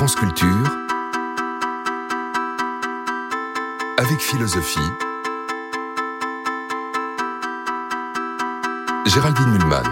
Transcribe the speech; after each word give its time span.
France 0.00 0.14
Culture 0.14 0.48
avec 3.98 4.18
philosophie. 4.18 4.78
Géraldine 9.04 9.50
Mulman. 9.50 9.82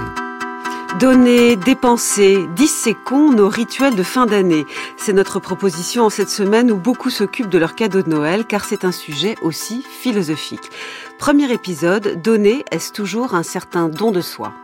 Donner, 0.98 1.56
dépenser, 1.56 2.48
disséquons 2.57 3.32
nos 3.32 3.50
rituels 3.50 3.96
de 3.96 4.02
fin 4.02 4.25
d'année. 4.25 4.64
C'est 4.96 5.12
notre 5.12 5.40
proposition 5.40 6.07
en 6.07 6.11
cette 6.11 6.30
semaine 6.30 6.72
où 6.72 6.77
beaucoup 6.77 7.11
s'occupent 7.11 7.50
de 7.50 7.59
leurs 7.59 7.75
cadeaux 7.75 8.00
de 8.00 8.09
Noël 8.09 8.46
car 8.46 8.64
c'est 8.64 8.86
un 8.86 8.93
sujet 8.93 9.36
aussi 9.43 9.82
philosophique. 9.82 10.70
Premier 11.18 11.52
épisode, 11.52 12.22
donner, 12.22 12.64
est-ce 12.70 12.95
toujours 12.95 13.34
un 13.34 13.43
certain 13.43 13.90
don 13.90 14.11
de 14.11 14.22
soi? 14.22 14.54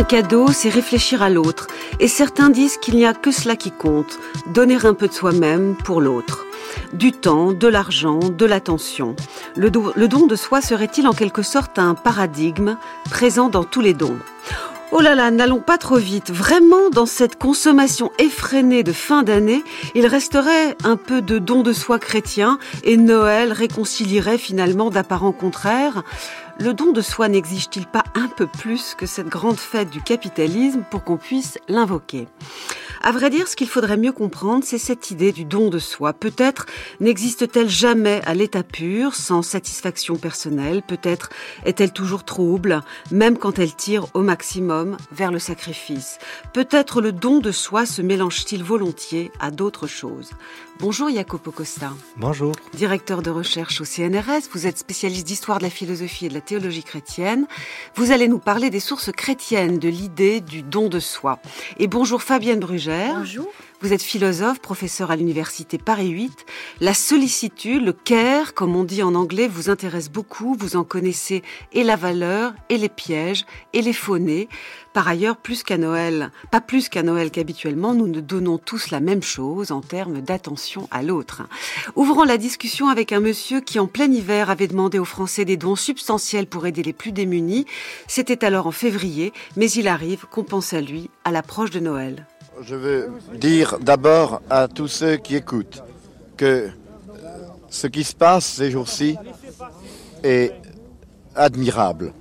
Un 0.00 0.04
cadeau, 0.04 0.50
c'est 0.50 0.70
réfléchir 0.70 1.20
à 1.20 1.28
l'autre. 1.28 1.66
Et 1.98 2.08
certains 2.08 2.48
disent 2.48 2.78
qu'il 2.78 2.96
n'y 2.96 3.04
a 3.04 3.12
que 3.12 3.30
cela 3.30 3.54
qui 3.54 3.70
compte, 3.70 4.18
donner 4.46 4.78
un 4.86 4.94
peu 4.94 5.08
de 5.08 5.12
soi-même 5.12 5.76
pour 5.76 6.00
l'autre. 6.00 6.46
Du 6.94 7.12
temps, 7.12 7.52
de 7.52 7.68
l'argent, 7.68 8.18
de 8.18 8.46
l'attention. 8.46 9.14
Le, 9.56 9.70
le 9.94 10.08
don 10.08 10.26
de 10.26 10.36
soi 10.36 10.62
serait-il 10.62 11.06
en 11.06 11.12
quelque 11.12 11.42
sorte 11.42 11.78
un 11.78 11.94
paradigme 11.94 12.78
présent 13.10 13.50
dans 13.50 13.64
tous 13.64 13.82
les 13.82 13.92
dons? 13.92 14.16
Oh 14.92 15.00
là 15.00 15.14
là, 15.14 15.30
n'allons 15.30 15.60
pas 15.60 15.76
trop 15.76 15.98
vite. 15.98 16.30
Vraiment, 16.30 16.88
dans 16.90 17.06
cette 17.06 17.38
consommation 17.38 18.10
effrénée 18.18 18.82
de 18.82 18.92
fin 18.92 19.22
d'année, 19.22 19.62
il 19.94 20.06
resterait 20.06 20.78
un 20.82 20.96
peu 20.96 21.20
de 21.20 21.38
don 21.38 21.62
de 21.62 21.74
soi 21.74 21.98
chrétien 21.98 22.58
et 22.84 22.96
Noël 22.96 23.52
réconcilierait 23.52 24.38
finalement 24.38 24.88
d'apparents 24.88 25.32
contraires. 25.32 26.02
Le 26.58 26.74
don 26.74 26.92
de 26.92 27.00
soi 27.00 27.28
n'exige-t-il 27.28 27.86
pas 27.86 28.04
un 28.14 28.28
peu 28.28 28.46
plus 28.46 28.94
que 28.94 29.06
cette 29.06 29.28
grande 29.28 29.58
fête 29.58 29.90
du 29.90 30.02
capitalisme 30.02 30.84
pour 30.90 31.04
qu'on 31.04 31.16
puisse 31.16 31.58
l'invoquer? 31.68 32.28
À 33.02 33.12
vrai 33.12 33.30
dire, 33.30 33.48
ce 33.48 33.56
qu'il 33.56 33.68
faudrait 33.68 33.96
mieux 33.96 34.12
comprendre, 34.12 34.62
c'est 34.62 34.76
cette 34.76 35.10
idée 35.10 35.32
du 35.32 35.46
don 35.46 35.70
de 35.70 35.78
soi. 35.78 36.12
Peut-être 36.12 36.66
n'existe-t-elle 37.00 37.70
jamais 37.70 38.20
à 38.26 38.34
l'état 38.34 38.62
pur, 38.62 39.14
sans 39.14 39.40
satisfaction 39.40 40.16
personnelle? 40.16 40.82
Peut-être 40.82 41.30
est-elle 41.64 41.92
toujours 41.92 42.24
trouble, 42.24 42.82
même 43.10 43.38
quand 43.38 43.58
elle 43.58 43.74
tire 43.74 44.06
au 44.12 44.20
maximum 44.20 44.98
vers 45.12 45.32
le 45.32 45.38
sacrifice? 45.38 46.18
Peut-être 46.52 47.00
le 47.00 47.12
don 47.12 47.38
de 47.38 47.52
soi 47.52 47.86
se 47.86 48.02
mélange-t-il 48.02 48.62
volontiers 48.62 49.32
à 49.40 49.50
d'autres 49.50 49.86
choses? 49.86 50.32
Bonjour 50.80 51.10
Jacopo 51.10 51.50
Costa. 51.50 51.92
Bonjour. 52.16 52.52
Directeur 52.72 53.20
de 53.20 53.28
recherche 53.28 53.82
au 53.82 53.84
CNRS, 53.84 54.48
vous 54.52 54.66
êtes 54.66 54.78
spécialiste 54.78 55.26
d'histoire 55.26 55.58
de 55.58 55.64
la 55.64 55.70
philosophie 55.70 56.24
et 56.24 56.28
de 56.30 56.34
la 56.34 56.40
théologie 56.40 56.82
chrétienne. 56.82 57.46
Vous 57.96 58.12
allez 58.12 58.28
nous 58.28 58.38
parler 58.38 58.70
des 58.70 58.80
sources 58.80 59.12
chrétiennes 59.12 59.78
de 59.78 59.90
l'idée 59.90 60.40
du 60.40 60.62
don 60.62 60.88
de 60.88 60.98
soi. 60.98 61.38
Et 61.78 61.86
bonjour 61.86 62.22
Fabienne 62.22 62.60
Brugère. 62.60 63.16
Bonjour. 63.18 63.48
Vous 63.82 63.94
êtes 63.94 64.02
philosophe, 64.02 64.60
professeur 64.60 65.10
à 65.10 65.16
l'université 65.16 65.78
Paris 65.78 66.10
8. 66.10 66.44
La 66.80 66.92
sollicitude, 66.92 67.82
le 67.82 67.94
care, 67.94 68.52
comme 68.52 68.76
on 68.76 68.84
dit 68.84 69.02
en 69.02 69.14
anglais, 69.14 69.48
vous 69.48 69.70
intéresse 69.70 70.10
beaucoup. 70.10 70.54
Vous 70.54 70.76
en 70.76 70.84
connaissez 70.84 71.42
et 71.72 71.82
la 71.82 71.96
valeur, 71.96 72.52
et 72.68 72.76
les 72.76 72.90
pièges, 72.90 73.46
et 73.72 73.80
les 73.80 73.94
faunés. 73.94 74.50
Par 74.92 75.08
ailleurs, 75.08 75.38
plus 75.38 75.62
qu'à 75.62 75.78
Noël, 75.78 76.30
pas 76.50 76.60
plus 76.60 76.90
qu'à 76.90 77.02
Noël 77.02 77.30
qu'habituellement, 77.30 77.94
nous 77.94 78.06
ne 78.06 78.20
donnons 78.20 78.58
tous 78.58 78.90
la 78.90 79.00
même 79.00 79.22
chose 79.22 79.72
en 79.72 79.80
termes 79.80 80.20
d'attention 80.20 80.86
à 80.90 81.02
l'autre. 81.02 81.44
Ouvrons 81.96 82.24
la 82.24 82.36
discussion 82.36 82.90
avec 82.90 83.12
un 83.12 83.20
monsieur 83.20 83.62
qui, 83.62 83.78
en 83.78 83.86
plein 83.86 84.12
hiver, 84.12 84.50
avait 84.50 84.68
demandé 84.68 84.98
aux 84.98 85.06
Français 85.06 85.46
des 85.46 85.56
dons 85.56 85.74
substantiels 85.74 86.46
pour 86.46 86.66
aider 86.66 86.82
les 86.82 86.92
plus 86.92 87.12
démunis. 87.12 87.64
C'était 88.08 88.44
alors 88.44 88.66
en 88.66 88.72
février, 88.72 89.32
mais 89.56 89.70
il 89.70 89.88
arrive 89.88 90.26
qu'on 90.30 90.44
pense 90.44 90.74
à 90.74 90.82
lui 90.82 91.08
à 91.24 91.30
l'approche 91.30 91.70
de 91.70 91.80
Noël. 91.80 92.26
Je 92.62 92.74
veux 92.74 93.10
dire 93.36 93.78
d'abord 93.80 94.42
à 94.50 94.68
tous 94.68 94.88
ceux 94.88 95.16
qui 95.16 95.34
écoutent 95.34 95.82
que 96.36 96.68
ce 97.70 97.86
qui 97.86 98.04
se 98.04 98.14
passe 98.14 98.44
ces 98.44 98.70
jours-ci 98.70 99.16
est 100.22 100.52
admirable. 101.34 102.12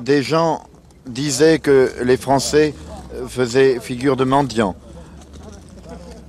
Des 0.00 0.22
gens 0.22 0.64
disaient 1.06 1.60
que 1.60 1.92
les 2.02 2.16
Français 2.16 2.74
faisaient 3.28 3.78
figure 3.78 4.16
de 4.16 4.24
mendiants. 4.24 4.74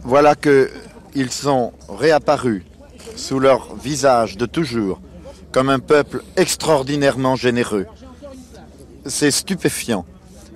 Voilà 0.03 0.35
qu'ils 0.35 1.31
sont 1.31 1.73
réapparus 1.89 2.63
sous 3.15 3.39
leur 3.39 3.75
visage 3.77 4.37
de 4.37 4.45
toujours 4.45 5.01
comme 5.51 5.69
un 5.69 5.79
peuple 5.79 6.23
extraordinairement 6.35 7.35
généreux. 7.35 7.87
C'est 9.07 9.31
stupéfiant 9.31 10.05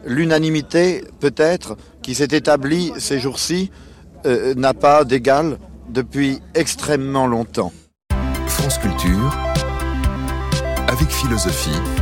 l'unanimité, 0.06 1.04
peut-être, 1.20 1.78
qui 2.02 2.16
s'est 2.16 2.30
établie 2.32 2.92
ces 2.98 3.20
jours-ci, 3.20 3.72
euh, 4.26 4.54
n'a 4.56 4.74
pas 4.74 5.04
d'égal 5.04 5.58
depuis 5.90 6.40
extrêmement 6.56 7.28
longtemps. 7.28 7.74
France 8.48 8.78
Culture, 8.78 9.36
avec 10.88 11.10
philosophie. 11.10 12.01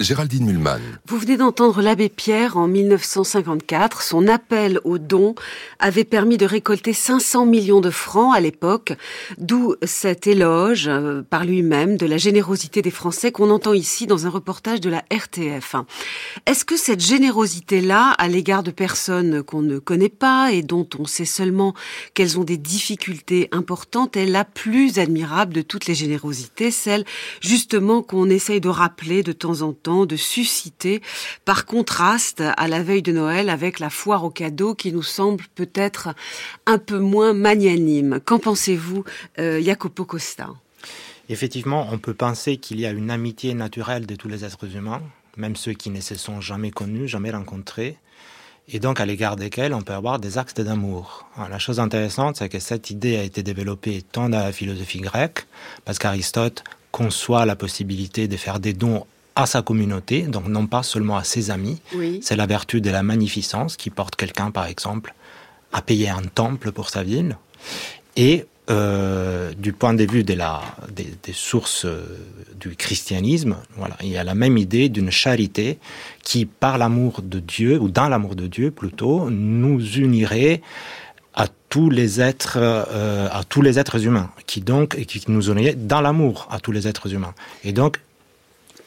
Géraldine 0.00 0.46
Mulman. 0.46 0.80
Vous 1.06 1.18
venez 1.18 1.36
d'entendre 1.36 1.82
l'abbé 1.82 2.08
Pierre 2.08 2.56
en 2.56 2.66
1954. 2.66 4.00
Son 4.00 4.28
appel 4.28 4.80
aux 4.84 4.96
dons 4.96 5.34
avait 5.78 6.04
permis 6.04 6.38
de 6.38 6.46
récolter 6.46 6.94
500 6.94 7.44
millions 7.44 7.82
de 7.82 7.90
francs 7.90 8.34
à 8.34 8.40
l'époque, 8.40 8.94
d'où 9.36 9.74
cet 9.82 10.26
éloge 10.26 10.88
euh, 10.88 11.20
par 11.20 11.44
lui-même 11.44 11.98
de 11.98 12.06
la 12.06 12.16
générosité 12.16 12.80
des 12.80 12.90
Français 12.90 13.30
qu'on 13.30 13.50
entend 13.50 13.74
ici 13.74 14.06
dans 14.06 14.26
un 14.26 14.30
reportage 14.30 14.80
de 14.80 14.88
la 14.88 15.04
RTF. 15.12 15.76
Est-ce 16.46 16.64
que 16.64 16.78
cette 16.78 17.00
générosité-là, 17.00 18.12
à 18.16 18.28
l'égard 18.28 18.62
de 18.62 18.70
personnes 18.70 19.42
qu'on 19.42 19.60
ne 19.60 19.78
connaît 19.78 20.08
pas 20.08 20.50
et 20.50 20.62
dont 20.62 20.88
on 20.98 21.04
sait 21.04 21.26
seulement 21.26 21.74
qu'elles 22.14 22.38
ont 22.38 22.44
des 22.44 22.56
difficultés 22.56 23.50
importantes, 23.52 24.16
est 24.16 24.24
la 24.24 24.46
plus 24.46 24.98
admirable 24.98 25.52
de 25.52 25.60
toutes 25.60 25.86
les 25.86 25.94
générosités, 25.94 26.70
celle 26.70 27.04
justement 27.42 28.00
qu'on 28.02 28.30
essaye 28.30 28.62
de 28.62 28.70
rappeler 28.70 29.22
de 29.22 29.32
temps 29.32 29.60
en 29.60 29.74
temps 29.74 29.89
de 30.06 30.16
susciter, 30.16 31.02
par 31.44 31.66
contraste 31.66 32.42
à 32.56 32.68
la 32.68 32.82
veille 32.82 33.02
de 33.02 33.12
Noël 33.12 33.48
avec 33.48 33.78
la 33.78 33.90
foire 33.90 34.24
aux 34.24 34.30
cadeaux 34.30 34.74
qui 34.74 34.92
nous 34.92 35.02
semble 35.02 35.44
peut-être 35.54 36.14
un 36.66 36.78
peu 36.78 36.98
moins 36.98 37.32
magnanime. 37.32 38.20
Qu'en 38.24 38.38
pensez-vous, 38.38 39.04
euh, 39.38 39.62
Jacopo 39.62 40.04
Costa? 40.04 40.48
Effectivement, 41.28 41.88
on 41.92 41.98
peut 41.98 42.14
penser 42.14 42.56
qu'il 42.56 42.80
y 42.80 42.86
a 42.86 42.90
une 42.90 43.10
amitié 43.10 43.54
naturelle 43.54 44.06
de 44.06 44.16
tous 44.16 44.28
les 44.28 44.44
êtres 44.44 44.74
humains, 44.74 45.02
même 45.36 45.56
ceux 45.56 45.72
qui 45.72 45.90
ne 45.90 46.00
se 46.00 46.16
sont 46.16 46.40
jamais 46.40 46.70
connus, 46.70 47.08
jamais 47.08 47.30
rencontrés, 47.30 47.96
et 48.68 48.78
donc 48.78 49.00
à 49.00 49.06
l'égard 49.06 49.36
desquels 49.36 49.74
on 49.74 49.82
peut 49.82 49.92
avoir 49.92 50.18
des 50.18 50.38
actes 50.38 50.60
d'amour. 50.60 51.28
La 51.36 51.58
chose 51.58 51.80
intéressante, 51.80 52.36
c'est 52.36 52.48
que 52.48 52.58
cette 52.58 52.90
idée 52.90 53.16
a 53.16 53.22
été 53.22 53.42
développée 53.42 54.02
tant 54.02 54.28
dans 54.28 54.40
la 54.40 54.52
philosophie 54.52 55.00
grecque, 55.00 55.46
parce 55.84 55.98
qu'Aristote 55.98 56.64
conçoit 56.90 57.46
la 57.46 57.56
possibilité 57.56 58.26
de 58.26 58.36
faire 58.36 58.58
des 58.58 58.72
dons 58.72 59.06
à 59.36 59.46
sa 59.46 59.62
communauté, 59.62 60.22
donc 60.22 60.48
non 60.48 60.66
pas 60.66 60.82
seulement 60.82 61.16
à 61.16 61.24
ses 61.24 61.50
amis. 61.50 61.80
Oui. 61.94 62.20
C'est 62.22 62.36
la 62.36 62.46
vertu 62.46 62.80
de 62.80 62.90
la 62.90 63.02
magnificence 63.02 63.76
qui 63.76 63.90
porte 63.90 64.16
quelqu'un, 64.16 64.50
par 64.50 64.66
exemple, 64.66 65.14
à 65.72 65.82
payer 65.82 66.08
un 66.08 66.22
temple 66.22 66.72
pour 66.72 66.90
sa 66.90 67.02
ville. 67.02 67.36
Et 68.16 68.46
euh, 68.70 69.52
du 69.56 69.72
point 69.72 69.94
de 69.94 70.04
vue 70.04 70.22
de 70.22 70.34
la, 70.34 70.60
des, 70.92 71.12
des 71.22 71.32
sources 71.32 71.86
euh, 71.86 72.04
du 72.58 72.76
christianisme, 72.76 73.56
voilà, 73.76 73.96
il 74.02 74.10
y 74.10 74.16
a 74.16 74.24
la 74.24 74.34
même 74.34 74.58
idée 74.58 74.88
d'une 74.88 75.10
charité 75.10 75.78
qui, 76.22 76.46
par 76.46 76.78
l'amour 76.78 77.22
de 77.22 77.40
Dieu, 77.40 77.80
ou 77.80 77.88
dans 77.88 78.08
l'amour 78.08 78.36
de 78.36 78.46
Dieu 78.46 78.70
plutôt, 78.70 79.28
nous 79.30 79.80
unirait 79.96 80.60
à 81.34 81.46
tous 81.68 81.90
les 81.90 82.20
êtres, 82.20 82.58
euh, 82.58 83.28
à 83.32 83.42
tous 83.44 83.62
les 83.62 83.78
êtres 83.78 84.04
humains, 84.04 84.30
qui 84.46 84.60
donc, 84.60 84.96
qui 85.04 85.22
nous 85.28 85.50
unirait 85.50 85.74
dans 85.74 86.00
l'amour 86.00 86.46
à 86.50 86.60
tous 86.60 86.72
les 86.72 86.86
êtres 86.86 87.12
humains. 87.12 87.34
Et 87.64 87.72
donc, 87.72 88.00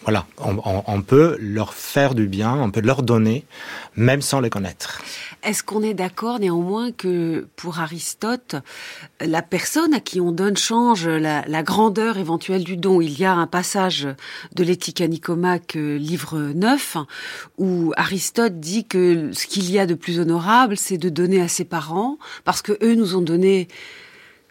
voilà, 0.03 0.25
on, 0.37 1.01
peut 1.01 1.37
leur 1.39 1.73
faire 1.73 2.13
du 2.13 2.27
bien, 2.27 2.55
on 2.55 2.71
peut 2.71 2.81
leur 2.81 3.03
donner, 3.03 3.45
même 3.95 4.21
sans 4.21 4.41
les 4.41 4.49
connaître. 4.49 5.01
Est-ce 5.43 5.63
qu'on 5.63 5.81
est 5.81 5.93
d'accord 5.93 6.39
néanmoins 6.39 6.91
que 6.91 7.47
pour 7.55 7.79
Aristote, 7.79 8.55
la 9.21 9.41
personne 9.41 9.93
à 9.93 10.01
qui 10.01 10.19
on 10.19 10.31
donne 10.31 10.57
change 10.57 11.07
la, 11.07 11.63
grandeur 11.63 12.17
éventuelle 12.17 12.65
du 12.65 12.75
don? 12.75 12.99
Il 12.99 13.17
y 13.17 13.23
a 13.23 13.33
un 13.33 13.47
passage 13.47 14.07
de 14.53 14.63
l'éthique 14.63 14.99
à 14.99 15.07
Nicomaque, 15.07 15.75
livre 15.75 16.37
9, 16.37 16.97
où 17.57 17.93
Aristote 17.95 18.59
dit 18.59 18.85
que 18.85 19.31
ce 19.31 19.47
qu'il 19.47 19.71
y 19.71 19.79
a 19.79 19.85
de 19.85 19.93
plus 19.93 20.19
honorable, 20.19 20.75
c'est 20.75 20.97
de 20.97 21.09
donner 21.09 21.41
à 21.41 21.47
ses 21.47 21.65
parents, 21.65 22.17
parce 22.43 22.61
que 22.61 22.73
eux 22.83 22.95
nous 22.95 23.15
ont 23.15 23.21
donné 23.21 23.69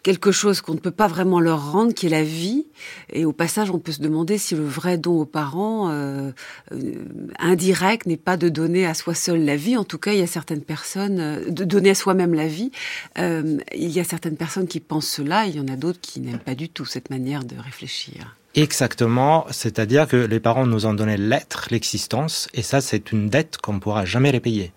quelque 0.03 0.33
chose 0.33 0.61
qu'on 0.61 0.73
ne 0.73 0.79
peut 0.79 0.91
pas 0.91 1.07
vraiment 1.07 1.39
leur 1.39 1.71
rendre, 1.71 1.93
qui 1.93 2.05
est 2.05 2.09
la 2.09 2.23
vie. 2.23 2.67
Et 3.11 3.25
au 3.25 3.31
passage, 3.31 3.71
on 3.71 3.79
peut 3.79 3.93
se 3.93 4.01
demander 4.01 4.37
si 4.37 4.53
le 4.53 4.65
vrai 4.65 4.97
don 4.97 5.21
aux 5.21 5.25
parents 5.25 5.89
euh, 5.89 6.31
euh, 6.73 7.05
indirect 7.39 8.05
n'est 8.05 8.17
pas 8.17 8.37
de 8.37 8.49
donner 8.49 8.85
à 8.85 8.93
soi 8.93 9.15
seul 9.15 9.43
la 9.43 9.55
vie. 9.55 9.77
En 9.77 9.85
tout 9.85 9.97
cas, 9.97 10.11
il 10.11 10.19
y 10.19 10.23
a 10.23 10.27
certaines 10.27 10.61
personnes 10.61 11.19
euh, 11.19 11.49
de 11.49 11.63
donner 11.63 11.91
à 11.91 11.95
soi-même 11.95 12.33
la 12.33 12.47
vie. 12.47 12.71
Euh, 13.17 13.57
il 13.73 13.89
y 13.89 13.99
a 14.01 14.03
certaines 14.03 14.37
personnes 14.37 14.67
qui 14.67 14.81
pensent 14.81 15.07
cela, 15.07 15.47
et 15.47 15.49
il 15.49 15.55
y 15.55 15.59
en 15.61 15.67
a 15.69 15.77
d'autres 15.77 16.01
qui 16.01 16.19
n'aiment 16.19 16.39
pas 16.39 16.55
du 16.55 16.67
tout 16.67 16.85
cette 16.85 17.09
manière 17.09 17.45
de 17.45 17.55
réfléchir. 17.57 18.35
Exactement, 18.55 19.47
c'est-à-dire 19.49 20.07
que 20.07 20.15
les 20.15 20.39
parents 20.39 20.67
nous 20.67 20.85
ont 20.85 20.93
donné 20.93 21.17
l'être, 21.17 21.69
l'existence, 21.71 22.47
et 22.53 22.61
ça 22.61 22.81
c'est 22.81 23.11
une 23.11 23.27
dette 23.27 23.57
qu'on 23.57 23.73
ne 23.73 23.79
pourra 23.79 24.05
jamais 24.05 24.29
repayer. 24.29 24.71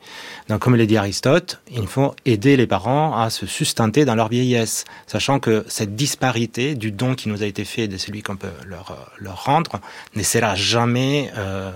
Donc 0.49 0.61
comme 0.61 0.77
le 0.77 0.87
dit 0.87 0.97
Aristote, 0.97 1.61
il 1.71 1.87
faut 1.87 2.15
aider 2.25 2.57
les 2.57 2.67
parents 2.67 3.15
à 3.21 3.29
se 3.29 3.45
sustenter 3.45 4.07
dans 4.07 4.15
leur 4.15 4.29
vieillesse, 4.29 4.85
sachant 5.07 5.41
que 5.41 5.63
cette 5.69 5.95
disparité 5.95 6.75
du 6.75 6.91
don 6.91 7.15
qui 7.15 7.29
nous 7.29 7.43
a 7.43 7.47
été 7.47 7.67
fait 7.67 7.87
de 7.87 7.99
celui 7.99 8.23
qu'on 8.23 8.37
peut 8.37 8.49
leur, 8.65 9.13
leur 9.19 9.45
rendre 9.45 9.81
ne 10.15 10.23
sera 10.23 10.55
jamais, 10.55 11.31
euh, 11.37 11.71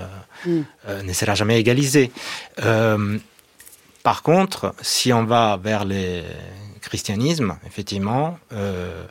mm. 0.47 0.61
euh, 0.89 1.03
ne 1.03 1.13
sera 1.13 1.35
jamais 1.35 1.61
égalisée. 1.61 2.13
Euh, 2.65 3.19
par 4.03 4.23
contre, 4.23 4.75
si 4.81 5.13
on 5.13 5.25
va 5.25 5.61
vers 5.63 5.85
le 5.85 6.23
christianisme, 6.81 7.59
effectivement, 7.67 8.39
euh, 8.55 9.05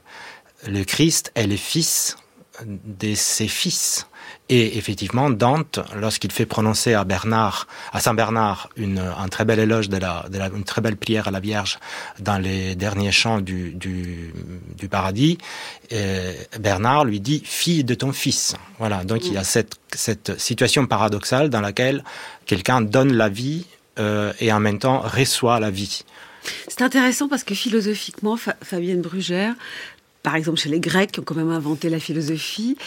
le 0.67 0.83
Christ 0.83 1.31
est 1.35 1.45
le 1.45 1.55
fils 1.55 2.17
de 2.65 3.13
ses 3.15 3.47
fils. 3.47 4.07
Et 4.49 4.77
effectivement, 4.77 5.29
Dante, 5.29 5.79
lorsqu'il 5.95 6.31
fait 6.31 6.45
prononcer 6.45 6.93
à 6.93 7.03
Bernard, 7.03 7.67
à 7.93 7.99
Saint 7.99 8.13
Bernard, 8.13 8.69
une, 8.75 8.99
un 8.99 9.27
très 9.27 9.45
bel 9.45 9.59
éloge 9.59 9.89
de 9.89 9.97
la, 9.97 10.25
de 10.29 10.37
la, 10.37 10.47
une 10.47 10.63
très 10.63 10.81
belle 10.81 10.97
prière 10.97 11.27
à 11.27 11.31
la 11.31 11.39
Vierge 11.39 11.79
dans 12.19 12.37
les 12.37 12.75
derniers 12.75 13.11
chants 13.11 13.41
du, 13.41 13.71
du, 13.71 14.33
du 14.77 14.89
paradis, 14.89 15.37
Bernard 16.59 17.05
lui 17.05 17.19
dit 17.19 17.41
fille 17.45 17.83
de 17.83 17.93
ton 17.93 18.11
fils. 18.11 18.55
Voilà. 18.79 19.03
Donc 19.03 19.25
il 19.25 19.33
y 19.33 19.37
a 19.37 19.43
cette, 19.43 19.77
cette 19.93 20.39
situation 20.39 20.85
paradoxale 20.87 21.49
dans 21.49 21.61
laquelle 21.61 22.03
quelqu'un 22.45 22.81
donne 22.81 23.13
la 23.13 23.29
vie 23.29 23.65
euh, 23.99 24.33
et 24.39 24.51
en 24.51 24.59
même 24.59 24.79
temps 24.79 24.99
reçoit 24.99 25.59
la 25.59 25.69
vie. 25.69 26.03
C'est 26.67 26.81
intéressant 26.81 27.27
parce 27.27 27.43
que 27.43 27.53
philosophiquement, 27.53 28.37
Fabienne 28.37 29.01
Brugère, 29.01 29.53
par 30.29 30.35
exemple 30.35 30.59
chez 30.59 30.69
les 30.69 30.79
Grecs 30.79 31.11
qui 31.11 31.19
ont 31.19 31.23
quand 31.23 31.33
même 31.33 31.49
inventé 31.49 31.89
la 31.89 31.99
philosophie, 31.99 32.77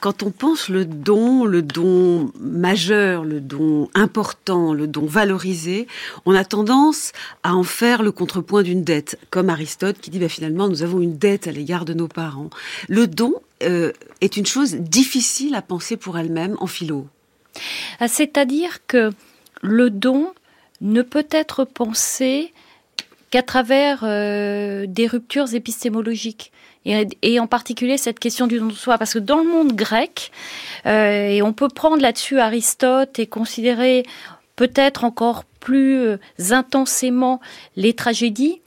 quand 0.00 0.22
on 0.22 0.30
pense 0.30 0.70
le 0.70 0.86
don, 0.86 1.44
le 1.44 1.60
don 1.60 2.32
majeur, 2.40 3.22
le 3.22 3.38
don 3.38 3.90
important, 3.92 4.72
le 4.72 4.86
don 4.86 5.04
valorisé, 5.04 5.88
on 6.24 6.34
a 6.34 6.42
tendance 6.42 7.12
à 7.42 7.54
en 7.54 7.64
faire 7.64 8.02
le 8.02 8.12
contrepoint 8.12 8.62
d'une 8.62 8.82
dette, 8.82 9.18
comme 9.28 9.50
Aristote 9.50 9.98
qui 10.00 10.08
dit 10.08 10.18
bah, 10.18 10.30
finalement 10.30 10.70
nous 10.70 10.82
avons 10.82 11.02
une 11.02 11.18
dette 11.18 11.46
à 11.48 11.52
l'égard 11.52 11.84
de 11.84 11.92
nos 11.92 12.08
parents. 12.08 12.48
Le 12.88 13.06
don 13.06 13.34
euh, 13.62 13.92
est 14.22 14.38
une 14.38 14.46
chose 14.46 14.76
difficile 14.76 15.54
à 15.54 15.60
penser 15.60 15.98
pour 15.98 16.16
elle-même 16.16 16.56
en 16.60 16.66
philo. 16.66 17.08
Ah, 18.00 18.08
c'est-à-dire 18.08 18.86
que 18.86 19.10
le 19.60 19.90
don 19.90 20.32
ne 20.80 21.02
peut 21.02 21.26
être 21.30 21.64
pensé 21.66 22.54
qu'à 23.28 23.42
travers 23.42 24.00
euh, 24.02 24.86
des 24.88 25.06
ruptures 25.06 25.52
épistémologiques 25.52 26.52
et, 26.86 27.40
en 27.40 27.46
particulier 27.46 27.98
cette 27.98 28.18
question 28.18 28.46
du 28.46 28.58
don 28.58 28.66
de 28.66 28.72
soi, 28.72 28.98
parce 28.98 29.14
que 29.14 29.18
dans 29.18 29.38
le 29.38 29.48
monde 29.48 29.72
grec, 29.72 30.30
euh, 30.86 31.28
et 31.28 31.42
on 31.42 31.52
peut 31.52 31.68
prendre 31.68 32.00
là-dessus 32.00 32.38
Aristote 32.38 33.18
et 33.18 33.26
considérer 33.26 34.04
peut-être 34.54 35.04
encore 35.04 35.44
plus 35.60 35.98
euh, 35.98 36.16
intensément 36.50 37.40
les 37.76 37.92
tragédies. 37.92 38.60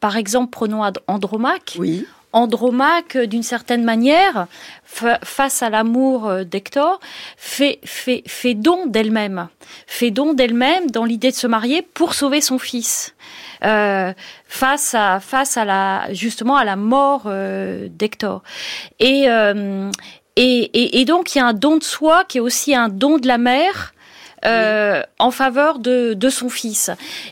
Par 0.00 0.16
exemple, 0.16 0.50
prenons 0.50 0.82
Andromaque. 1.06 1.76
Oui. 1.78 2.06
Andromaque, 2.36 3.16
d'une 3.16 3.42
certaine 3.42 3.82
manière, 3.82 4.46
face 4.84 5.62
à 5.62 5.70
l'amour 5.70 6.28
euh, 6.28 6.44
d'Hector, 6.44 7.00
fait, 7.38 7.80
fait, 7.82 8.22
fait 8.26 8.52
don 8.52 8.86
d'elle-même. 8.86 9.48
Fait 9.86 10.10
don 10.10 10.34
d'elle-même 10.34 10.90
dans 10.90 11.06
l'idée 11.06 11.30
de 11.30 11.36
se 11.36 11.46
marier 11.46 11.80
pour 11.80 12.12
sauver 12.12 12.42
son 12.42 12.58
fils. 12.58 13.14
Euh, 13.64 14.12
face 14.46 14.94
à 14.94 15.18
face 15.18 15.56
à 15.56 15.64
la 15.64 16.12
justement 16.12 16.56
à 16.56 16.64
la 16.64 16.76
mort 16.76 17.22
euh, 17.24 17.88
d'Hector. 17.90 18.42
Et, 19.00 19.30
euh, 19.30 19.90
et, 20.36 20.58
et, 20.74 21.00
et 21.00 21.04
donc 21.06 21.34
il 21.34 21.38
y 21.38 21.40
a 21.40 21.46
un 21.46 21.54
don 21.54 21.78
de 21.78 21.82
soi 21.82 22.24
qui 22.28 22.36
est 22.36 22.42
aussi 22.42 22.74
un 22.74 22.90
don 22.90 23.16
de 23.16 23.26
la 23.26 23.38
mère. 23.38 23.94
Euh, 24.44 25.02
en 25.18 25.30
faveur 25.30 25.78
de, 25.78 26.12
de, 26.14 26.28
son 26.28 26.50
fils. 26.50 26.90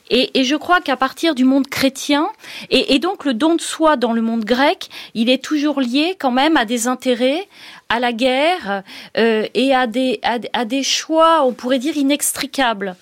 Et, 0.09 0.41
et 0.41 0.45
je 0.45 0.57
crois 0.57 0.81
qu'à 0.81 0.97
partir 0.97 1.35
du 1.35 1.45
monde 1.45 1.67
chrétien, 1.67 2.29
et, 2.71 2.95
et, 2.95 2.99
donc 2.99 3.27
le 3.27 3.35
don 3.35 3.57
de 3.57 3.61
soi 3.61 3.97
dans 3.97 4.13
le 4.15 4.23
monde 4.23 4.45
grec, 4.45 4.89
il 5.13 5.29
est 5.29 5.43
toujours 5.43 5.81
lié 5.81 6.17
quand 6.19 6.31
même 6.31 6.57
à 6.57 6.65
des 6.65 6.89
intérêts, 6.89 7.47
à 7.89 8.01
la 8.01 8.13
guerre 8.13 8.83
euh, 9.17 9.47
et 9.55 9.75
à 9.75 9.87
des, 9.87 10.21
à, 10.23 10.39
à, 10.53 10.65
des 10.65 10.83
choix, 10.83 11.45
on 11.45 11.53
pourrait 11.53 11.79
dire, 11.79 11.97
inextricables. 11.97 12.97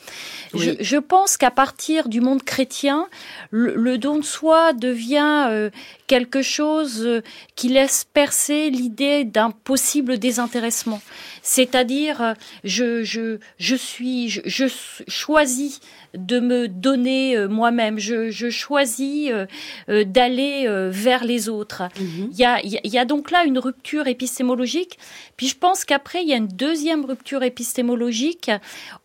Je, 0.55 0.73
je, 0.81 0.99
pense 0.99 1.39
qu'à 1.39 1.51
partir 1.51 2.11
du 2.11 2.21
monde 2.21 2.43
chrétien, 2.43 3.09
le, 3.51 3.75
le 3.75 3.97
don 3.97 4.19
de 4.19 4.23
soi 4.23 4.75
devient 4.75 5.47
euh, 5.49 5.71
quelque 6.07 6.43
chose 6.43 7.07
euh, 7.07 7.23
qui 7.57 7.71
laisse 7.71 8.05
percer 8.13 8.69
l'idée 8.69 9.25
d'un 9.25 9.51
possible 9.51 10.19
désintéressement. 10.19 11.01
C'est-à-dire, 11.41 12.35
je, 12.65 13.03
je, 13.03 13.39
je 13.59 13.75
suis, 13.75 14.29
je, 14.29 14.43
je 14.45 14.67
choisis 15.09 15.81
de 16.15 16.41
me 16.41 16.69
donner 16.69 17.37
euh, 17.37 17.49
moi-même. 17.49 17.99
Je, 17.99 18.31
je, 18.31 18.51
choisis 18.51 19.31
d'aller 19.89 20.67
vers 20.91 21.25
les 21.25 21.49
autres. 21.49 21.85
Mhm. 21.99 22.31
Il 22.33 22.39
y, 22.39 22.45
a, 22.45 22.61
y, 22.63 22.99
a, 22.99 23.05
donc 23.05 23.31
là 23.31 23.45
une 23.45 23.59
rupture 23.59 24.07
épistémologique. 24.07 24.99
Puis 25.37 25.49
je 25.49 25.57
pense 25.57 25.85
qu'après, 25.85 26.23
il 26.23 26.29
y 26.29 26.33
a 26.33 26.37
une 26.37 26.49
deuxième 26.49 27.05
rupture 27.05 27.43
épistémologique 27.43 28.51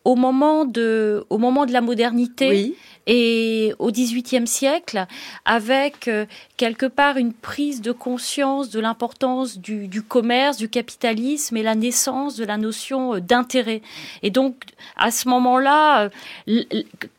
au 0.03 0.15
moment 0.15 0.65
de, 0.65 1.25
au 1.29 1.37
moment 1.37 1.65
de 1.65 1.73
la 1.73 1.81
modernité. 1.81 2.49
Oui 2.49 2.75
et 3.07 3.73
au 3.79 3.89
XVIIIe 3.89 4.45
siècle, 4.45 5.07
avec 5.45 6.09
euh, 6.09 6.25
quelque 6.57 6.85
part 6.85 7.17
une 7.17 7.33
prise 7.33 7.81
de 7.81 7.93
conscience 7.93 8.69
de 8.69 8.81
l'importance 8.81 9.57
du, 9.57 9.87
du, 9.87 10.01
commerce, 10.01 10.57
du 10.57 10.67
capitalisme 10.67 11.55
et 11.55 11.63
la 11.63 11.73
naissance 11.73 12.35
de 12.35 12.43
la 12.43 12.57
notion 12.57 13.15
euh, 13.15 13.21
d'intérêt. 13.21 13.81
Et 14.23 14.29
donc, 14.29 14.55
à 14.97 15.09
ce 15.11 15.29
moment-là, 15.29 16.09
euh, 16.49 16.63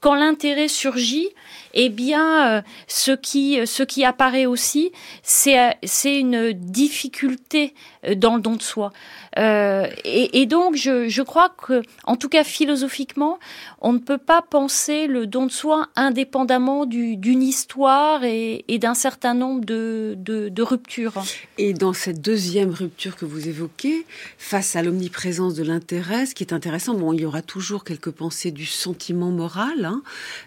quand 0.01 0.15
l'intérêt 0.15 0.69
surgit, 0.69 1.29
eh 1.75 1.89
bien, 1.89 2.63
ce 2.87 3.13
qui, 3.13 3.67
ce 3.67 3.83
qui 3.83 4.05
apparaît 4.05 4.47
aussi, 4.47 4.93
c'est, 5.23 5.77
c'est 5.83 6.19
une 6.19 6.53
difficulté 6.53 7.75
dans 8.17 8.37
le 8.37 8.43
don 8.43 8.57
de 8.57 8.63
soi. 8.63 8.93
Euh, 9.39 9.87
et, 10.05 10.47
donc, 10.47 10.75
je, 10.75 11.09
je, 11.09 11.23
crois 11.23 11.51
que, 11.51 11.83
en 12.05 12.17
tout 12.17 12.29
cas 12.29 12.45
philosophiquement, 12.45 13.39
on 13.81 13.93
ne 13.93 13.99
peut 13.99 14.19
pas 14.19 14.43
penser 14.43 15.07
le 15.07 15.27
don 15.27 15.47
de 15.47 15.53
soi 15.53 15.89
indépendamment 15.97 16.87
d'une 16.87 17.43
histoire 17.43 18.25
et, 18.25 18.65
d'un 18.81 18.95
certain 18.95 19.35
nombre 19.35 19.65
de, 19.65 20.17
de, 20.17 20.63
ruptures. 20.63 21.15
Et 21.57 21.73
dans 21.73 21.93
cette 21.93 22.21
deuxième 22.21 22.71
rupture 22.71 23.17
que 23.17 23.25
vous 23.25 23.49
évoquez, 23.49 24.07
face 24.39 24.75
à 24.77 24.83
l'omniprésence 24.83 25.55
de 25.55 25.63
l'intérêt, 25.63 26.27
ce 26.27 26.35
qui 26.35 26.43
est 26.43 26.53
intéressant, 26.53 26.95
bon, 26.95 27.13
il 27.13 27.21
y 27.21 27.25
aura 27.25 27.43
toujours 27.43 27.85
quelques 27.85 28.11
pensées 28.11 28.51
du 28.51 28.67
sentiment 28.67 29.31
moral, 29.31 29.85
hein, 29.85 30.03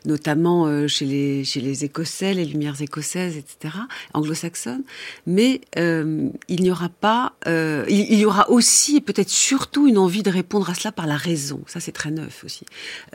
notamment 0.06 0.66
euh, 0.66 0.88
chez, 0.88 1.06
les, 1.06 1.21
chez 1.44 1.62
les 1.62 1.86
Écossais, 1.86 2.34
les 2.34 2.46
Lumières 2.46 2.82
écossaises, 2.82 3.38
etc., 3.38 3.76
anglo-saxonnes, 4.14 4.84
mais 5.26 5.62
euh, 5.78 6.30
il 6.48 6.62
n'y 6.62 6.72
aura 6.72 6.90
pas, 6.90 7.34
euh, 7.48 7.86
il, 7.90 8.18
y 8.18 8.26
aura 8.26 8.50
aussi 8.50 9.02
peut-être 9.02 9.30
surtout 9.30 9.88
une 9.88 9.98
envie 9.98 10.24
de 10.24 10.30
répondre 10.30 10.70
à 10.70 10.74
cela 10.74 10.92
par 10.92 11.08
la 11.08 11.18
raison. 11.18 11.62
Ça, 11.68 11.80
c'est 11.80 11.92
très 11.92 12.12
neuf 12.12 12.44
aussi, 12.44 12.66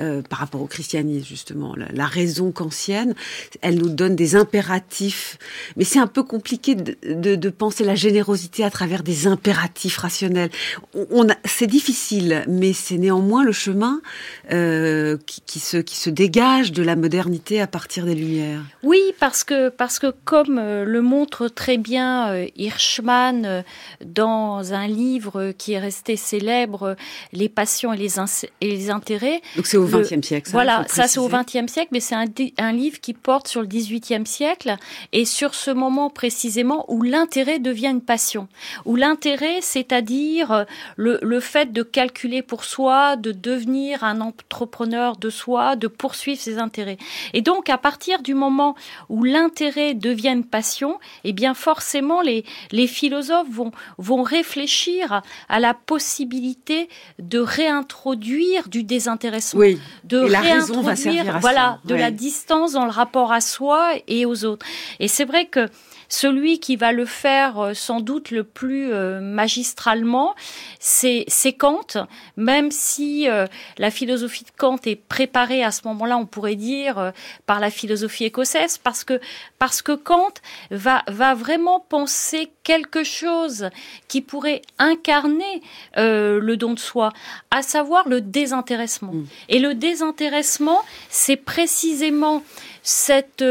euh, 0.00 0.22
par 0.22 0.38
rapport 0.38 0.62
au 0.62 0.66
christianisme, 0.66 1.26
justement. 1.26 1.74
La, 1.76 2.06
raison 2.06 2.52
kantienne, 2.52 3.14
elle 3.62 3.76
nous 3.78 3.88
donne 3.88 4.14
des 4.14 4.36
impératifs, 4.36 5.38
mais 5.76 5.84
c'est 5.84 5.98
un 5.98 6.06
peu 6.06 6.22
compliqué 6.22 6.74
de, 6.74 7.50
penser 7.50 7.84
la 7.84 7.94
générosité 7.94 8.64
à 8.64 8.70
travers 8.70 9.02
des 9.02 9.26
impératifs 9.26 9.98
rationnels. 9.98 10.50
On, 10.94 11.06
on 11.10 11.26
c'est 11.44 11.66
difficile, 11.66 12.44
mais 12.48 12.72
c'est 12.72 12.98
néanmoins 12.98 13.44
le 13.44 13.52
chemin 13.52 14.00
qui, 14.48 15.58
se, 15.58 15.76
qui 15.78 15.96
se 15.96 16.10
dégage 16.10 16.72
de 16.72 16.82
la 16.82 16.96
modernité 16.96 17.60
à 17.60 17.66
partir 17.66 17.85
des 17.94 18.14
Lumières. 18.14 18.62
Oui, 18.82 19.00
parce 19.18 19.44
que, 19.44 19.68
parce 19.68 19.98
que 19.98 20.12
comme 20.24 20.58
euh, 20.58 20.84
le 20.84 21.00
montre 21.00 21.48
très 21.48 21.78
bien 21.78 22.30
euh, 22.30 22.46
Hirschman 22.56 23.44
euh, 23.44 23.62
dans 24.04 24.72
un 24.72 24.86
livre 24.86 25.52
qui 25.56 25.72
est 25.72 25.78
resté 25.78 26.16
célèbre, 26.16 26.96
les 27.32 27.48
passions 27.48 27.92
et 27.92 27.96
les, 27.96 28.18
et 28.60 28.68
les 28.68 28.90
intérêts. 28.90 29.40
Donc 29.56 29.66
c'est 29.66 29.76
au 29.76 29.86
XXe 29.86 30.26
siècle. 30.26 30.50
Ça, 30.50 30.52
voilà, 30.52 30.84
ça 30.88 31.08
c'est 31.08 31.20
au 31.20 31.28
XXe 31.28 31.70
siècle, 31.72 31.88
mais 31.92 32.00
c'est 32.00 32.14
un, 32.14 32.26
un, 32.58 32.72
livre 32.72 33.00
qui 33.00 33.14
porte 33.14 33.48
sur 33.48 33.60
le 33.60 33.66
XVIIIe 33.66 34.26
siècle 34.26 34.76
et 35.12 35.24
sur 35.24 35.54
ce 35.54 35.70
moment 35.70 36.10
précisément 36.10 36.84
où 36.88 37.02
l'intérêt 37.02 37.58
devient 37.58 37.88
une 37.88 38.02
passion. 38.02 38.48
Où 38.84 38.96
l'intérêt, 38.96 39.60
c'est-à-dire 39.60 40.66
le, 40.96 41.18
le 41.22 41.40
fait 41.40 41.72
de 41.72 41.82
calculer 41.82 42.42
pour 42.42 42.64
soi, 42.64 43.16
de 43.16 43.32
devenir 43.32 44.04
un 44.04 44.20
entrepreneur 44.20 45.16
de 45.16 45.30
soi, 45.30 45.76
de 45.76 45.86
poursuivre 45.86 46.40
ses 46.40 46.58
intérêts. 46.58 46.98
Et 47.32 47.42
donc, 47.42 47.70
à 47.70 47.75
partir 47.78 48.22
du 48.22 48.34
moment 48.34 48.74
où 49.08 49.24
l'intérêt 49.24 49.94
devient 49.94 50.28
une 50.30 50.44
passion, 50.44 50.98
eh 51.24 51.32
bien, 51.32 51.54
forcément, 51.54 52.20
les, 52.22 52.44
les 52.72 52.86
philosophes 52.86 53.48
vont, 53.50 53.72
vont 53.98 54.22
réfléchir 54.22 55.22
à 55.48 55.60
la 55.60 55.74
possibilité 55.74 56.88
de 57.18 57.38
réintroduire 57.38 58.68
du 58.68 58.82
désintéressement. 58.82 59.60
Oui. 59.60 59.80
De 60.04 60.24
et 60.24 60.28
la 60.28 60.40
à 60.40 61.38
voilà, 61.40 61.78
de 61.84 61.94
Ouais. 61.94 62.00
la 62.00 62.10
distance 62.10 62.72
dans 62.72 62.84
le 62.84 62.90
rapport 62.90 63.32
à 63.32 63.40
soi 63.40 63.92
et 64.08 64.26
aux 64.26 64.44
autres. 64.44 64.66
Et 65.00 65.08
c'est 65.08 65.24
vrai 65.24 65.46
que 65.46 65.68
celui 66.08 66.60
qui 66.60 66.76
va 66.76 66.92
le 66.92 67.04
faire 67.04 67.58
euh, 67.58 67.74
sans 67.74 68.00
doute 68.00 68.30
le 68.30 68.44
plus 68.44 68.92
euh, 68.92 69.20
magistralement, 69.20 70.34
c'est 70.78 71.26
Kant, 71.56 72.06
même 72.36 72.70
si 72.70 73.28
euh, 73.28 73.46
la 73.78 73.90
philosophie 73.90 74.44
de 74.44 74.50
Kant 74.56 74.78
est 74.84 74.96
préparée 74.96 75.62
à 75.62 75.70
ce 75.70 75.86
moment-là, 75.88 76.18
on 76.18 76.26
pourrait 76.26 76.56
dire, 76.56 77.12
par 77.46 77.60
la 77.60 77.70
philosophie 77.70 78.24
écossaise, 78.24 78.78
parce 78.78 79.04
que 79.04 79.20
parce 79.58 79.82
que 79.82 79.92
Kant 79.92 80.34
va 80.70 81.02
va 81.08 81.34
vraiment 81.34 81.80
penser 81.80 82.50
quelque 82.66 83.04
chose 83.04 83.70
qui 84.08 84.20
pourrait 84.20 84.62
incarner 84.78 85.62
euh, 85.96 86.40
le 86.40 86.56
don 86.56 86.74
de 86.74 86.78
soi, 86.78 87.12
à 87.50 87.62
savoir 87.62 88.08
le 88.08 88.20
désintéressement. 88.20 89.12
Mm. 89.12 89.26
Et 89.48 89.58
le 89.60 89.74
désintéressement, 89.74 90.82
c'est 91.08 91.36
précisément 91.36 92.42
cette 92.82 93.44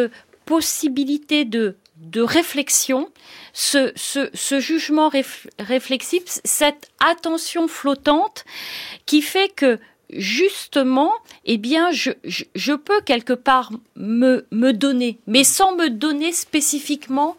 possibilité 0.45 1.45
de 1.45 1.75
de 2.11 2.21
réflexion, 2.21 3.09
ce, 3.53 3.91
ce, 3.95 4.29
ce 4.33 4.59
jugement 4.59 5.09
réf- 5.09 5.47
réflexif, 5.59 6.23
cette 6.43 6.89
attention 6.99 7.67
flottante 7.67 8.45
qui 9.05 9.21
fait 9.21 9.49
que 9.49 9.79
justement, 10.11 11.11
eh 11.45 11.57
bien, 11.57 11.91
je, 11.91 12.11
je, 12.23 12.43
je 12.53 12.73
peux 12.73 13.01
quelque 13.01 13.33
part 13.33 13.71
me, 13.95 14.45
me 14.51 14.71
donner, 14.71 15.19
mais 15.25 15.43
sans 15.43 15.75
me 15.75 15.89
donner 15.89 16.31
spécifiquement 16.31 17.35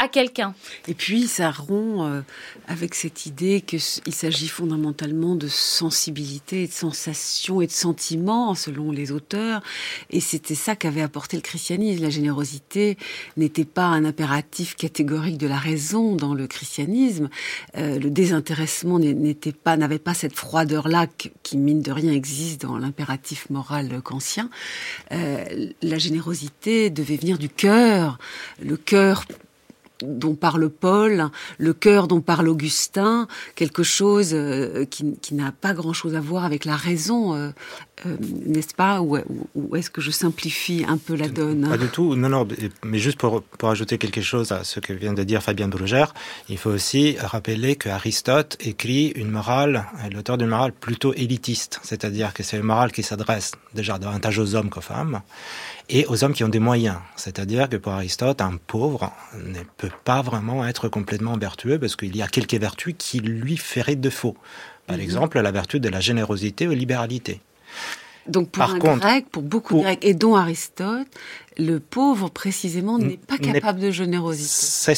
à 0.00 0.08
quelqu'un. 0.08 0.54
Et 0.88 0.94
puis, 0.94 1.28
ça 1.28 1.50
rompt 1.50 2.00
euh, 2.00 2.22
avec 2.66 2.94
cette 2.94 3.26
idée 3.26 3.60
qu'il 3.60 3.80
s'agit 3.80 4.48
fondamentalement 4.48 5.36
de 5.36 5.46
sensibilité, 5.46 6.66
de 6.66 6.72
sensation 6.72 7.60
et 7.60 7.66
de 7.66 7.72
sentiment, 7.72 8.54
selon 8.54 8.92
les 8.92 9.12
auteurs. 9.12 9.62
Et 10.08 10.20
c'était 10.20 10.54
ça 10.54 10.74
qu'avait 10.74 11.02
apporté 11.02 11.36
le 11.36 11.42
christianisme. 11.42 12.02
La 12.02 12.10
générosité 12.10 12.96
n'était 13.36 13.66
pas 13.66 13.84
un 13.84 14.06
impératif 14.06 14.74
catégorique 14.74 15.36
de 15.36 15.46
la 15.46 15.58
raison 15.58 16.16
dans 16.16 16.32
le 16.32 16.46
christianisme. 16.46 17.28
Euh, 17.76 17.98
le 17.98 18.08
désintéressement 18.08 18.98
n'était 18.98 19.52
pas, 19.52 19.76
n'avait 19.76 19.98
pas 19.98 20.14
cette 20.14 20.34
froideur-là 20.34 21.08
qui, 21.42 21.58
mine 21.58 21.82
de 21.82 21.92
rien, 21.92 22.12
existe 22.12 22.62
dans 22.62 22.78
l'impératif 22.78 23.50
moral 23.50 24.00
kantien. 24.02 24.48
Euh, 25.12 25.44
la 25.82 25.98
générosité 25.98 26.88
devait 26.88 27.16
venir 27.16 27.36
du 27.36 27.50
cœur, 27.50 28.18
le 28.62 28.78
cœur 28.78 29.26
dont 30.02 30.34
parle 30.34 30.68
Paul, 30.68 31.30
le 31.58 31.72
cœur 31.72 32.08
dont 32.08 32.20
parle 32.20 32.48
Augustin, 32.48 33.26
quelque 33.54 33.82
chose 33.82 34.30
euh, 34.32 34.84
qui, 34.84 35.34
n'a 35.34 35.52
pas 35.52 35.74
grand-chose 35.74 36.14
à 36.14 36.20
voir 36.20 36.44
avec 36.44 36.64
la 36.64 36.76
raison, 36.76 37.34
euh, 37.34 37.50
euh, 38.06 38.16
n'est-ce 38.46 38.74
pas? 38.74 39.00
Ou, 39.00 39.18
est-ce 39.76 39.90
que 39.90 40.00
je 40.00 40.10
simplifie 40.10 40.84
un 40.88 40.96
peu 40.96 41.14
la 41.14 41.28
donne? 41.28 41.68
Pas 41.68 41.78
du 41.78 41.88
tout, 41.88 42.16
non, 42.16 42.28
non, 42.28 42.46
mais 42.84 42.98
juste 42.98 43.18
pour, 43.18 43.42
pour 43.42 43.70
ajouter 43.70 43.98
quelque 43.98 44.22
chose 44.22 44.52
à 44.52 44.64
ce 44.64 44.80
que 44.80 44.92
vient 44.92 45.12
de 45.12 45.22
dire 45.22 45.42
Fabien 45.42 45.68
Brugère, 45.68 46.14
il 46.48 46.58
faut 46.58 46.70
aussi 46.70 47.16
rappeler 47.18 47.76
que 47.76 47.88
Aristote 47.88 48.56
écrit 48.60 49.08
une 49.08 49.30
morale, 49.30 49.86
l'auteur 50.12 50.38
d'une 50.38 50.48
morale 50.48 50.72
plutôt 50.72 51.14
élitiste, 51.14 51.80
c'est-à-dire 51.82 52.32
que 52.34 52.42
c'est 52.42 52.56
une 52.56 52.64
morale 52.64 52.92
qui 52.92 53.02
s'adresse 53.02 53.52
déjà 53.74 53.98
davantage 53.98 54.38
aux 54.38 54.54
hommes 54.54 54.70
qu'aux 54.70 54.80
femmes, 54.80 55.20
et 55.90 56.06
aux 56.06 56.24
hommes 56.24 56.32
qui 56.32 56.44
ont 56.44 56.48
des 56.48 56.60
moyens. 56.60 56.96
C'est-à-dire 57.16 57.68
que 57.68 57.76
pour 57.76 57.92
Aristote, 57.92 58.40
un 58.40 58.56
pauvre 58.56 59.12
ne 59.44 59.60
peut 59.76 59.90
pas 60.04 60.22
vraiment 60.22 60.66
être 60.66 60.88
complètement 60.88 61.36
vertueux 61.36 61.78
parce 61.78 61.96
qu'il 61.96 62.16
y 62.16 62.22
a 62.22 62.28
quelques 62.28 62.54
vertus 62.54 62.94
qui 62.96 63.20
lui 63.20 63.56
feraient 63.56 63.96
défaut. 63.96 64.36
Par 64.86 64.96
mmh. 64.96 65.00
exemple, 65.00 65.40
la 65.40 65.50
vertu 65.50 65.80
de 65.80 65.88
la 65.88 66.00
générosité 66.00 66.68
ou 66.68 66.70
libéralité. 66.70 67.40
Donc 68.26 68.50
pour 68.50 68.60
Par 68.60 68.74
un 68.74 68.78
contre, 68.78 69.00
grec, 69.00 69.26
pour 69.30 69.42
beaucoup 69.42 69.74
pour- 69.74 69.80
de 69.80 69.84
grecs, 69.86 70.04
et 70.04 70.14
dont 70.14 70.36
Aristote, 70.36 71.08
le 71.58 71.80
pauvre 71.80 72.28
précisément 72.28 72.98
n'est 72.98 73.16
pas 73.16 73.38
capable 73.38 73.80
de 73.80 73.90
générosité. 73.90 74.94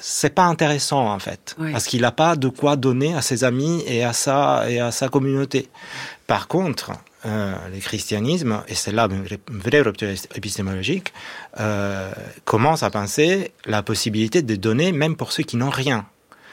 C'est 0.00 0.34
pas 0.34 0.44
intéressant 0.44 1.12
en 1.12 1.18
fait, 1.18 1.56
parce 1.72 1.86
qu'il 1.86 2.00
n'a 2.02 2.12
pas 2.12 2.36
de 2.36 2.48
quoi 2.48 2.76
donner 2.76 3.14
à 3.14 3.20
ses 3.20 3.44
amis 3.44 3.82
et 3.86 4.04
à 4.04 4.12
sa 4.12 4.70
et 4.70 4.80
à 4.80 4.90
sa 4.90 5.08
communauté. 5.08 5.68
Par 6.26 6.48
contre, 6.48 6.92
euh, 7.24 7.54
le 7.72 7.78
christianisme, 7.80 8.62
et 8.68 8.74
c'est 8.74 8.92
là 8.92 9.08
une 9.10 9.22
vraie- 9.24 9.80
rupture 9.82 10.08
épistémologique, 10.34 11.12
euh, 11.60 12.10
commence 12.44 12.82
à 12.82 12.90
penser 12.90 13.52
la 13.66 13.82
possibilité 13.82 14.42
de 14.42 14.56
donner 14.56 14.92
même 14.92 15.16
pour 15.16 15.32
ceux 15.32 15.42
qui 15.44 15.56
n'ont 15.56 15.70
rien, 15.70 16.06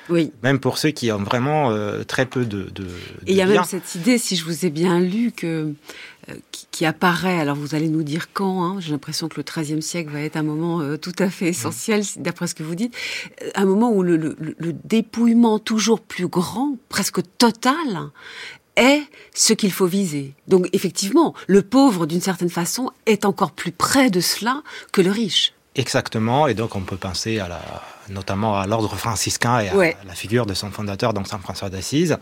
Oui. 0.09 0.31
même 0.43 0.59
pour 0.59 0.77
ceux 0.77 0.89
qui 0.91 1.11
ont 1.11 1.23
vraiment 1.23 1.71
euh, 1.71 2.03
très 2.03 2.25
peu 2.25 2.45
de. 2.45 2.63
de 2.71 2.85
Et 3.27 3.31
il 3.31 3.35
y 3.35 3.41
a 3.41 3.45
même 3.47 3.63
cette 3.63 3.95
idée, 3.95 4.17
si 4.17 4.35
je 4.35 4.45
vous 4.45 4.65
ai 4.65 4.69
bien 4.69 4.99
lu, 4.99 5.31
que 5.31 5.73
euh, 6.29 6.33
qui, 6.51 6.67
qui 6.71 6.85
apparaît. 6.85 7.39
Alors 7.39 7.55
vous 7.55 7.73
allez 7.75 7.89
nous 7.89 8.03
dire 8.03 8.27
quand. 8.33 8.63
Hein, 8.63 8.77
J'ai 8.79 8.91
l'impression 8.91 9.27
que 9.29 9.37
le 9.37 9.43
XIIIe 9.43 9.81
siècle 9.81 10.11
va 10.11 10.21
être 10.21 10.35
un 10.37 10.43
moment 10.43 10.81
euh, 10.81 10.97
tout 10.97 11.13
à 11.19 11.29
fait 11.29 11.47
essentiel, 11.47 12.03
d'après 12.17 12.47
ce 12.47 12.55
que 12.55 12.63
vous 12.63 12.75
dites. 12.75 12.93
Un 13.55 13.65
moment 13.65 13.91
où 13.91 14.03
le, 14.03 14.17
le, 14.17 14.35
le 14.39 14.73
dépouillement 14.73 15.57
toujours 15.59 16.01
plus 16.01 16.27
grand, 16.27 16.75
presque 16.89 17.19
total, 17.37 18.11
est 18.75 19.03
ce 19.33 19.53
qu'il 19.53 19.71
faut 19.71 19.85
viser. 19.85 20.33
Donc 20.47 20.69
effectivement, 20.73 21.33
le 21.47 21.61
pauvre, 21.61 22.05
d'une 22.05 22.21
certaine 22.21 22.49
façon, 22.49 22.91
est 23.05 23.25
encore 23.25 23.51
plus 23.51 23.71
près 23.71 24.09
de 24.09 24.21
cela 24.21 24.63
que 24.91 25.01
le 25.01 25.11
riche. 25.11 25.53
Exactement, 25.75 26.47
et 26.47 26.53
donc 26.53 26.75
on 26.75 26.81
peut 26.81 26.97
penser 26.97 27.39
à 27.39 27.47
la, 27.47 27.61
notamment 28.09 28.57
à 28.57 28.65
l'ordre 28.67 28.95
franciscain 28.95 29.59
et 29.59 29.69
à 29.69 29.75
Ouais. 29.75 29.95
la 30.07 30.13
figure 30.13 30.45
de 30.45 30.53
son 30.53 30.71
fondateur, 30.71 31.13
donc 31.13 31.27
Saint 31.27 31.39
François 31.39 31.69
d'Assise, 31.69 32.17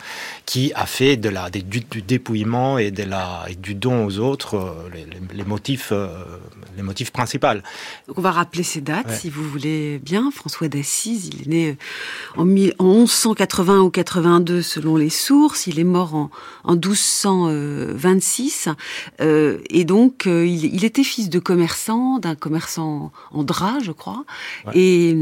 qui 0.46 0.72
a 0.76 0.86
fait 0.86 1.18
de 1.18 1.30
la, 1.30 1.50
des- 1.50 1.62
du, 1.62 1.80
du 1.82 2.02
dépouillement 2.02 2.78
et, 2.78 2.92
de 2.92 3.04
la, 3.04 3.46
et 3.50 3.56
du 3.56 3.74
don 3.76 4.06
aux 4.06 4.20
autres 4.20 4.56
euh, 4.56 4.90
les, 4.94 5.06
les- 5.06 5.22
les 5.34 5.44
motifs, 5.44 5.90
euh, 5.92 6.08
les 6.76 6.84
motifs 6.84 7.12
principaux. 7.12 7.48
Donc 8.08 8.18
on 8.18 8.22
va 8.22 8.32
rappeler 8.32 8.64
ces 8.64 8.82
dates, 8.82 9.08
Ouais. 9.08 9.16
si 9.16 9.30
vous 9.30 9.44
voulez 9.48 10.00
bien. 10.00 10.32
François 10.32 10.68
d'Assise, 10.68 11.28
il 11.28 11.42
est 11.44 11.48
né 11.48 11.70
euh, 11.70 11.76
en, 12.42 12.46
mille- 12.46 12.74
en 12.80 12.86
1180 12.94 13.80
ou 13.82 13.90
82 13.90 14.62
selon 14.62 14.96
les 14.98 15.10
sources. 15.10 15.68
Il 15.68 15.80
est 15.80 15.84
mort 15.84 16.14
en, 16.16 16.30
en 16.64 16.76
1226. 16.76 18.70
Euh, 19.22 19.60
et 19.70 19.86
donc, 19.86 20.24
il, 20.26 20.66
il 20.76 20.84
était 20.86 21.04
fils 21.04 21.30
de 21.30 21.40
commerçant, 21.40 22.20
d'un 22.20 22.36
commerçant 22.36 23.12
en 23.32 23.44
drap, 23.44 23.80
je 23.84 23.92
crois. 23.92 24.24
Ouais. 24.66 24.74
Et, 24.76 25.16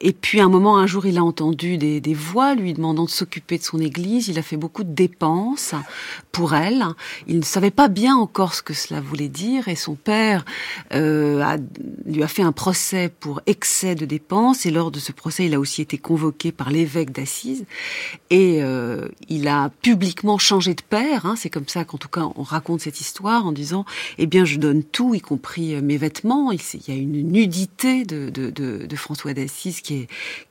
et 0.00 0.12
puis, 0.12 0.40
à 0.40 0.44
un 0.44 0.48
moment, 0.48 0.78
un 0.78 0.86
jour, 0.86 1.06
il 1.06 1.18
a 1.18 1.24
entendu 1.24 1.76
des, 1.76 2.00
des 2.00 2.14
voix 2.14 2.54
lui 2.54 2.72
demandant 2.72 3.04
de 3.04 3.10
s'occuper 3.10 3.58
de 3.58 3.64
son 3.64 3.80
église. 3.80 4.28
Il 4.28 4.38
a 4.38 4.42
fait 4.42 4.56
beaucoup 4.56 4.84
de 4.84 4.92
dépenses 4.92 5.74
pour 6.30 6.54
elle. 6.54 6.84
Il 7.26 7.38
ne 7.38 7.44
savait 7.44 7.72
pas 7.72 7.88
bien 7.88 8.14
encore 8.14 8.54
ce 8.54 8.62
que 8.62 8.74
cela 8.74 9.00
voulait 9.00 9.28
dire. 9.28 9.66
Et 9.66 9.74
son 9.74 9.96
père 9.96 10.44
euh, 10.94 11.42
a, 11.42 11.56
lui 12.06 12.22
a 12.22 12.28
fait 12.28 12.42
un 12.42 12.52
procès 12.52 13.12
pour 13.20 13.40
excès 13.46 13.96
de 13.96 14.06
dépenses. 14.06 14.66
Et 14.66 14.70
lors 14.70 14.92
de 14.92 15.00
ce 15.00 15.10
procès, 15.10 15.46
il 15.46 15.54
a 15.54 15.58
aussi 15.58 15.82
été 15.82 15.98
convoqué 15.98 16.52
par 16.52 16.70
l'évêque 16.70 17.10
d'Assise. 17.10 17.64
Et 18.30 18.62
euh, 18.62 19.08
il 19.28 19.48
a 19.48 19.70
publiquement 19.82 20.38
changé 20.38 20.74
de 20.74 20.82
père. 20.82 21.26
Hein. 21.26 21.34
C'est 21.36 21.50
comme 21.50 21.68
ça 21.68 21.84
qu'en 21.84 21.98
tout 21.98 22.08
cas, 22.08 22.28
on 22.36 22.44
raconte 22.44 22.82
cette 22.82 23.00
histoire 23.00 23.46
en 23.46 23.52
disant, 23.52 23.84
eh 24.18 24.26
bien, 24.26 24.44
je 24.44 24.58
donne 24.58 24.84
tout, 24.84 25.16
y 25.16 25.20
compris 25.20 25.74
euh, 25.74 25.82
mes 25.82 25.96
vêtements. 25.96 26.52
Il 26.52 26.60
y 26.86 26.92
a 26.92 26.94
une 26.94 27.32
nudité 27.32 28.04
de, 28.04 28.30
de, 28.30 28.50
de, 28.50 28.86
de 28.86 28.96
François 28.96 29.34
d'Assise 29.34 29.57
qui 29.58 30.06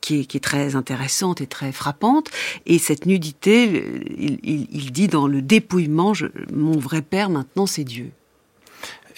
est, 0.09 0.43
très 0.43 0.75
intéressante 0.75 1.41
et 1.41 1.47
très 1.47 1.71
frappante. 1.71 2.29
Et 2.65 2.79
cette 2.79 3.05
nudité, 3.05 3.83
il, 4.17 4.91
dit 4.91 5.07
dans 5.07 5.27
le 5.27 5.41
dépouillement, 5.41 6.13
mon 6.53 6.77
vrai 6.77 7.01
père 7.01 7.29
maintenant, 7.29 7.65
c'est 7.65 7.83
Dieu. 7.83 8.11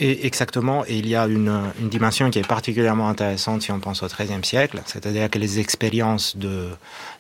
Et 0.02 0.26
exactement, 0.26 0.86
et 0.88 0.96
il 0.96 1.10
y 1.10 1.16
a 1.16 1.28
une, 1.28 1.62
une 1.82 1.90
dimension 1.90 2.30
qui 2.30 2.40
est 2.40 2.48
particulièrement 2.48 3.10
intéressante 3.10 3.64
si 3.64 3.72
on 3.74 3.82
pense 3.82 4.02
au 4.02 4.08
XIIIe 4.08 4.46
siècle, 4.46 4.82
c'est-à-dire 4.86 5.30
que 5.30 5.38
les 5.38 5.60
expériences 5.60 6.38
de 6.38 6.70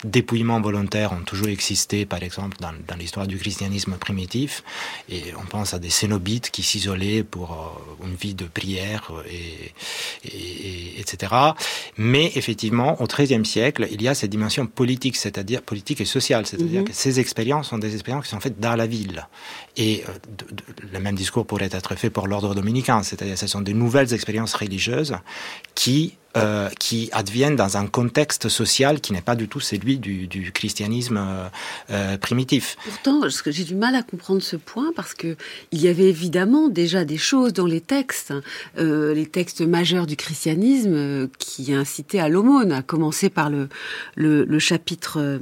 dépouillement 0.03 0.61
volontaire 0.61 1.11
ont 1.11 1.23
toujours 1.23 1.47
existé, 1.49 2.05
par 2.05 2.23
exemple, 2.23 2.57
dans, 2.59 2.71
dans 2.87 2.95
l'histoire 2.95 3.27
du 3.27 3.37
christianisme 3.37 3.93
primitif, 3.97 4.63
et 5.09 5.23
on 5.37 5.45
pense 5.45 5.73
à 5.73 5.79
des 5.79 5.89
cénobites 5.89 6.51
qui 6.51 6.63
s'isolaient 6.63 7.23
pour 7.23 7.51
euh, 8.01 8.05
une 8.07 8.15
vie 8.15 8.33
de 8.33 8.45
prière, 8.45 9.11
et, 9.29 9.73
et, 10.25 10.37
et- 10.37 10.99
etc. 11.01 11.33
Mais 11.97 12.31
effectivement, 12.35 13.01
au 13.01 13.07
XIIIe 13.07 13.45
siècle, 13.45 13.87
il 13.91 14.01
y 14.01 14.07
a 14.07 14.15
cette 14.15 14.31
dimension 14.31 14.65
politique, 14.67 15.17
c'est-à-dire 15.17 15.61
politique 15.61 15.99
et 16.01 16.05
sociale, 16.05 16.45
c'est-à-dire 16.45 16.81
Mhm. 16.81 16.87
que 16.87 16.93
ces 16.93 17.19
expériences 17.19 17.69
sont 17.69 17.77
des 17.77 17.93
expériences 17.93 18.25
qui 18.25 18.29
sont 18.31 18.39
faites 18.39 18.59
dans 18.59 18.75
la 18.75 18.87
ville. 18.87 19.27
Et 19.75 20.03
euh, 20.07 20.11
de- 20.37 20.55
de- 20.55 20.63
le 20.93 20.99
même 20.99 21.15
discours 21.15 21.45
pourrait 21.45 21.69
être 21.71 21.95
fait 21.95 22.09
pour 22.09 22.27
l'ordre 22.27 22.55
dominicain 22.55 22.69
dominicain, 22.69 23.01
c'est-à-dire 23.03 23.37
ce 23.37 23.47
sont 23.47 23.61
des 23.61 23.73
nouvelles 23.73 24.13
expériences 24.13 24.53
religieuses 24.53 25.15
qui 25.73 26.17
euh, 26.39 26.69
qui 26.79 27.09
adviennent 27.11 27.55
dans 27.55 27.77
un 27.77 27.87
contexte 27.87 28.49
social 28.49 29.01
qui 29.01 29.13
n'est 29.13 29.21
pas 29.21 29.35
du 29.35 29.47
tout 29.47 29.59
celui 29.59 29.97
du, 29.97 30.51
christianisme 30.53 31.17
euh, 31.17 31.49
euh 31.91 32.17
primitif. 32.17 32.77
Pourtant, 32.83 33.21
j'ai 33.45 33.63
du 33.63 33.75
mal 33.75 33.95
à 33.95 34.03
comprendre 34.03 34.41
ce 34.41 34.55
point 34.55 34.91
parce 34.95 35.13
que 35.13 35.35
il 35.71 35.81
y 35.81 35.87
avait 35.87 36.09
évidemment 36.09 36.69
déjà 36.69 37.05
des 37.05 37.17
choses 37.17 37.53
dans 37.53 37.65
les 37.65 37.81
textes, 37.81 38.33
euh, 38.77 39.13
les 39.13 39.25
textes 39.25 39.61
majeurs 39.61 40.05
du 40.05 40.15
christianisme 40.15 41.27
qui 41.39 41.73
incitaient 41.73 42.19
à 42.19 42.29
l'aumône, 42.29 42.71
à 42.71 42.81
commencer 42.81 43.29
par 43.29 43.49
le, 43.49 44.59
chapitre 44.59 45.39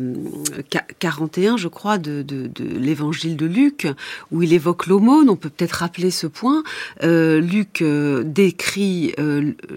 41, 0.99 1.57
je 1.57 1.67
crois, 1.67 1.97
de, 1.97 2.21
de, 2.21 2.47
de 2.47 2.63
l'évangile 2.63 3.35
de 3.35 3.45
Luc, 3.45 3.87
où 4.31 4.43
il 4.43 4.53
évoque 4.53 4.87
l'aumône. 4.87 5.29
On 5.29 5.35
peut 5.35 5.49
peut-être 5.49 5.73
rappeler 5.73 6.11
ce 6.11 6.27
point. 6.27 6.63
Luc 7.01 7.83
décrit 8.25 9.13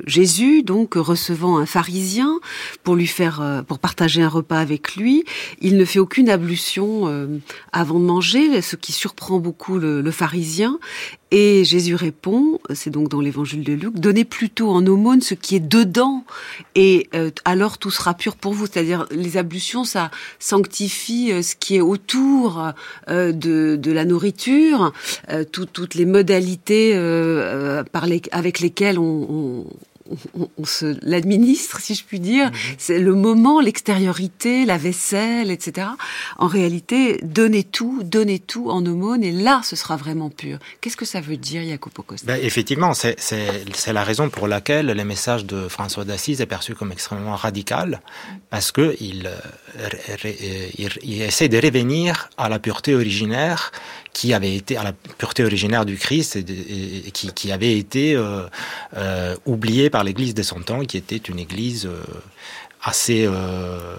Jésus, 0.06 0.62
donc 0.62 0.96
recevant 1.10 1.58
un 1.58 1.66
pharisien 1.66 2.38
pour 2.84 2.94
lui 2.94 3.06
faire, 3.06 3.40
euh, 3.40 3.62
pour 3.62 3.78
partager 3.78 4.22
un 4.22 4.28
repas 4.28 4.58
avec 4.58 4.94
lui. 4.94 5.24
Il 5.60 5.76
ne 5.76 5.84
fait 5.84 5.98
aucune 5.98 6.30
ablution 6.30 7.08
euh, 7.08 7.26
avant 7.72 7.98
de 7.98 8.04
manger, 8.04 8.62
ce 8.62 8.76
qui 8.76 8.92
surprend 8.92 9.38
beaucoup 9.38 9.78
le, 9.78 10.10
pharisien. 10.10 10.78
Et 11.30 11.62
Jésus 11.64 11.94
répond, 11.94 12.58
c'est 12.74 12.90
donc 12.90 13.08
dans 13.08 13.20
l'évangile 13.20 13.62
de 13.62 13.72
Luc, 13.72 13.94
donnez 13.94 14.24
plutôt 14.24 14.70
en 14.70 14.84
aumône 14.84 15.20
ce 15.20 15.34
qui 15.34 15.54
est 15.54 15.60
dedans, 15.60 16.24
et 16.74 17.08
euh, 17.14 17.30
alors 17.44 17.78
tout 17.78 17.92
sera 17.92 18.14
pur 18.14 18.34
pour 18.34 18.52
vous. 18.52 18.66
C'est-à-dire 18.66 19.06
les 19.12 19.36
ablutions, 19.36 19.84
ça 19.84 20.10
sanctifie 20.40 21.30
ce 21.42 21.54
qui 21.54 21.76
est 21.76 21.80
autour 21.80 22.72
de, 23.08 23.92
la 23.92 24.04
nourriture, 24.04 24.92
toutes 25.52 25.94
les 25.94 26.06
modalités 26.06 26.94
avec 28.32 28.60
lesquelles 28.60 28.98
on, 28.98 29.66
se 30.64 30.98
l'administre, 31.02 31.80
si 31.80 31.94
je 31.94 32.04
puis 32.04 32.20
dire. 32.20 32.46
Mhm. 32.46 32.56
C'est 32.78 32.98
le 32.98 33.14
moment, 33.14 33.60
l'extériorité, 33.60 34.64
la 34.64 34.78
vaisselle, 34.78 35.50
etc. 35.50 35.88
En 36.38 36.46
réalité, 36.46 37.18
donnez 37.22 37.64
tout, 37.64 38.02
donnez 38.04 38.38
tout 38.38 38.70
en 38.70 38.84
aumône, 38.84 39.22
et 39.22 39.32
là, 39.32 39.60
ce 39.64 39.76
sera 39.76 39.96
vraiment 39.96 40.30
pur. 40.30 40.58
Qu'est-ce 40.80 40.96
que 40.96 41.04
ça 41.04 41.20
veut 41.20 41.36
dire, 41.36 41.62
Jacopo 41.66 42.02
Costa? 42.02 42.26
Ben, 42.26 42.40
Effectivement, 42.42 42.92
c'est 42.94 43.92
la 43.92 44.04
raison 44.04 44.28
pour 44.28 44.48
laquelle 44.48 44.86
le 44.86 45.04
message 45.04 45.44
de 45.44 45.68
François 45.68 46.04
d'Assise 46.04 46.40
est 46.40 46.46
perçu 46.46 46.74
comme 46.74 46.92
extrêmement 46.92 47.36
radical, 47.36 48.00
parce 48.50 48.72
que 48.72 48.96
il, 49.00 49.30
il, 51.02 51.22
essaie 51.22 51.48
de 51.48 51.58
revenir 51.58 52.30
à 52.36 52.48
la 52.48 52.58
pureté 52.58 52.94
originaire 52.94 53.72
qui 54.12 54.34
avait 54.34 54.54
été 54.54 54.76
à 54.76 54.82
la 54.82 54.92
pureté 54.92 55.44
originaire 55.44 55.84
du 55.84 55.96
Christ 55.96 56.36
et, 56.36 57.10
qui, 57.12 57.32
qui, 57.32 57.52
avait 57.52 57.76
été 57.76 58.14
euh, 58.14 58.42
euh, 58.96 59.36
oubliée 59.46 59.90
par 59.90 60.04
l'Église 60.04 60.34
de 60.34 60.42
son 60.42 60.60
temps, 60.60 60.84
qui 60.84 60.96
était 60.96 61.16
une 61.16 61.38
Église 61.38 61.86
euh, 61.86 62.02
assez 62.82 63.26
euh, 63.26 63.96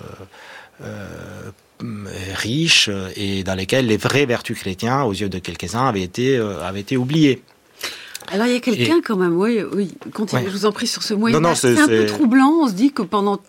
riche 2.36 2.90
et 3.16 3.44
dans 3.44 3.56
laquelle 3.56 3.88
les 3.88 3.98
vraies 3.98 4.26
vertus 4.26 4.58
chrétiennes, 4.60 5.02
aux 5.02 5.14
yeux 5.14 5.30
de 5.30 5.40
quelques-uns, 5.40 5.88
avaient 5.88 6.02
été, 6.02 6.38
avaient 6.38 6.82
été 6.82 6.98
oubliées. 6.98 7.42
Alors 8.28 8.48
il 8.48 8.54
y 8.54 8.56
a 8.56 8.60
quelqu'un 8.60 9.02
quand 9.04 9.18
même, 9.18 9.38
oui, 9.38 9.62
oui. 9.74 9.92
Continuez, 10.14 10.46
je 10.46 10.52
vous 10.52 10.66
en 10.66 10.72
prie 10.72 10.88
sur 10.88 11.04
ce 11.04 11.14
Moyen 11.14 11.56
C'est 11.56 11.78
un 11.78 11.88
peu 11.88 12.06
troublant. 12.06 12.50
On 12.62 12.68
se 12.68 12.74
dit 12.74 12.92
que 12.92 13.02
pendant 13.02 13.40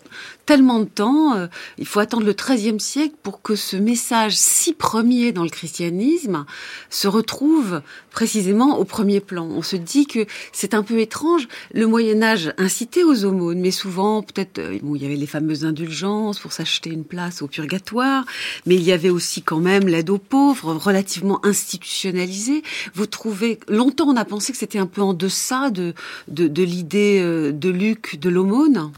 tellement 0.45 0.79
de 0.79 0.85
temps, 0.85 1.35
euh, 1.35 1.47
il 1.77 1.85
faut 1.85 1.99
attendre 1.99 2.25
le 2.25 2.33
XIIIe 2.33 2.79
siècle 2.79 3.15
pour 3.23 3.41
que 3.41 3.55
ce 3.55 3.77
message 3.77 4.35
si 4.35 4.73
premier 4.73 5.31
dans 5.31 5.43
le 5.43 5.49
christianisme 5.49 6.45
se 6.89 7.07
retrouve 7.07 7.81
précisément 8.11 8.77
au 8.77 8.83
premier 8.83 9.19
plan. 9.19 9.45
On 9.45 9.61
se 9.61 9.75
dit 9.75 10.05
que 10.05 10.25
c'est 10.51 10.73
un 10.73 10.83
peu 10.83 10.99
étrange. 10.99 11.47
Le 11.73 11.87
Moyen 11.87 12.21
Âge 12.21 12.53
incitait 12.57 13.03
aux 13.03 13.25
aumônes, 13.25 13.59
mais 13.59 13.71
souvent, 13.71 14.21
peut-être, 14.21 14.59
euh, 14.59 14.79
bon, 14.81 14.95
il 14.95 15.03
y 15.03 15.05
avait 15.05 15.15
les 15.15 15.27
fameuses 15.27 15.65
indulgences 15.65 16.39
pour 16.39 16.51
s'acheter 16.51 16.89
une 16.89 17.05
place 17.05 17.41
au 17.41 17.47
purgatoire, 17.47 18.25
mais 18.65 18.75
il 18.75 18.83
y 18.83 18.91
avait 18.91 19.09
aussi 19.09 19.41
quand 19.41 19.59
même 19.59 19.87
l'aide 19.87 20.09
aux 20.09 20.17
pauvres, 20.17 20.73
relativement 20.73 21.43
institutionnalisée. 21.45 22.63
Vous 22.93 23.05
trouvez, 23.05 23.59
longtemps 23.67 24.07
on 24.07 24.17
a 24.17 24.25
pensé 24.25 24.51
que 24.51 24.57
c'était 24.57 24.79
un 24.79 24.85
peu 24.85 25.01
en 25.01 25.13
deçà 25.13 25.69
de, 25.69 25.93
l'idée 26.27 27.19
euh, 27.21 27.51
de 27.51 27.69
Luc 27.69 28.19
de 28.19 28.29
l'aumône? 28.29 28.91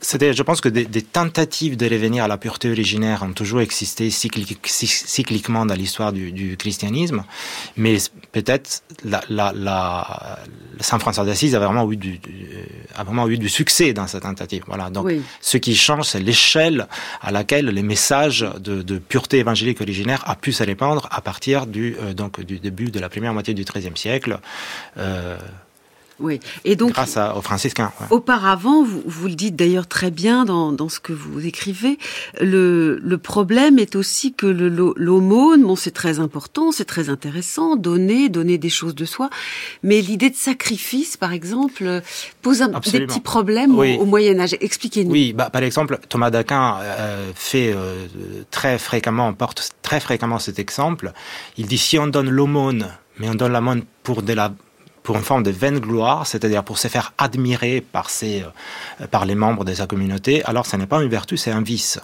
C'était, 0.00 0.32
je 0.32 0.42
pense 0.42 0.60
que 0.60 0.68
des, 0.68 0.84
des, 0.84 1.02
tentatives 1.02 1.76
de 1.76 1.86
revenir 1.86 2.24
à 2.24 2.28
la 2.28 2.38
pureté 2.38 2.70
originaire 2.70 3.22
ont 3.22 3.32
toujours 3.32 3.60
existé 3.60 4.10
cycliquement 4.10 5.66
dans 5.66 5.74
l'histoire 5.74 6.12
du, 6.12 6.32
du, 6.32 6.56
christianisme, 6.56 7.24
mais 7.76 7.96
peut-être 8.32 8.82
la, 9.04 9.22
la, 9.28 9.52
la, 9.54 10.38
Saint 10.80 10.98
François 10.98 11.24
d'Assise 11.24 11.54
a 11.54 11.58
vraiment 11.58 11.90
eu 11.90 11.96
du, 11.96 12.20
a 12.94 13.04
vraiment 13.04 13.28
eu 13.28 13.38
du 13.38 13.48
succès 13.48 13.92
dans 13.92 14.06
cette 14.06 14.22
tentative. 14.22 14.62
Voilà. 14.66 14.90
Donc, 14.90 15.10
ce 15.40 15.56
qui 15.58 15.74
change, 15.74 16.06
c'est 16.06 16.20
l'échelle 16.20 16.86
à 17.20 17.30
laquelle 17.30 17.66
les 17.66 17.82
messages 17.82 18.46
de, 18.58 18.82
de, 18.82 18.98
pureté 18.98 19.38
évangélique 19.38 19.80
originaire 19.80 20.22
a 20.26 20.36
pu 20.36 20.52
se 20.52 20.62
répandre 20.62 21.08
à 21.10 21.20
partir 21.20 21.66
du, 21.66 21.96
euh, 22.00 22.14
donc, 22.14 22.40
du 22.40 22.58
début 22.58 22.90
de 22.90 23.00
la 23.00 23.08
première 23.08 23.32
moitié 23.32 23.54
du 23.54 23.64
XIIIe 23.64 23.96
siècle. 23.96 24.38
Euh, 24.98 25.36
oui. 26.18 26.40
Et 26.64 26.76
donc, 26.76 26.92
grâce 26.92 27.16
aux 27.16 27.42
franciscains. 27.42 27.92
Auparavant, 28.10 28.82
vous, 28.82 29.02
vous, 29.04 29.28
le 29.28 29.34
dites 29.34 29.54
d'ailleurs 29.54 29.86
très 29.86 30.10
bien 30.10 30.44
dans, 30.44 30.72
dans, 30.72 30.88
ce 30.88 30.98
que 30.98 31.12
vous 31.12 31.44
écrivez, 31.44 31.98
le, 32.40 32.98
le 33.02 33.18
problème 33.18 33.78
est 33.78 33.96
aussi 33.96 34.32
que 34.32 34.46
l'aumône, 34.46 35.62
bon, 35.62 35.76
c'est 35.76 35.90
très 35.90 36.18
important, 36.18 36.72
c'est 36.72 36.86
très 36.86 37.10
intéressant, 37.10 37.76
donner, 37.76 38.30
donner 38.30 38.56
des 38.56 38.70
choses 38.70 38.94
de 38.94 39.04
soi, 39.04 39.28
mais 39.82 40.00
l'idée 40.00 40.30
de 40.30 40.36
sacrifice, 40.36 41.16
par 41.18 41.32
exemple, 41.32 42.00
pose 42.40 42.62
un, 42.62 42.68
des 42.68 43.06
petits 43.06 43.20
problèmes 43.20 43.78
au, 43.78 44.06
Moyen 44.06 44.40
Âge. 44.40 44.56
Expliquez-nous. 44.60 45.10
Oui, 45.10 45.32
bah, 45.34 45.50
par 45.50 45.62
exemple, 45.62 45.98
Thomas 46.08 46.30
d'Aquin 46.30 46.78
euh, 46.80 47.30
fait 47.34 47.72
euh, 47.74 48.06
très 48.50 48.78
fréquemment, 48.78 49.32
porte 49.34 49.70
très 49.82 50.00
fréquemment 50.00 50.38
cet 50.38 50.58
exemple. 50.58 51.12
Il 51.58 51.66
dit 51.66 51.78
si 51.78 51.98
on 51.98 52.06
donne 52.06 52.30
l'aumône, 52.30 52.88
mais 53.18 53.28
on 53.28 53.34
donne 53.34 53.52
l'aumône 53.52 53.84
pour 54.02 54.22
de 54.22 54.32
la 54.32 54.52
pour 55.06 55.16
une 55.16 55.22
forme 55.22 55.44
de 55.44 55.52
vaine 55.52 55.78
gloire, 55.78 56.26
c'est-à-dire 56.26 56.64
pour 56.64 56.78
se 56.78 56.88
faire 56.88 57.12
admirer 57.16 57.80
par, 57.80 58.10
ses, 58.10 58.42
euh, 58.42 59.06
par 59.06 59.24
les 59.24 59.36
membres 59.36 59.64
de 59.64 59.72
sa 59.72 59.86
communauté, 59.86 60.44
alors 60.44 60.66
ce 60.66 60.76
n'est 60.76 60.86
pas 60.86 61.00
une 61.00 61.08
vertu, 61.08 61.36
c'est 61.36 61.52
un 61.52 61.62
vice. 61.62 62.00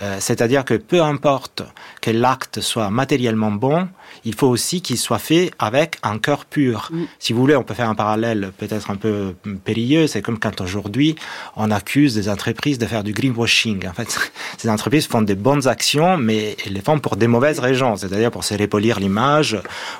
Euh, 0.00 0.16
c'est-à-dire 0.20 0.64
que 0.64 0.74
peu 0.74 1.02
importe 1.02 1.62
que 2.00 2.10
l'acte 2.10 2.62
soit 2.62 2.88
matériellement 2.88 3.50
bon, 3.50 3.88
il 4.24 4.34
faut 4.34 4.46
aussi 4.46 4.82
qu'il 4.82 4.98
soit 4.98 5.18
fait 5.18 5.50
avec 5.58 5.98
un 6.02 6.18
cœur 6.18 6.44
pur. 6.44 6.88
Mm. 6.92 7.04
Si 7.18 7.32
vous 7.32 7.40
voulez, 7.40 7.56
on 7.56 7.62
peut 7.62 7.74
faire 7.74 7.88
un 7.88 7.94
parallèle 7.94 8.52
peut-être 8.58 8.90
un 8.90 8.96
peu 8.96 9.34
périlleux. 9.64 10.06
C'est 10.06 10.22
comme 10.22 10.38
quand 10.38 10.60
aujourd'hui 10.60 11.16
on 11.56 11.70
accuse 11.70 12.14
des 12.14 12.28
entreprises 12.28 12.78
de 12.78 12.86
faire 12.86 13.04
du 13.04 13.12
greenwashing. 13.12 13.86
En 13.86 13.92
fait, 13.92 14.18
ces 14.58 14.68
entreprises 14.68 15.06
font 15.06 15.22
des 15.22 15.34
bonnes 15.34 15.66
actions, 15.68 16.16
mais 16.16 16.56
elles 16.64 16.72
les 16.74 16.80
font 16.80 16.98
pour 16.98 17.16
des 17.16 17.26
mauvaises 17.26 17.58
raisons, 17.58 17.96
c'est-à-dire 17.96 18.30
pour 18.30 18.44
se 18.44 18.54
répolir 18.54 19.00
l'image 19.00 19.58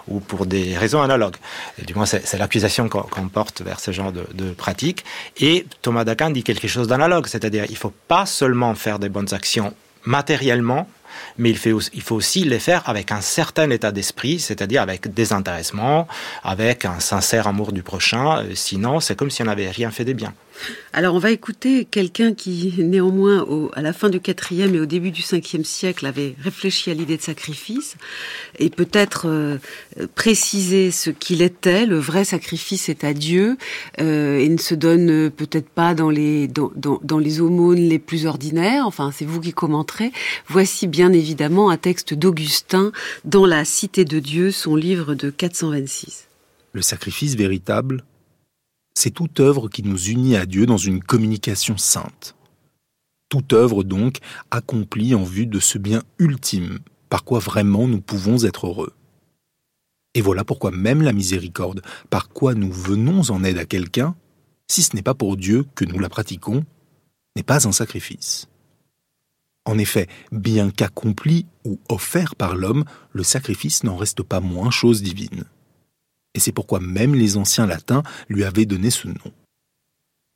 ou 0.09 0.21
pour 0.21 0.47
des 0.47 0.77
raisons 0.77 1.03
analogues. 1.03 1.37
du 1.85 1.95
moins, 1.95 2.07
c'est 2.07 2.39
l'accusation 2.39 2.89
qu'on 2.89 3.29
porte 3.29 3.63
vers 3.63 3.81
ce 3.81 3.91
genre 3.91 4.13
de, 4.13 4.27
de 4.35 4.51
pratique. 4.53 5.05
Et 5.39 5.67
Thomas 5.83 6.05
d'Aquin 6.05 6.31
dit 6.31 6.43
quelque 6.43 6.69
chose 6.69 6.89
d'analogue, 6.89 7.27
c'est-à-dire 7.27 7.65
il 7.69 7.77
faut 7.77 7.93
pas 8.09 8.27
seulement 8.27 8.75
faire 8.75 8.99
des 8.99 9.09
bonnes 9.09 9.33
actions 9.33 9.75
matériellement, 10.05 10.89
mais 11.39 11.51
il, 11.51 12.03
faut 12.03 12.15
aussi 12.15 12.45
les 12.45 12.59
faire 12.59 12.89
avec 12.89 13.13
un 13.13 13.21
certain 13.21 13.71
état 13.71 13.93
d'esprit, 13.93 14.39
c'est-à-dire 14.39 14.83
avec 14.83 15.13
désintéressement, 15.13 16.07
avec 16.43 16.85
un 16.85 17.01
sincère 17.01 17.47
amour 17.47 17.73
du 17.73 17.83
prochain. 17.83 18.43
Euh, 18.43 18.55
sinon, 18.55 19.01
c'est 19.01 19.17
comme 19.17 19.31
si 19.31 19.43
on 19.43 19.47
n'avait 19.47 19.71
rien 19.71 19.91
fait 19.91 20.05
de 20.05 20.13
bien. 20.13 20.33
Alors 20.93 21.15
on 21.15 21.19
va 21.19 21.31
écouter 21.31 21.85
quelqu'un 21.85 22.35
qui, 22.35 22.75
néanmoins, 22.79 23.47
à 23.75 23.83
la 23.83 23.93
fin 23.93 24.09
du 24.11 24.21
quatrième 24.21 24.75
et 24.75 24.81
au 24.81 24.87
début 24.87 25.13
du 25.13 25.23
cinquième 25.23 25.65
siècle, 25.65 26.05
avait 26.05 26.35
réfléchi 26.43 26.91
à 26.91 26.95
l'idée 26.95 27.17
de 27.17 27.23
sacrifice 27.23 27.97
et 28.59 28.71
peut-être 28.71 29.27
euh, 29.29 29.59
préciser 30.15 30.91
ce 30.91 31.11
qu'il 31.11 31.43
était. 31.43 31.87
Le 31.87 31.99
vrai 31.99 32.25
sacrifice 32.25 32.89
est 32.89 33.05
à 33.05 33.15
Dieu 33.15 33.57
euh, 34.01 34.39
et 34.39 34.49
ne 34.49 34.59
se 34.59 34.75
donne 34.75 35.31
peut-être 35.31 35.69
pas 35.69 35.95
dans 35.95 36.11
les 36.11 36.49
dans, 36.49 36.73
dans, 36.75 37.19
les 37.19 37.41
aumônes 37.41 37.89
les 37.89 37.99
plus 37.99 38.27
ordinaires. 38.27 38.87
Enfin, 38.87 39.13
c'est 39.15 39.25
vous 39.25 39.41
qui 39.41 39.53
commenterez. 39.53 40.11
Voici 40.49 40.89
bien 40.89 41.00
évidemment 41.09 41.71
un 41.71 41.79
texte 41.79 42.13
d'Augustin 42.13 42.93
dans 43.25 43.47
La 43.47 43.65
Cité 43.65 44.05
de 44.05 44.19
Dieu, 44.19 44.51
son 44.51 44.77
livre 44.77 45.15
de 45.15 45.31
426. 45.31 46.29
Le 46.73 46.83
sacrifice 46.83 47.35
véritable 47.35 48.05
c'est 48.95 49.11
toute 49.11 49.41
œuvre 49.41 49.69
qui 49.69 49.83
nous 49.83 49.99
unit 50.09 50.37
à 50.37 50.47
Dieu 50.47 50.67
dans 50.67 50.77
une 50.77 51.03
communication 51.03 51.79
sainte. 51.79 52.35
Toute 53.29 53.53
œuvre 53.53 53.85
donc 53.85 54.19
accomplie 54.51 55.15
en 55.15 55.23
vue 55.23 55.47
de 55.47 55.61
ce 55.61 55.79
bien 55.79 56.03
ultime, 56.19 56.81
par 57.09 57.25
quoi 57.25 57.39
vraiment 57.39 57.87
nous 57.87 58.01
pouvons 58.01 58.45
être 58.45 58.67
heureux. 58.67 58.93
Et 60.15 60.21
voilà 60.21 60.45
pourquoi 60.45 60.73
même 60.73 61.03
la 61.03 61.13
miséricorde, 61.13 61.83
par 62.11 62.29
quoi 62.29 62.55
nous 62.55 62.71
venons 62.71 63.23
en 63.31 63.45
aide 63.45 63.59
à 63.59 63.65
quelqu'un, 63.65 64.17
si 64.69 64.83
ce 64.83 64.95
n'est 64.97 65.03
pas 65.03 65.15
pour 65.15 65.37
Dieu 65.37 65.65
que 65.75 65.85
nous 65.85 65.99
la 65.99 66.09
pratiquons, 66.09 66.65
n'est 67.37 67.45
pas 67.45 67.67
un 67.69 67.73
sacrifice. 67.73 68.49
En 69.67 69.79
effet, 69.79 70.09
bien 70.33 70.71
qu'accompli 70.71 71.47
ou 71.65 71.79
offert 71.89 72.35
par 72.35 72.57
l'homme, 72.57 72.85
le 73.13 73.23
sacrifice 73.23 73.85
n'en 73.85 73.97
reste 73.97 74.23
pas 74.23 74.41
moins 74.41 74.71
chose 74.71 75.03
divine. 75.03 75.45
Et 76.35 76.41
c'est 76.41 76.53
pourquoi 76.53 76.81
même 76.81 77.15
les 77.15 77.37
anciens 77.37 77.67
latins 77.67 78.03
lui 78.29 78.45
avaient 78.45 78.67
donné 78.67 78.91
ce 78.91 79.09
nom. 79.09 79.33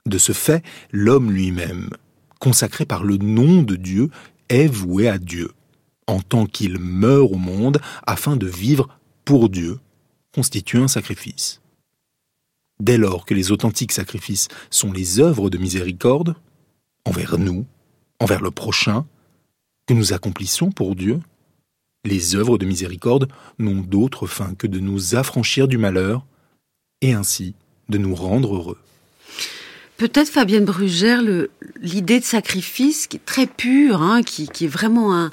De 0.06 0.18
ce 0.18 0.32
fait, 0.32 0.62
l'homme 0.92 1.30
lui-même, 1.32 1.90
consacré 2.38 2.84
par 2.84 3.04
le 3.04 3.16
nom 3.16 3.62
de 3.62 3.76
Dieu, 3.76 4.10
est 4.50 4.66
voué 4.66 5.08
à 5.08 5.18
Dieu, 5.18 5.50
en 6.06 6.20
tant 6.20 6.46
qu'il 6.46 6.78
meurt 6.78 7.32
au 7.32 7.36
monde 7.36 7.80
afin 8.06 8.36
de 8.36 8.46
vivre 8.46 8.88
pour 9.24 9.48
Dieu, 9.48 9.78
constitue 10.34 10.78
un 10.78 10.88
sacrifice. 10.88 11.62
Dès 12.80 12.98
lors 12.98 13.24
que 13.24 13.34
les 13.34 13.52
authentiques 13.52 13.92
sacrifices 13.92 14.48
sont 14.68 14.92
les 14.92 15.20
œuvres 15.20 15.48
de 15.48 15.58
miséricorde, 15.58 16.34
envers 17.06 17.38
nous, 17.38 17.64
envers 18.20 18.42
le 18.42 18.50
prochain, 18.50 19.06
que 19.86 19.94
nous 19.94 20.12
accomplissons 20.12 20.70
pour 20.70 20.94
Dieu, 20.94 21.20
les 22.04 22.36
œuvres 22.36 22.58
de 22.58 22.66
miséricorde 22.66 23.28
n'ont 23.58 23.80
d'autre 23.80 24.26
fin 24.26 24.54
que 24.54 24.66
de 24.66 24.78
nous 24.78 25.14
affranchir 25.14 25.68
du 25.68 25.78
malheur 25.78 26.24
et 27.00 27.12
ainsi 27.12 27.54
de 27.88 27.98
nous 27.98 28.14
rendre 28.14 28.56
heureux. 28.56 28.78
Peut-être 29.96 30.28
Fabienne 30.28 30.64
Brugère, 30.64 31.22
l'idée 31.80 32.18
de 32.18 32.24
sacrifice 32.24 33.06
qui 33.06 33.16
est 33.18 33.24
très 33.24 33.46
pure, 33.46 34.02
hein, 34.02 34.22
qui, 34.22 34.48
qui, 34.48 34.64
est 34.64 34.68
vraiment 34.68 35.16
un, 35.16 35.30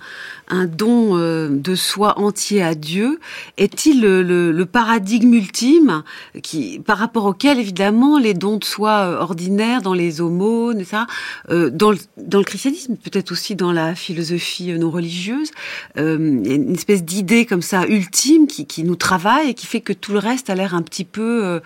un 0.52 0.66
don 0.66 1.18
euh, 1.18 1.48
de 1.50 1.76
soi 1.76 2.20
entier 2.20 2.62
à 2.62 2.76
Dieu 2.76 3.20
est-il 3.58 4.02
le, 4.02 4.66
paradigme 4.66 5.34
ultime 5.34 6.04
qui, 6.44 6.80
par 6.80 6.98
rapport 6.98 7.26
auquel 7.26 7.60
évidemment 7.60 8.20
les 8.20 8.34
dons 8.34 8.58
de 8.58 8.64
soi 8.64 8.92
euh, 8.92 9.20
ordinaires 9.20 9.82
dans 9.82 9.94
les 9.94 10.22
aumônes, 10.22 10.84
ça, 10.84 11.08
euh, 11.50 11.70
dans, 11.70 11.92
le, 11.92 11.98
dans 12.18 12.38
le 12.38 12.44
christianisme, 12.44 12.96
peut-être 12.98 13.32
aussi 13.32 13.56
dans 13.56 13.72
la 13.72 13.96
philosophie 13.96 14.74
non 14.74 14.92
religieuse, 14.92 15.52
une 15.96 16.74
espèce 16.74 17.04
d'idée 17.04 17.46
comme 17.46 17.62
ça 17.62 17.88
ultime 17.88 18.48
qui, 18.48 18.66
qui, 18.66 18.84
nous 18.84 18.96
travaille 18.96 19.52
et 19.52 19.54
qui 19.54 19.66
fait 19.66 19.82
que 19.82 19.94
tout 19.94 20.12
le 20.12 20.20
reste 20.20 20.50
a 20.50 20.56
l'air 20.56 20.76
un 20.76 20.82
petit 20.82 21.06
peu, 21.06 21.62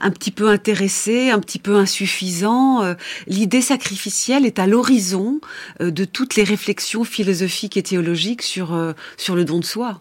un 0.00 0.10
petit 0.10 0.30
peu 0.30 0.48
intéressé, 0.48 1.30
un 1.30 1.40
petit 1.40 1.58
peu 1.58 1.76
insuffisant. 1.76 2.82
L'idée 3.26 3.62
sacrificielle 3.62 4.44
est 4.44 4.58
à 4.58 4.66
l'horizon 4.66 5.40
de 5.80 6.04
toutes 6.04 6.36
les 6.36 6.44
réflexions 6.44 7.04
philosophiques 7.04 7.76
et 7.76 7.82
théologiques 7.82 8.25
sur, 8.40 8.74
euh, 8.74 8.92
sur 9.16 9.34
le 9.34 9.44
don 9.44 9.58
de 9.58 9.64
soi. 9.64 10.00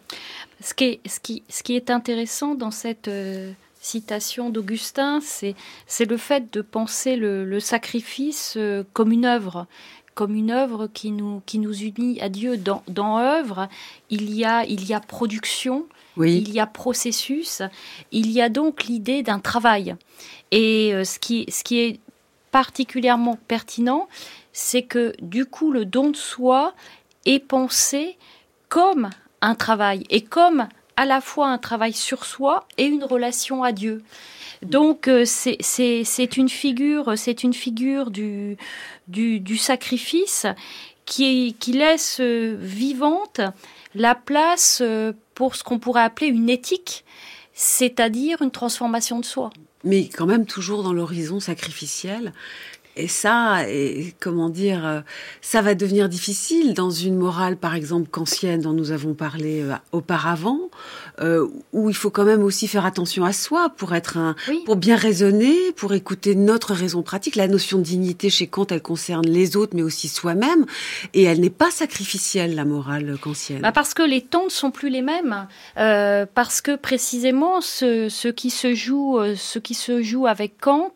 Ce 0.62 0.74
qui 0.74 0.86
est, 0.86 1.00
ce 1.08 1.20
qui, 1.20 1.44
ce 1.50 1.64
qui 1.64 1.76
est 1.76 1.90
intéressant 1.90 2.56
dans 2.56 2.72
cette 2.72 3.08
euh, 3.08 3.52
citation 3.82 4.50
d'Augustin, 4.50 5.20
c'est, 5.22 5.56
c'est 5.88 6.06
le 6.06 6.18
fait 6.18 6.52
de 6.52 6.62
penser 6.62 7.16
le, 7.16 7.60
sacrifice 7.60 8.56
euh, 8.58 8.84
comme 8.94 9.12
une 9.12 9.26
œuvre 9.26 9.68
comme 10.14 10.34
une 10.34 10.52
œuvre 10.52 10.88
qui 10.88 11.12
nous, 11.12 11.42
qui 11.46 11.60
nous 11.60 11.74
unit 11.74 12.22
à 12.22 12.30
Dieu. 12.30 12.56
Dans, 12.56 12.84
dans 12.88 13.18
œuvre, 13.18 13.68
il 14.10 14.34
y 14.34 14.46
a, 14.46 14.64
il 14.64 14.88
y 14.88 14.94
a 14.94 15.02
production, 15.02 15.88
il 16.16 16.54
y 16.54 16.62
a 16.62 16.66
processus, 16.66 17.62
il 18.14 18.32
y 18.32 18.42
a 18.42 18.48
donc 18.48 18.86
l'idée 18.86 19.24
d'un 19.24 19.40
travail. 19.40 19.98
Et 20.52 20.94
ce, 21.04 21.20
qui, 21.20 21.46
ce 21.50 21.66
qui 21.66 21.80
est 21.80 22.00
particulièrement 22.52 23.38
pertinent, 23.50 24.08
c'est 24.54 24.84
que 24.84 25.14
du 25.22 25.46
coup, 25.46 25.70
le 25.70 25.84
don 25.84 26.12
de 26.12 26.16
soi 26.16 26.74
est 27.26 27.40
pensé 27.40 28.18
comme 28.70 29.10
un 29.42 29.56
travail 29.56 30.04
et 30.10 30.22
comme 30.22 30.68
à 30.98 31.06
la 31.06 31.22
fois 31.22 31.48
un 31.48 31.58
travail 31.58 31.94
sur 31.94 32.26
soi 32.26 32.68
et 32.78 32.86
une 32.86 33.04
relation 33.04 33.64
à 33.64 33.72
Dieu. 33.72 34.04
Donc 34.62 35.08
euh, 35.08 35.26
c'est 35.26 36.38
une 36.38 36.50
figure, 36.50 37.18
c'est 37.18 37.44
une 37.44 37.54
figure 37.54 38.10
du, 38.10 38.58
du, 39.08 39.58
sacrifice 39.58 40.46
qui, 41.06 41.56
qui 41.60 41.74
laisse 41.74 42.18
euh, 42.20 42.58
vivante 42.60 43.42
la 43.94 44.16
place 44.16 44.80
euh, 44.82 45.14
pour 45.36 45.56
ce 45.56 45.64
qu'on 45.64 45.80
pourrait 45.80 46.02
appeler 46.02 46.28
une 46.28 46.50
éthique, 46.50 47.06
c'est-à-dire 47.54 48.42
une 48.42 48.52
transformation 48.52 49.20
de 49.20 49.26
soi. 49.26 49.52
Mais 49.84 50.10
quand 50.10 50.26
même 50.26 50.48
toujours 50.48 50.82
dans 50.82 50.94
l'horizon 50.94 51.40
sacrificiel, 51.40 52.34
et 52.98 53.08
ça, 53.08 53.70
et, 53.70 54.14
comment 54.20 54.50
dire, 54.50 54.86
euh, 54.86 55.02
ça 55.42 55.62
va 55.62 55.76
devenir 55.76 56.08
difficile 56.08 56.74
dans 56.74 56.90
une 56.90 57.16
morale, 57.18 57.58
par 57.58 57.76
exemple, 57.76 58.10
kantienne 58.10 58.62
dont 58.62 58.72
nous 58.72 58.92
avons 58.92 59.14
parlé 59.14 59.62
euh, 59.62 59.74
auparavant, 59.92 60.70
euh, 61.20 61.48
où 61.74 61.90
il 61.90 61.96
faut 61.96 62.10
quand 62.10 62.24
même 62.24 62.44
aussi 62.44 62.68
faire 62.68 62.86
attention 62.86 63.26
à 63.26 63.34
soi 63.34 63.70
pour 63.76 63.94
être 63.96 64.18
un, 64.18 64.36
pour 64.66 64.78
bien 64.78 64.96
raisonner, 64.96 65.56
pour 65.76 65.94
écouter 65.94 66.36
notre 66.36 66.74
raison 66.74 67.02
pratique. 67.02 67.36
La 67.36 67.48
notion 67.48 67.80
de 67.80 67.84
dignité 67.84 68.30
chez 68.30 68.48
Kant, 68.48 68.68
elle 68.70 68.82
concerne 68.82 69.26
les 69.26 69.58
autres, 69.58 69.76
mais 69.76 69.84
aussi 69.84 70.08
soi-même, 70.08 70.66
et 71.14 71.24
elle 71.24 71.42
n'est 71.42 71.50
pas 71.50 71.72
sacrificielle, 71.72 72.56
la 72.56 72.66
morale 72.66 73.18
kantienne. 73.22 73.62
Bah 73.62 73.72
parce 73.74 73.94
que 73.94 74.04
les 74.04 74.22
temps 74.22 74.46
ne 74.46 74.50
sont 74.50 74.72
plus 74.72 74.90
les 74.90 75.02
mêmes, 75.02 75.48
euh, 75.78 76.26
parce 76.34 76.62
que 76.62 76.76
précisément 76.76 77.60
ce, 77.60 78.08
ce 78.08 78.30
qui 78.30 78.50
se 78.50 78.74
joue, 78.74 79.20
ce 79.36 79.60
qui 79.60 79.74
se 79.74 80.02
joue 80.02 80.28
avec 80.28 80.58
Kant, 80.60 80.94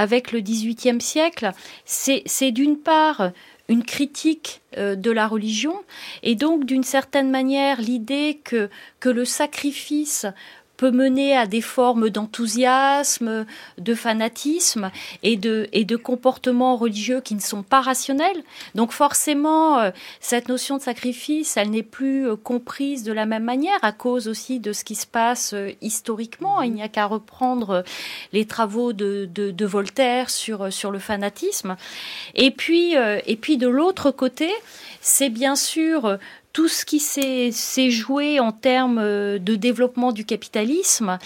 avec 0.00 0.32
le 0.32 0.40
XVIIIe 0.40 0.98
siècle, 1.02 1.52
c'est 1.84 2.52
d'une 2.52 2.78
part 2.78 3.32
une 3.68 3.84
critique 3.84 4.62
euh, 4.78 4.96
de 4.96 5.10
la 5.10 5.28
religion 5.28 5.74
et 6.22 6.36
donc 6.36 6.64
d'une 6.64 6.82
certaine 6.82 7.30
manière 7.30 7.82
l'idée 7.82 8.40
que, 8.42 8.70
que 8.98 9.10
le 9.10 9.26
sacrifice 9.26 10.24
peut 10.80 10.90
mener 10.90 11.36
à 11.36 11.46
des 11.46 11.60
formes 11.60 12.08
d'enthousiasme, 12.08 13.44
de 13.76 13.94
fanatisme 13.94 14.90
et 15.22 15.36
de, 15.36 15.68
et 15.74 15.84
de 15.84 15.94
comportements 15.94 16.74
religieux 16.78 17.20
qui 17.20 17.34
ne 17.34 17.40
sont 17.40 17.62
pas 17.62 17.82
rationnels. 17.82 18.42
Donc 18.74 18.92
forcément, 18.92 19.78
euh, 19.78 19.90
cette 20.20 20.48
notion 20.48 20.78
de 20.78 20.82
sacrifice, 20.82 21.58
elle 21.58 21.68
n'est 21.68 21.82
plus 21.82 22.26
euh, 22.26 22.34
comprise 22.34 23.02
de 23.02 23.12
la 23.12 23.26
même 23.26 23.44
manière 23.44 23.78
à 23.82 23.92
cause 23.92 24.26
aussi 24.26 24.58
de 24.58 24.72
ce 24.72 24.82
qui 24.82 24.94
se 24.94 25.06
passe 25.06 25.52
euh, 25.52 25.70
historiquement. 25.82 26.62
Il 26.62 26.72
n'y 26.72 26.82
a 26.82 26.88
qu'à 26.88 27.04
reprendre 27.04 27.84
les 28.32 28.46
travaux 28.46 28.94
de, 28.94 29.28
de, 29.34 29.50
de, 29.50 29.66
Voltaire 29.66 30.30
sur, 30.30 30.72
sur 30.72 30.90
le 30.90 30.98
fanatisme. 30.98 31.76
Et 32.34 32.50
puis, 32.50 32.94
et 32.94 33.36
puis 33.36 33.58
de 33.58 33.68
l'autre 33.68 34.10
côté, 34.10 34.48
c'est 35.02 35.28
bien 35.28 35.56
sûr 35.56 36.18
tout 36.52 36.68
ce 36.68 36.84
qui 36.84 36.98
s'est 36.98 37.90
joué 37.90 38.40
en 38.40 38.52
termes 38.52 38.98
euh, 38.98 39.38
de 39.38 39.54
développement 39.54 40.12
du 40.12 40.24
capitalisme. 40.24 41.18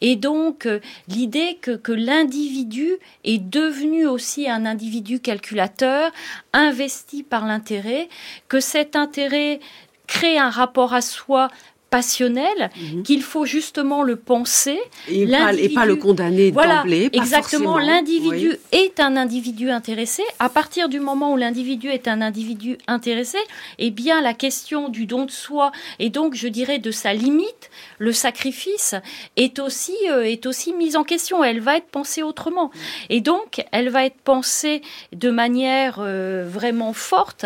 Et 0.00 0.16
donc 0.16 0.66
euh, 0.66 0.80
l'idée 1.08 1.58
que, 1.60 1.72
que 1.72 1.92
l'individu 1.92 2.96
est 3.24 3.38
devenu 3.38 4.06
aussi 4.06 4.48
un 4.48 4.66
individu 4.66 5.20
calculateur 5.20 6.10
investi 6.52 7.22
par 7.22 7.46
l'intérêt, 7.46 8.08
que 8.48 8.60
cet 8.60 8.96
intérêt 8.96 9.60
crée 10.06 10.38
un 10.38 10.50
rapport 10.50 10.94
à 10.94 11.00
soi 11.00 11.48
passionnel, 11.92 12.70
mhm. 12.74 13.02
qu'il 13.02 13.22
faut 13.22 13.44
justement 13.44 14.02
le 14.02 14.16
penser 14.16 14.80
et 15.10 15.26
pas, 15.26 15.52
et 15.52 15.68
pas 15.68 15.84
le 15.84 15.96
condamner 15.96 16.50
voilà, 16.50 16.76
d'emblée. 16.76 17.10
Exactement, 17.12 17.76
l'individu 17.76 18.56
est 18.72 18.98
un 18.98 19.14
individu 19.14 19.68
intéressé. 19.70 20.22
À 20.38 20.48
partir 20.48 20.88
du 20.88 21.00
moment 21.00 21.34
où 21.34 21.36
l'individu 21.36 21.88
est 21.90 22.08
un 22.08 22.22
individu 22.22 22.78
intéressé, 22.86 23.36
eh 23.78 23.90
bien 23.90 24.22
la 24.22 24.32
question 24.32 24.88
du 24.88 25.04
don 25.04 25.26
de 25.26 25.30
soi 25.30 25.70
et 25.98 26.08
donc 26.08 26.34
je 26.34 26.48
dirais 26.48 26.78
de 26.78 26.90
sa 26.90 27.12
limite, 27.12 27.70
le 27.98 28.12
sacrifice 28.12 28.94
est 29.36 29.58
aussi 29.58 29.96
euh, 30.08 30.22
est 30.22 30.46
aussi 30.46 30.72
mise 30.72 30.96
en 30.96 31.04
question. 31.04 31.44
Elle 31.44 31.60
va 31.60 31.76
être 31.76 31.88
pensée 31.88 32.22
autrement 32.22 32.70
et 33.10 33.20
donc 33.20 33.66
elle 33.70 33.90
va 33.90 34.06
être 34.06 34.20
pensée 34.24 34.80
de 35.12 35.30
manière 35.30 35.98
euh, 35.98 36.48
vraiment 36.48 36.94
forte 36.94 37.44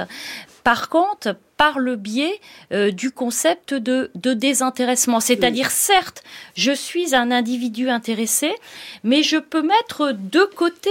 par 0.67 0.89
contre, 0.89 1.37
par 1.57 1.79
le 1.79 1.97
biais 1.97 2.40
euh, 2.73 2.90
du 2.90 3.11
concept 3.11 3.75
de, 3.75 4.11
désintéressement. 4.14 5.21
C'est-à-dire, 5.21 5.71
certes, 5.71 6.23
je 6.55 6.73
suis 6.73 7.14
un 7.14 7.31
individu 7.31 7.88
intéressé, 7.88 8.55
mais 9.05 9.23
je 9.23 9.38
peux 9.38 9.62
mettre 9.62 10.12
de 10.12 10.45
côté, 10.55 10.90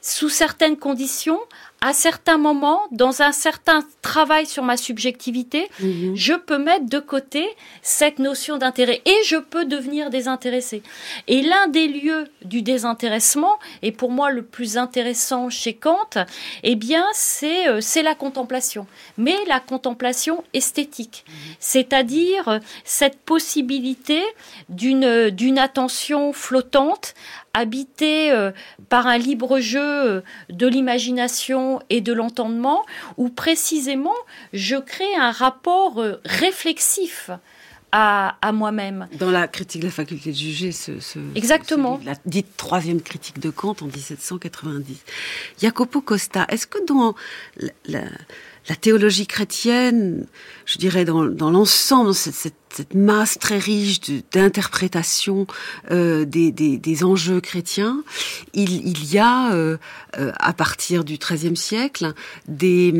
sous 0.00 0.28
certaines 0.28 0.76
conditions, 0.76 1.40
à 1.80 1.92
certains 1.92 2.38
moments, 2.38 2.82
dans 2.90 3.22
un 3.22 3.32
certain 3.32 3.84
travail 4.02 4.46
sur 4.46 4.62
ma 4.62 4.76
subjectivité, 4.76 5.68
mhm. 5.80 6.16
je 6.16 6.32
peux 6.32 6.58
mettre 6.58 6.86
de 6.88 6.98
côté 6.98 7.46
cette 7.82 8.18
notion 8.18 8.56
d'intérêt 8.56 9.02
et 9.04 9.24
je 9.24 9.36
peux 9.36 9.66
devenir 9.66 10.10
désintéressé. 10.10 10.82
Et 11.28 11.42
l'un 11.42 11.68
des 11.68 11.88
lieux 11.88 12.24
du 12.44 12.62
désintéressement, 12.62 13.58
et 13.82 13.92
pour 13.92 14.10
moi 14.10 14.30
le 14.30 14.42
plus 14.42 14.78
intéressant 14.78 15.50
chez 15.50 15.74
Kant, 15.74 16.10
eh 16.62 16.76
bien, 16.76 17.04
c'est 17.12 17.68
euh, 17.68 17.80
c'est 17.80 18.02
la 18.02 18.14
contemplation, 18.14 18.86
mais 19.18 19.36
la 19.46 19.60
contemplation 19.60 20.44
esthétique, 20.54 21.24
c'est-à-dire 21.60 22.48
euh, 22.48 22.58
cette 22.84 23.18
possibilité 23.18 24.22
d'une 24.68 25.30
d'une 25.30 25.58
attention 25.58 26.32
flottante 26.32 27.14
habité 27.56 28.30
euh, 28.30 28.52
par 28.88 29.06
un 29.06 29.18
libre 29.18 29.60
jeu 29.60 29.80
euh, 29.80 30.20
de 30.50 30.66
l'imagination 30.66 31.80
et 31.88 32.00
de 32.02 32.12
l'entendement, 32.12 32.84
où 33.16 33.30
précisément 33.30 34.14
je 34.52 34.76
crée 34.76 35.14
un 35.18 35.30
rapport 35.30 36.00
euh, 36.00 36.20
réflexif 36.24 37.30
à, 37.92 38.36
moi-même. 38.52 39.08
Dans 39.18 39.30
la 39.30 39.48
critique 39.48 39.80
de 39.80 39.86
la 39.86 39.92
faculté 39.92 40.30
de 40.30 40.36
juger, 40.36 40.70
ce, 40.70 40.92
Exactement. 41.34 41.98
la 42.04 42.12
dite 42.26 42.54
troisième 42.58 43.00
critique 43.00 43.38
de 43.38 43.48
Kant 43.48 43.76
en 43.80 43.86
1790. 43.86 45.02
Jacopo 45.62 46.02
Costa, 46.02 46.44
est-ce 46.50 46.66
que 46.66 46.84
dans 46.84 47.14
la, 47.56 47.70
la 47.86 48.02
théologie 48.74 49.26
chrétienne, 49.26 50.26
je 50.64 50.78
dirais 50.78 51.04
dans, 51.04 51.22
l'ensemble, 51.22 52.14
cette, 52.14 52.34
cette, 52.34 52.94
masse 52.94 53.38
très 53.38 53.58
riche 53.58 54.00
d'interprétation 54.32 55.46
euh, 55.90 56.24
des, 56.24 57.04
enjeux 57.04 57.40
chrétiens, 57.40 58.02
il, 58.54 59.12
y 59.12 59.18
a, 59.18 59.52
euh, 59.52 59.76
euh, 60.18 60.32
à 60.38 60.52
partir 60.52 61.04
du 61.04 61.16
XIIIe 61.16 61.56
siècle, 61.56 62.12
des, 62.48 62.92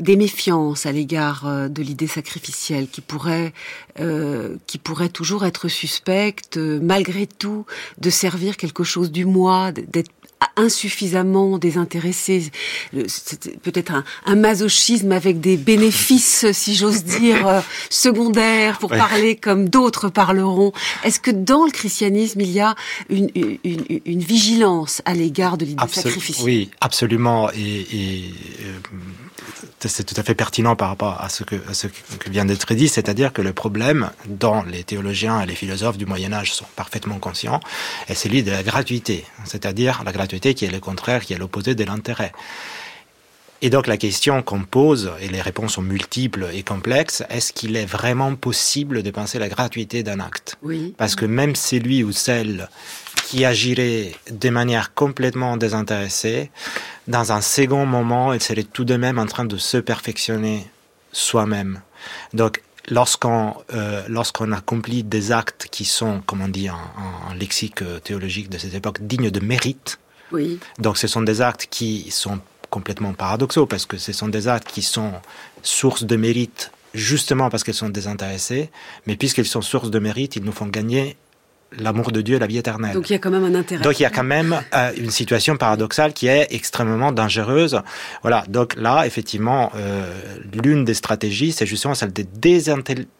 méfiances 0.00 0.86
à 0.86 0.92
l'égard 0.92 1.46
euh, 1.46 1.68
de 1.68 1.82
l'idée 1.82 2.06
sacrificielle 2.06 2.88
qui 2.88 3.00
pourrait 3.00 3.52
toujours 5.12 5.46
être 5.46 5.68
suspecte 5.68 6.58
malgré 6.58 7.26
tout 7.26 7.64
de 7.98 8.10
servir 8.10 8.56
quelque 8.56 8.84
chose 8.84 9.10
du 9.10 9.24
moi 9.24 9.72
d'être 9.72 10.10
insuffisamment 10.56 11.58
désintéressé, 11.58 12.50
peut-être 12.92 13.92
un, 13.92 14.04
un, 14.26 14.36
masochisme 14.36 15.12
avec 15.12 15.40
des 15.40 15.56
bénéfices, 15.56 16.46
si 16.52 16.74
j'ose 16.74 17.04
dire, 17.04 17.46
euh, 17.46 17.60
secondaires 17.88 18.78
pour 18.78 18.90
ouais. 18.90 18.98
parler 18.98 19.36
comme 19.36 19.68
d'autres 19.68 20.08
parleront. 20.08 20.72
Est-ce 21.04 21.20
que 21.20 21.30
dans 21.30 21.64
le 21.64 21.70
christianisme, 21.70 22.40
il 22.40 22.50
y 22.50 22.60
a 22.60 22.74
une, 23.08 23.30
une, 23.34 23.84
une 24.04 24.20
vigilance 24.20 25.02
à 25.04 25.14
l'égard 25.14 25.56
de 25.56 25.64
l'idée 25.64 25.82
Absol 25.82 26.02
sacrificielle? 26.02 26.46
Oui, 26.46 26.70
absolument. 26.80 27.50
Et, 27.52 27.86
et 27.92 28.24
euh, 28.62 28.78
c'est 29.80 30.04
tout 30.04 30.14
à 30.18 30.22
fait 30.22 30.34
pertinent 30.34 30.76
par 30.76 30.88
rapport 30.88 31.20
à 31.20 31.28
ce 31.28 31.44
que, 31.44 31.56
à 31.68 31.74
ce 31.74 31.86
que 31.86 32.30
vient 32.30 32.44
d'être 32.44 32.74
dit, 32.74 32.88
c'est-à-dire 32.88 33.32
que 33.32 33.42
le 33.42 33.52
problème, 33.52 34.10
dont 34.26 34.62
les 34.62 34.84
théologiens 34.84 35.40
et 35.40 35.46
les 35.46 35.54
philosophes 35.54 35.96
du 35.96 36.06
Moyen 36.06 36.32
Âge 36.32 36.52
sont 36.52 36.66
parfaitement 36.76 37.18
conscients, 37.18 37.60
est 38.08 38.14
celui 38.14 38.42
de 38.42 38.50
la 38.50 38.62
gratuité, 38.62 39.24
c'est-à-dire 39.44 40.02
la 40.04 40.12
gratuité 40.12 40.54
qui 40.54 40.64
est 40.64 40.70
le 40.70 40.80
contraire, 40.80 41.24
qui 41.24 41.32
est 41.32 41.38
l'opposé 41.38 41.74
de 41.74 41.84
l'intérêt. 41.84 42.32
Et 43.62 43.68
donc 43.68 43.86
la 43.86 43.98
question 43.98 44.42
qu'on 44.42 44.62
pose, 44.62 45.10
et 45.20 45.28
les 45.28 45.42
réponses 45.42 45.74
sont 45.74 45.82
multiples 45.82 46.48
et 46.52 46.62
complexes, 46.62 47.22
est-ce 47.28 47.52
qu'il 47.52 47.76
est 47.76 47.84
vraiment 47.84 48.34
possible 48.34 49.02
de 49.02 49.10
penser 49.10 49.38
la 49.38 49.48
gratuité 49.48 50.02
d'un 50.02 50.18
acte? 50.18 50.56
Oui. 50.62 50.94
Parce 50.96 51.14
que 51.14 51.26
même 51.26 51.54
celui 51.54 52.02
ou 52.02 52.10
celle 52.12 52.70
qui 53.26 53.44
agirait 53.44 54.14
de 54.30 54.48
manière 54.48 54.94
complètement 54.94 55.58
désintéressée, 55.58 56.50
dans 57.10 57.32
un 57.32 57.40
second 57.40 57.86
moment, 57.86 58.32
elle 58.32 58.42
serait 58.42 58.62
tout 58.62 58.84
de 58.84 58.96
même 58.96 59.18
en 59.18 59.26
train 59.26 59.44
de 59.44 59.56
se 59.56 59.76
perfectionner 59.76 60.70
soi-même. 61.12 61.80
Donc 62.32 62.62
lorsqu'on 62.88 63.54
euh, 63.74 64.02
lorsqu'on 64.08 64.52
accomplit 64.52 65.02
des 65.02 65.32
actes 65.32 65.66
qui 65.70 65.84
sont, 65.84 66.22
comme 66.24 66.40
on 66.40 66.48
dit 66.48 66.70
en, 66.70 66.76
en, 66.76 67.34
lexique 67.34 67.82
théologique 68.04 68.48
de 68.48 68.58
cette 68.58 68.74
époque, 68.74 68.98
dignes 69.00 69.30
de 69.30 69.40
mérite, 69.40 69.98
oui. 70.32 70.58
donc 70.78 70.96
ce 70.98 71.08
sont 71.08 71.22
des 71.22 71.42
actes 71.42 71.66
qui 71.68 72.10
sont 72.10 72.40
complètement 72.70 73.12
paradoxaux 73.12 73.66
parce 73.66 73.86
que 73.86 73.98
ce 73.98 74.12
sont 74.12 74.28
des 74.28 74.46
actes 74.46 74.68
qui 74.68 74.82
sont 74.82 75.12
source 75.62 76.04
de 76.04 76.16
mérite 76.16 76.70
justement 76.94 77.50
parce 77.50 77.64
qu'elles 77.64 77.74
sont 77.74 77.88
désintéressées, 77.88 78.70
mais 79.06 79.16
puisqu'elles 79.16 79.46
sont 79.46 79.62
source 79.62 79.90
de 79.90 79.98
mérite, 79.98 80.36
ils 80.36 80.44
nous 80.44 80.52
font 80.52 80.66
gagner 80.66 81.16
l'amour 81.78 82.12
de 82.12 82.20
Dieu 82.20 82.36
et 82.36 82.38
la 82.38 82.46
vie 82.46 82.58
éternelle. 82.58 82.94
Donc 82.94 83.10
il 83.10 83.12
y 83.12 83.16
a 83.16 83.18
quand 83.18 83.30
même 83.30 83.44
un 83.44 83.54
intérêt. 83.54 83.82
Donc 83.82 83.98
il 83.98 84.02
y 84.02 84.06
a 84.06 84.10
quand 84.10 84.24
même 84.24 84.60
euh, 84.74 84.92
une 84.96 85.10
situation 85.10 85.56
paradoxale 85.56 86.12
qui 86.12 86.26
est 86.26 86.48
extrêmement 86.50 87.12
dangereuse. 87.12 87.80
Voilà, 88.22 88.44
donc 88.48 88.74
là, 88.76 89.06
effectivement, 89.06 89.70
euh, 89.76 90.12
l'une 90.64 90.84
des 90.84 90.94
stratégies, 90.94 91.52
c'est 91.52 91.66
justement 91.66 91.94
celle 91.94 92.12
de 92.12 92.24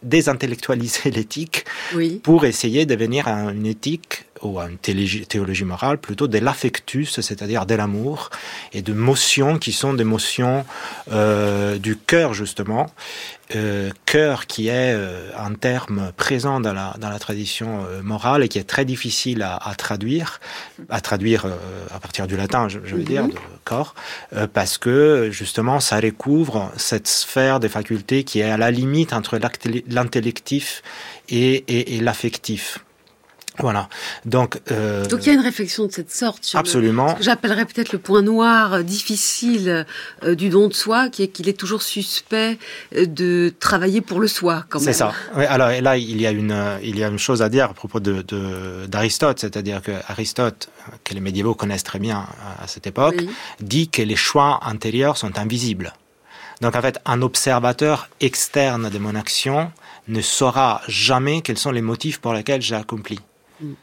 désintellectualiser 0.02 1.10
l'éthique 1.14 1.64
oui. 1.94 2.20
pour 2.22 2.44
essayer 2.44 2.86
de 2.86 2.94
venir 2.94 3.28
à 3.28 3.52
une 3.52 3.66
éthique 3.66 4.24
ou 4.42 4.58
à 4.58 4.68
une 4.68 4.78
théologie, 4.78 5.26
théologie 5.26 5.64
morale, 5.64 5.98
plutôt 5.98 6.28
de 6.28 6.38
l'affectus, 6.38 7.20
c'est-à-dire 7.20 7.66
de 7.66 7.74
l'amour, 7.74 8.30
et 8.72 8.82
de 8.82 8.92
motions 8.92 9.58
qui 9.58 9.72
sont 9.72 9.94
des 9.94 10.04
motions 10.04 10.64
euh, 11.12 11.78
du 11.78 11.96
cœur, 11.96 12.34
justement. 12.34 12.90
Euh, 13.56 13.90
cœur 14.06 14.46
qui 14.46 14.68
est 14.68 14.92
euh, 14.94 15.28
un 15.36 15.54
terme 15.54 16.12
présent 16.16 16.60
dans 16.60 16.72
la, 16.72 16.94
dans 17.00 17.10
la 17.10 17.18
tradition 17.18 17.84
euh, 17.84 18.00
morale 18.00 18.44
et 18.44 18.48
qui 18.48 18.60
est 18.60 18.68
très 18.74 18.84
difficile 18.84 19.42
à, 19.42 19.56
à 19.56 19.74
traduire, 19.74 20.38
à 20.88 21.00
traduire 21.00 21.46
euh, 21.46 21.50
à 21.92 21.98
partir 21.98 22.28
du 22.28 22.36
latin, 22.36 22.68
je, 22.68 22.78
je 22.84 22.94
veux 22.94 23.00
mm 23.00 23.04
-hmm. 23.04 23.06
dire, 23.08 23.26
de 23.26 23.34
corps, 23.64 23.94
euh, 24.36 24.46
parce 24.46 24.78
que 24.78 25.30
justement 25.32 25.80
ça 25.80 25.98
recouvre 25.98 26.70
cette 26.76 27.08
sphère 27.08 27.58
des 27.58 27.68
facultés 27.68 28.22
qui 28.22 28.38
est 28.38 28.50
à 28.50 28.56
la 28.56 28.70
limite 28.70 29.12
entre 29.12 29.34
l'intellectif 29.88 30.82
et, 31.28 31.64
et, 31.66 31.96
et 31.96 32.00
l'affectif. 32.00 32.78
Voilà. 33.60 33.88
Donc, 34.24 34.60
euh, 34.70 35.06
donc 35.06 35.24
il 35.24 35.28
y 35.28 35.30
a 35.30 35.34
une 35.34 35.40
réflexion 35.40 35.86
de 35.86 35.92
cette 35.92 36.10
sorte 36.10 36.44
sur 36.44 36.58
absolument. 36.58 37.16
J'appellerais 37.20 37.64
peut-être 37.66 37.92
le 37.92 37.98
point 37.98 38.22
noir 38.22 38.74
euh, 38.74 38.82
difficile 38.82 39.86
euh, 40.24 40.34
du 40.34 40.48
don 40.48 40.68
de 40.68 40.74
soi, 40.74 41.08
qui 41.08 41.22
est 41.22 41.28
qu'il 41.28 41.48
est 41.48 41.58
toujours 41.58 41.82
suspect 41.82 42.58
euh, 42.96 43.06
de 43.06 43.52
travailler 43.60 44.00
pour 44.00 44.20
le 44.20 44.28
soi. 44.28 44.64
quand 44.68 44.80
même. 44.80 44.86
C'est 44.86 44.98
ça. 44.98 45.12
Oui, 45.36 45.44
alors 45.44 45.70
là, 45.80 45.96
il 45.96 46.20
y 46.20 46.26
a 46.26 46.30
une 46.30 46.78
il 46.82 46.98
y 46.98 47.04
a 47.04 47.08
une 47.08 47.18
chose 47.18 47.42
à 47.42 47.48
dire 47.48 47.66
à 47.70 47.74
propos 47.74 48.00
de 48.00 48.24
d'Aristote, 48.86 49.38
c'est-à-dire 49.38 49.82
que 49.82 49.92
Aristote, 50.08 50.68
que 51.04 51.14
les 51.14 51.20
médiévaux 51.20 51.54
connaissent 51.54 51.84
très 51.84 51.98
bien 51.98 52.18
à, 52.18 52.64
à 52.64 52.66
cette 52.66 52.86
époque, 52.86 53.16
oui. 53.18 53.28
dit 53.60 53.88
que 53.88 54.02
les 54.02 54.16
choix 54.16 54.60
antérieurs 54.64 55.16
sont 55.16 55.38
invisibles. 55.38 55.92
Donc 56.60 56.76
en 56.76 56.82
fait, 56.82 56.98
un 57.06 57.22
observateur 57.22 58.08
externe 58.20 58.90
de 58.90 58.98
mon 58.98 59.14
action 59.14 59.72
ne 60.08 60.20
saura 60.20 60.82
jamais 60.88 61.40
quels 61.40 61.58
sont 61.58 61.70
les 61.70 61.80
motifs 61.80 62.18
pour 62.20 62.34
lesquels 62.34 62.60
j'ai 62.62 62.74
accompli. 62.74 63.18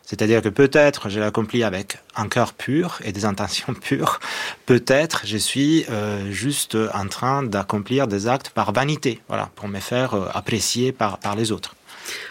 C'est-à-dire 0.04 0.42
que 0.42 0.50
peut-être 0.50 1.10
je 1.10 1.20
l'accomplis 1.20 1.64
avec 1.64 2.00
un 2.16 2.28
cœur 2.28 2.54
pur 2.54 3.00
et 3.04 3.12
des 3.12 3.26
intentions 3.26 3.74
pures. 3.82 4.20
Peut-être 4.66 5.22
je 5.26 5.38
suis 5.38 5.86
euh, 5.90 6.32
juste 6.32 6.78
en 6.94 7.08
train 7.08 7.44
d'accomplir 7.44 8.08
des 8.08 8.28
actes 8.28 8.50
par 8.50 8.72
vanité, 8.72 9.22
voilà, 9.28 9.50
pour 9.56 9.68
me 9.68 9.80
faire 9.80 10.14
euh, 10.14 10.28
apprécier 10.34 10.92
par, 10.92 11.18
par 11.20 11.36
les 11.36 11.52
autres. 11.52 11.76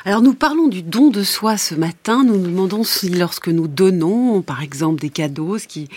Alors 0.04 0.22
nous 0.22 0.34
parlons 0.34 0.68
du 0.68 0.82
don 0.82 1.10
de 1.10 1.22
soi 1.22 1.56
ce 1.56 1.74
matin. 1.74 2.24
Nous 2.24 2.36
nous 2.36 2.50
demandons 2.50 2.84
si 2.84 3.08
lorsque 3.08 3.48
nous 3.48 3.68
donnons, 3.68 4.42
par 4.42 4.62
exemple, 4.62 5.00
des 5.00 5.10
cadeaux, 5.10 5.58
ce 5.58 5.66
qui 5.66 5.88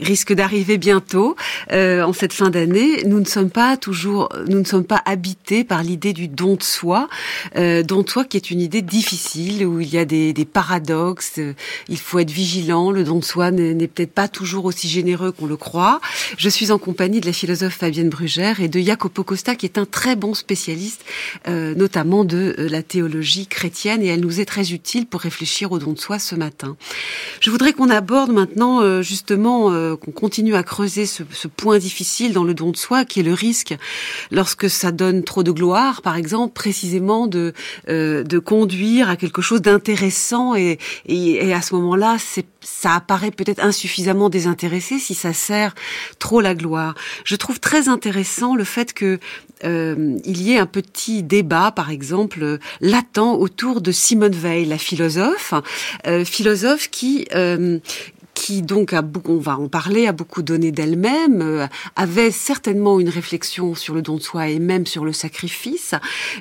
risque 0.00 0.32
d'arriver 0.32 0.78
bientôt 0.78 1.36
euh, 1.72 2.02
en 2.02 2.12
cette 2.12 2.32
fin 2.32 2.50
d'année, 2.50 3.02
nous 3.04 3.20
ne 3.20 3.24
sommes 3.24 3.50
pas 3.50 3.76
toujours, 3.76 4.28
nous 4.48 4.58
ne 4.58 4.64
sommes 4.64 4.84
pas 4.84 5.02
habités 5.04 5.64
par 5.64 5.82
l'idée 5.82 6.12
du 6.12 6.28
don 6.28 6.54
de 6.54 6.62
soi, 6.62 7.08
euh, 7.56 7.82
don 7.82 8.02
de 8.02 8.10
soi 8.10 8.24
qui 8.24 8.36
est 8.36 8.50
une 8.50 8.60
idée 8.60 8.82
difficile 8.82 9.66
où 9.66 9.80
il 9.80 9.92
y 9.92 9.98
a 9.98 10.04
des, 10.04 10.32
paradoxes. 10.44 11.34
Euh, 11.38 11.54
il 11.88 11.98
faut 11.98 12.18
être 12.18 12.30
vigilant. 12.30 12.90
Le 12.90 13.04
don 13.04 13.18
de 13.18 13.24
soi 13.24 13.50
n'est 13.50 13.88
peut-être 13.88 14.12
pas 14.12 14.28
toujours 14.28 14.64
aussi 14.64 14.88
généreux 14.88 15.32
qu'on 15.32 15.46
le 15.46 15.56
croit. 15.56 16.00
Je 16.38 16.48
suis 16.48 16.70
en 16.70 16.78
compagnie 16.78 17.20
de 17.20 17.26
la 17.26 17.32
philosophe 17.32 17.74
Fabienne 17.74 18.08
Brugère 18.08 18.60
et 18.60 18.68
de 18.68 18.80
Jacopo 18.80 19.24
Costa, 19.24 19.54
qui 19.54 19.66
est 19.66 19.78
un 19.78 19.84
très 19.84 20.16
bon 20.16 20.34
spécialiste, 20.34 21.04
euh, 21.48 21.74
notamment 21.74 22.24
de 22.24 22.54
euh, 22.58 22.68
la 22.68 22.82
théologie 22.82 23.25
chrétienne 23.48 24.02
et 24.02 24.06
elle 24.06 24.20
nous 24.20 24.40
est 24.40 24.44
très 24.44 24.72
utile 24.72 25.06
pour 25.06 25.20
réfléchir 25.20 25.72
au 25.72 25.78
don 25.78 25.92
de 25.92 25.98
soi 25.98 26.18
ce 26.18 26.34
matin. 26.34 26.76
Je 27.40 27.50
voudrais 27.50 27.72
qu'on 27.72 27.90
aborde 27.90 28.30
maintenant 28.30 28.80
euh, 28.80 29.02
justement, 29.02 29.70
euh, 29.70 29.96
qu'on 29.96 30.12
continue 30.12 30.54
à 30.54 30.62
creuser 30.62 31.06
ce, 31.06 31.22
ce, 31.32 31.48
point 31.48 31.78
difficile 31.78 32.32
dans 32.32 32.44
le 32.44 32.54
don 32.54 32.70
de 32.70 32.76
soi 32.76 33.04
qui 33.04 33.20
est 33.20 33.22
le 33.22 33.32
risque 33.32 33.74
lorsque 34.30 34.70
ça 34.70 34.92
donne 34.92 35.24
trop 35.24 35.42
de 35.42 35.50
gloire, 35.50 36.02
par 36.02 36.16
exemple, 36.16 36.52
précisément 36.52 37.26
de, 37.26 37.52
euh, 37.88 38.22
de 38.22 38.38
conduire 38.38 39.10
à 39.10 39.16
quelque 39.16 39.42
chose 39.42 39.62
d'intéressant 39.62 40.54
et, 40.54 40.78
et, 41.06 41.48
et, 41.48 41.54
à 41.54 41.62
ce 41.62 41.74
moment-là, 41.74 42.16
c'est 42.18 42.46
ça 42.66 42.96
apparaît 42.96 43.30
peut-être 43.30 43.62
insuffisamment 43.62 44.28
désintéressé 44.28 44.98
si 44.98 45.14
ça 45.14 45.32
sert 45.32 45.74
trop 46.18 46.40
la 46.40 46.54
gloire. 46.54 46.94
Je 47.24 47.36
trouve 47.36 47.60
très 47.60 47.88
intéressant 47.88 48.56
le 48.56 48.64
fait 48.64 48.92
que 48.92 49.20
euh, 49.64 50.18
il 50.24 50.42
y 50.42 50.52
ait 50.52 50.58
un 50.58 50.66
petit 50.66 51.22
débat, 51.22 51.70
par 51.70 51.90
exemple, 51.90 52.58
latent 52.80 53.18
autour 53.18 53.80
de 53.80 53.92
Simone 53.92 54.34
Veil, 54.34 54.66
la 54.66 54.78
philosophe, 54.78 55.54
euh, 56.06 56.24
philosophe 56.24 56.90
qui 56.90 57.26
euh, 57.34 57.78
qui 58.36 58.60
donc 58.60 58.92
a 58.92 59.00
beaucoup, 59.00 59.32
on 59.32 59.40
va 59.40 59.58
en 59.58 59.66
parler, 59.66 60.06
a 60.06 60.12
beaucoup 60.12 60.42
donné 60.42 60.70
d'elle-même, 60.70 61.40
euh, 61.40 61.66
avait 61.96 62.30
certainement 62.30 63.00
une 63.00 63.08
réflexion 63.08 63.74
sur 63.74 63.94
le 63.94 64.02
don 64.02 64.16
de 64.16 64.22
soi 64.22 64.48
et 64.48 64.58
même 64.58 64.86
sur 64.86 65.06
le 65.06 65.14
sacrifice. 65.14 65.94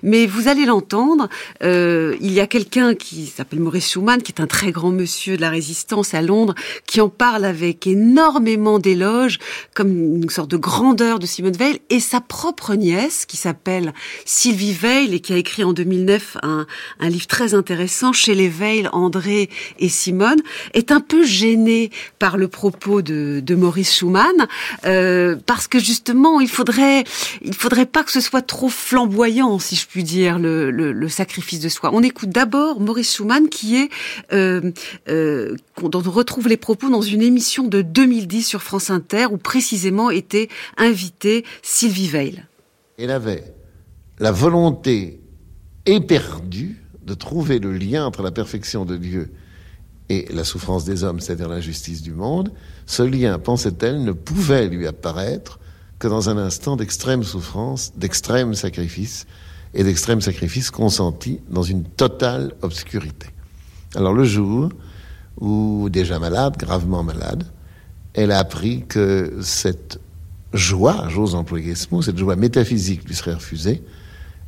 Mais 0.03 0.27
vous 0.27 0.49
allez 0.49 0.65
l'entendre, 0.65 1.29
euh, 1.63 2.17
il 2.19 2.33
y 2.33 2.41
a 2.41 2.47
quelqu'un 2.47 2.95
qui 2.95 3.27
s'appelle 3.27 3.61
Maurice 3.61 3.89
Schumann, 3.89 4.21
qui 4.21 4.33
est 4.33 4.41
un 4.41 4.45
très 4.45 4.73
grand 4.73 4.91
monsieur 4.91 5.37
de 5.37 5.41
la 5.41 5.49
résistance 5.49 6.13
à 6.13 6.21
Londres, 6.21 6.53
qui 6.85 6.99
en 6.99 7.07
parle 7.07 7.45
avec 7.45 7.87
énormément 7.87 8.77
d'éloges, 8.77 9.39
comme 9.73 10.17
une 10.21 10.29
sorte 10.29 10.51
de 10.51 10.57
grandeur 10.57 11.17
de 11.17 11.25
Simone 11.25 11.55
Veil, 11.55 11.79
et 11.89 12.01
sa 12.01 12.19
propre 12.19 12.75
nièce, 12.75 13.25
qui 13.25 13.37
s'appelle 13.37 13.93
Sylvie 14.25 14.73
Veil, 14.73 15.15
et 15.15 15.21
qui 15.21 15.31
a 15.31 15.37
écrit 15.37 15.63
en 15.63 15.71
2009 15.71 16.37
un, 16.43 16.67
un 16.99 17.09
livre 17.09 17.27
très 17.27 17.53
intéressant, 17.53 18.11
Chez 18.11 18.35
les 18.35 18.49
Veil, 18.49 18.89
André 18.91 19.49
et 19.79 19.87
Simone, 19.87 20.41
est 20.73 20.91
un 20.91 20.99
peu 20.99 21.25
gênée 21.25 21.84
par 22.19 22.37
le 22.37 22.47
propos 22.47 23.01
de, 23.01 23.55
Maurice 23.55 23.95
Schumann, 23.95 24.47
euh, 24.85 25.37
parce 25.45 25.67
que 25.67 25.79
justement, 25.79 26.41
il 26.41 26.49
faudrait, 26.49 27.03
il 27.41 27.55
faudrait 27.55 27.85
pas 27.85 28.03
que 28.03 28.11
ce 28.11 28.19
soit 28.19 28.41
trop 28.41 28.69
flamboyant, 28.69 29.59
si 29.59 29.75
je 29.75 29.87
puis 29.87 30.03
dire, 30.03 30.39
le 30.39 31.09
sacrifice 31.09 31.59
de 31.59 31.69
soi. 31.69 31.91
On 31.93 32.03
écoute 32.03 32.29
d'abord 32.29 32.79
Maurice 32.79 33.15
Schumann, 33.15 33.49
qui 33.49 33.77
est 33.77 33.89
euh, 34.33 34.71
euh, 35.09 35.55
dont 35.81 36.01
on 36.05 36.11
retrouve 36.11 36.47
les 36.47 36.57
propos 36.57 36.89
dans 36.89 37.01
une 37.01 37.21
émission 37.21 37.67
de 37.67 37.81
2010 37.81 38.43
sur 38.43 38.61
France 38.61 38.89
Inter, 38.89 39.27
où 39.31 39.37
précisément 39.37 40.09
était 40.09 40.49
invitée 40.77 41.45
Sylvie 41.61 42.07
Veil. 42.07 42.43
Elle 42.97 43.11
avait 43.11 43.43
la 44.19 44.31
volonté 44.31 45.19
éperdue 45.85 46.81
de 47.03 47.13
trouver 47.13 47.59
le 47.59 47.73
lien 47.73 48.05
entre 48.05 48.23
la 48.23 48.31
perfection 48.31 48.85
de 48.85 48.97
Dieu 48.97 49.31
et 50.09 50.27
la 50.33 50.43
souffrance 50.43 50.85
des 50.85 51.03
hommes, 51.03 51.19
c'est-à-dire 51.19 51.49
l'injustice 51.49 52.01
du 52.01 52.11
monde. 52.11 52.51
Ce 52.85 53.03
lien, 53.03 53.39
pensait-elle, 53.39 54.03
ne 54.03 54.11
pouvait 54.11 54.67
lui 54.67 54.87
apparaître 54.87 55.59
que 55.99 56.07
dans 56.07 56.29
un 56.29 56.37
instant 56.37 56.75
d'extrême 56.75 57.23
souffrance, 57.23 57.93
d'extrême 57.97 58.53
sacrifice, 58.53 59.25
et 59.75 59.83
d'extrême 59.83 60.21
sacrifice 60.21 60.71
consenti 60.71 61.41
dans 61.49 61.63
une 61.63 61.83
totale 61.83 62.53
obscurité. 62.61 63.27
Alors 63.95 64.13
le 64.13 64.23
jour 64.23 64.69
où, 65.39 65.89
déjà 65.89 66.17
malade, 66.17 66.55
gravement 66.57 67.03
malade, 67.03 67.43
elle 68.13 68.31
a 68.31 68.39
appris 68.39 68.85
que 68.87 69.37
cette 69.41 69.99
joie, 70.53 71.07
j'ose 71.09 71.35
employer 71.35 71.75
ce 71.75 71.87
mot, 71.91 72.01
cette 72.01 72.17
joie 72.17 72.37
métaphysique 72.37 73.03
lui 73.05 73.15
serait 73.15 73.33
refusée, 73.33 73.83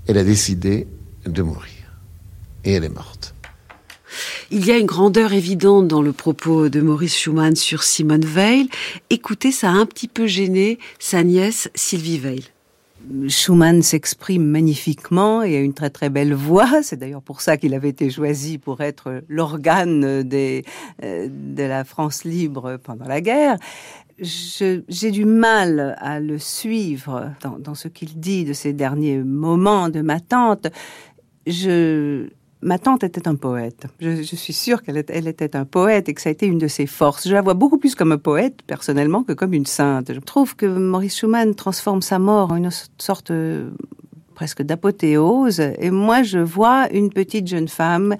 elle 0.08 0.17
a 0.17 0.24
décidé 0.24 0.88
de 1.26 1.41
mourir. 1.41 1.74
Et 2.63 2.74
elle 2.74 2.86
est 2.86 2.89
morte. 2.89 3.36
Il 4.51 4.65
y 4.65 4.71
a 4.71 4.77
une 4.77 4.86
grandeur 4.86 5.34
évidente 5.34 5.88
dans 5.88 6.01
le 6.01 6.13
propos 6.13 6.69
de 6.69 6.82
Maurice 6.82 7.17
Schumann 7.17 7.56
sur 7.56 7.84
Simone 7.84 8.25
Veil. 8.25 8.69
Écoutez, 9.10 9.51
ça 9.51 9.69
a 9.69 9.73
un 9.73 9.86
petit 9.86 10.08
peu 10.08 10.27
gêné 10.27 10.80
sa 10.99 11.23
nièce 11.23 11.69
Sylvie 11.75 12.17
Veil. 12.17 12.43
Schumann 13.27 13.84
s'exprime 13.84 14.45
magnifiquement 14.45 15.43
et 15.43 15.56
a 15.56 15.60
une 15.60 15.73
très 15.73 15.89
très 15.89 16.10
belle 16.10 16.34
voix. 16.34 16.82
C'est 16.84 16.97
d'ailleurs 16.97 17.21
pour 17.21 17.41
ça 17.41 17.58
qu'il 17.58 17.73
avait 17.73 17.89
été 17.89 18.10
choisi 18.10 18.58
pour 18.58 18.82
être 18.82 19.21
l'organe 19.30 20.03
euh, 20.03 20.23
de 20.23 21.63
la 21.63 21.84
France 21.84 22.23
libre 22.23 22.77
pendant 22.84 23.06
la 23.06 23.21
guerre. 23.21 23.58
J'ai 24.19 25.12
du 25.12 25.25
mal 25.25 25.95
à 25.99 26.19
le 26.19 26.39
suivre 26.39 27.32
dans, 27.41 27.60
dans 27.60 27.75
ce 27.75 27.88
qu'il 27.88 28.19
dit 28.19 28.45
de 28.45 28.53
ces 28.53 28.73
derniers 28.73 29.19
moments 29.19 29.89
de 29.89 30.01
ma 30.01 30.19
tante. 30.19 30.67
Je, 31.45 32.27
ma 32.62 32.80
tante 32.80 33.04
était 33.04 33.28
un 33.28 33.36
poète. 33.36 33.86
Je, 34.00 34.22
suis 34.22 34.54
sûre 34.54 34.82
qu'elle 34.82 35.04
elle 35.08 35.28
était 35.28 35.56
un 35.56 35.65
poète 35.65 36.10
et 36.10 36.13
que 36.13 36.22
ça 36.22 36.30
a 36.30 36.32
été 36.32 36.48
une 36.48 36.58
de 36.58 36.67
ses 36.67 36.88
forces. 36.88 37.28
Je 37.28 37.34
la 37.34 37.41
vois 37.41 37.54
beaucoup 37.54 37.78
plus 37.78 37.96
comme 37.96 38.12
un 38.12 38.17
poète, 38.17 38.62
personnellement, 38.65 39.24
que 39.24 39.34
comme 39.34 39.54
une 39.54 39.65
sainte. 39.65 40.13
Je 40.13 40.20
trouve 40.20 40.56
que 40.56 40.65
Maurice 40.65 41.17
Schumann 41.17 41.56
transforme 41.56 42.02
sa 42.02 42.20
mort 42.20 42.52
en 42.52 42.56
une 42.56 42.70
sorte 42.98 43.32
euh, 43.32 43.70
presque 44.34 44.63
d'apothéose. 44.63 45.60
Et 45.80 45.91
moi, 45.91 46.24
je 46.24 46.39
vois 46.39 46.91
une 46.91 47.12
petite 47.12 47.48
jeune 47.48 47.67
femme 47.67 48.15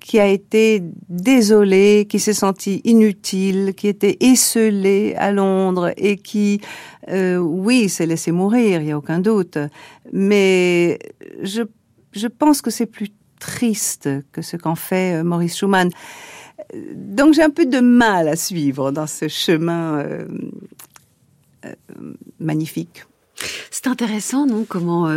qui 0.00 0.20
a 0.20 0.28
été 0.28 0.82
désolée, 1.08 2.06
qui 2.08 2.20
s'est 2.20 2.32
sentie 2.32 2.80
inutile, 2.84 3.74
qui 3.74 3.88
était 3.88 4.16
esselée 4.20 5.14
à 5.16 5.32
Londres 5.32 5.92
et 5.96 6.16
qui, 6.16 6.60
euh, 7.08 7.38
oui, 7.38 7.88
s'est 7.88 8.06
laissée 8.06 8.30
mourir, 8.30 8.80
il 8.80 8.84
n'y 8.84 8.92
a 8.92 8.98
aucun 8.98 9.18
doute. 9.18 9.58
Mais 10.12 11.00
je, 11.42 11.62
je 12.12 12.28
pense 12.28 12.62
que 12.62 12.70
c'est 12.70 12.86
plus 12.86 13.08
triste 13.46 14.08
que 14.32 14.42
ce 14.42 14.56
qu'en 14.56 14.74
fait 14.74 15.14
euh, 15.14 15.24
Maurice 15.24 15.56
Schumann. 15.56 15.90
Donc 16.94 17.34
j'ai 17.34 17.42
un 17.42 17.50
peu 17.50 17.64
de 17.64 17.80
mal 17.80 18.28
à 18.28 18.36
suivre 18.36 18.90
dans 18.90 19.06
ce 19.06 19.28
chemin 19.28 20.00
euh, 20.00 20.26
euh, 21.64 21.72
magnifique. 22.40 23.04
C'est 23.70 23.86
intéressant, 23.86 24.46
non 24.46 24.64
Comment 24.66 25.08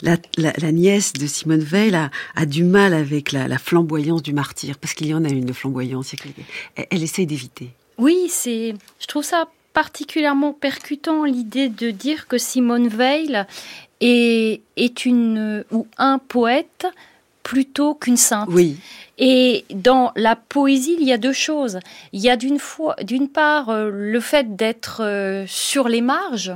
la, 0.00 0.72
nièce 0.72 1.12
de 1.12 1.26
Simone 1.26 1.60
Veil 1.60 1.94
a, 1.94 2.46
du 2.46 2.64
mal 2.64 2.94
avec 2.94 3.32
la, 3.32 3.58
flamboyance 3.58 4.22
du 4.22 4.32
martyr, 4.32 4.78
parce 4.78 4.94
qu'il 4.94 5.08
y 5.08 5.14
en 5.14 5.26
a 5.26 5.28
une 5.28 5.44
de 5.44 5.52
flamboyance. 5.52 6.14
Elle, 6.76 6.86
elle 6.90 7.02
essaie 7.02 7.26
d'éviter. 7.26 7.68
Oui, 7.98 8.28
c'est. 8.30 8.74
Je 8.98 9.06
trouve 9.06 9.24
ça 9.24 9.50
particulièrement 9.74 10.54
percutant 10.54 11.24
l'idée 11.24 11.68
de 11.68 11.90
dire 11.90 12.28
que 12.28 12.38
Simone 12.38 12.88
Veil 12.88 13.44
est, 14.00 14.62
est 14.78 15.04
une 15.04 15.64
ou 15.70 15.86
un 15.98 16.18
poète 16.18 16.86
plutôt 17.46 17.94
qu'une 17.94 18.16
sainte. 18.16 18.48
Oui. 18.50 18.76
Et 19.18 19.64
dans 19.70 20.10
la 20.16 20.34
poésie, 20.34 20.96
il 20.98 21.06
y 21.06 21.12
a 21.12 21.16
deux 21.16 21.32
choses. 21.32 21.78
Il 22.12 22.20
y 22.20 22.28
a 22.28 22.36
d'une 22.36 22.58
fois, 22.58 22.96
d'une 23.02 23.28
part, 23.28 23.70
euh, 23.70 23.88
le 23.88 24.18
fait 24.18 24.56
d'être 24.56 25.00
euh, 25.04 25.44
sur 25.46 25.88
les 25.88 26.00
marges. 26.00 26.52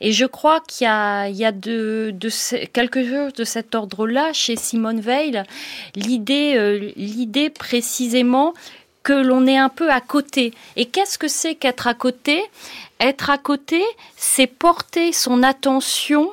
Et 0.00 0.10
je 0.10 0.26
crois 0.26 0.60
qu'il 0.66 0.86
y 0.86 0.88
a, 0.88 1.28
il 1.28 1.36
y 1.36 1.44
a 1.44 1.52
de, 1.52 2.12
de 2.12 2.30
quelque 2.66 3.08
chose 3.08 3.32
de 3.32 3.44
cet 3.44 3.76
ordre-là 3.76 4.32
chez 4.32 4.56
Simone 4.56 5.00
Veil. 5.00 5.40
L'idée, 5.94 6.54
euh, 6.56 6.90
l'idée 6.96 7.48
précisément 7.48 8.54
que 9.04 9.12
l'on 9.12 9.46
est 9.46 9.56
un 9.56 9.68
peu 9.68 9.88
à 9.88 10.00
côté. 10.00 10.52
Et 10.74 10.86
qu'est-ce 10.86 11.16
que 11.16 11.28
c'est 11.28 11.54
qu'être 11.54 11.86
à 11.86 11.94
côté? 11.94 12.42
Être 12.98 13.30
à 13.30 13.38
côté, 13.38 13.84
c'est 14.16 14.48
porter 14.48 15.12
son 15.12 15.44
attention 15.44 16.28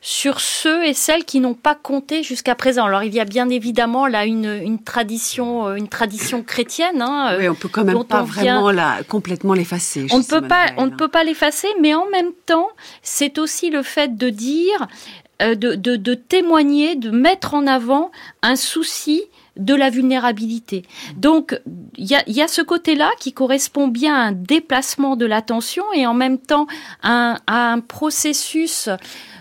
sur 0.00 0.40
ceux 0.40 0.84
et 0.84 0.94
celles 0.94 1.24
qui 1.24 1.40
n'ont 1.40 1.54
pas 1.54 1.74
compté 1.74 2.22
jusqu'à 2.22 2.54
présent. 2.54 2.84
Alors 2.86 3.02
il 3.02 3.12
y 3.14 3.20
a 3.20 3.24
bien 3.24 3.48
évidemment 3.48 4.06
là 4.06 4.26
une, 4.26 4.78
tradition, 4.82 5.68
euh, 5.68 5.74
une 5.74 5.88
tradition 5.88 6.42
chrétienne. 6.42 7.02
Hein, 7.02 7.36
oui, 7.38 7.48
on 7.48 7.54
peut 7.54 7.68
quand 7.68 7.84
même 7.84 8.04
pas 8.04 8.22
vraiment 8.22 8.70
la, 8.70 9.02
complètement 9.08 9.54
l'effacer. 9.54 10.06
On 10.12 10.18
ne 10.18 10.24
peut 10.24 10.46
pas, 10.46 10.66
on 10.76 10.86
ne 10.86 10.94
peut 10.94 11.08
pas 11.08 11.24
l'effacer, 11.24 11.68
mais 11.80 11.94
en 11.94 12.08
même 12.10 12.32
temps, 12.46 12.68
c'est 13.02 13.38
aussi 13.38 13.70
le 13.70 13.82
fait 13.82 14.16
de 14.16 14.30
dire, 14.30 14.86
euh, 15.42 15.54
de, 15.54 15.74
de, 15.74 16.14
témoigner, 16.14 16.94
de 16.94 17.10
mettre 17.10 17.54
en 17.54 17.66
avant 17.66 18.10
un 18.42 18.56
souci 18.56 19.22
de 19.58 19.74
la 19.74 19.90
vulnérabilité. 19.90 20.84
Donc, 21.16 21.60
il 21.96 22.06
y 22.06 22.14
a, 22.14 22.22
y 22.28 22.40
a, 22.40 22.48
ce 22.48 22.62
côté-là 22.62 23.10
qui 23.20 23.32
correspond 23.32 23.88
bien 23.88 24.14
à 24.14 24.18
un 24.28 24.32
déplacement 24.32 25.16
de 25.16 25.26
l'attention 25.26 25.84
et 25.94 26.06
en 26.06 26.14
même 26.14 26.38
temps 26.38 26.66
à 27.02 27.38
un 27.46 27.80
processus 27.80 28.88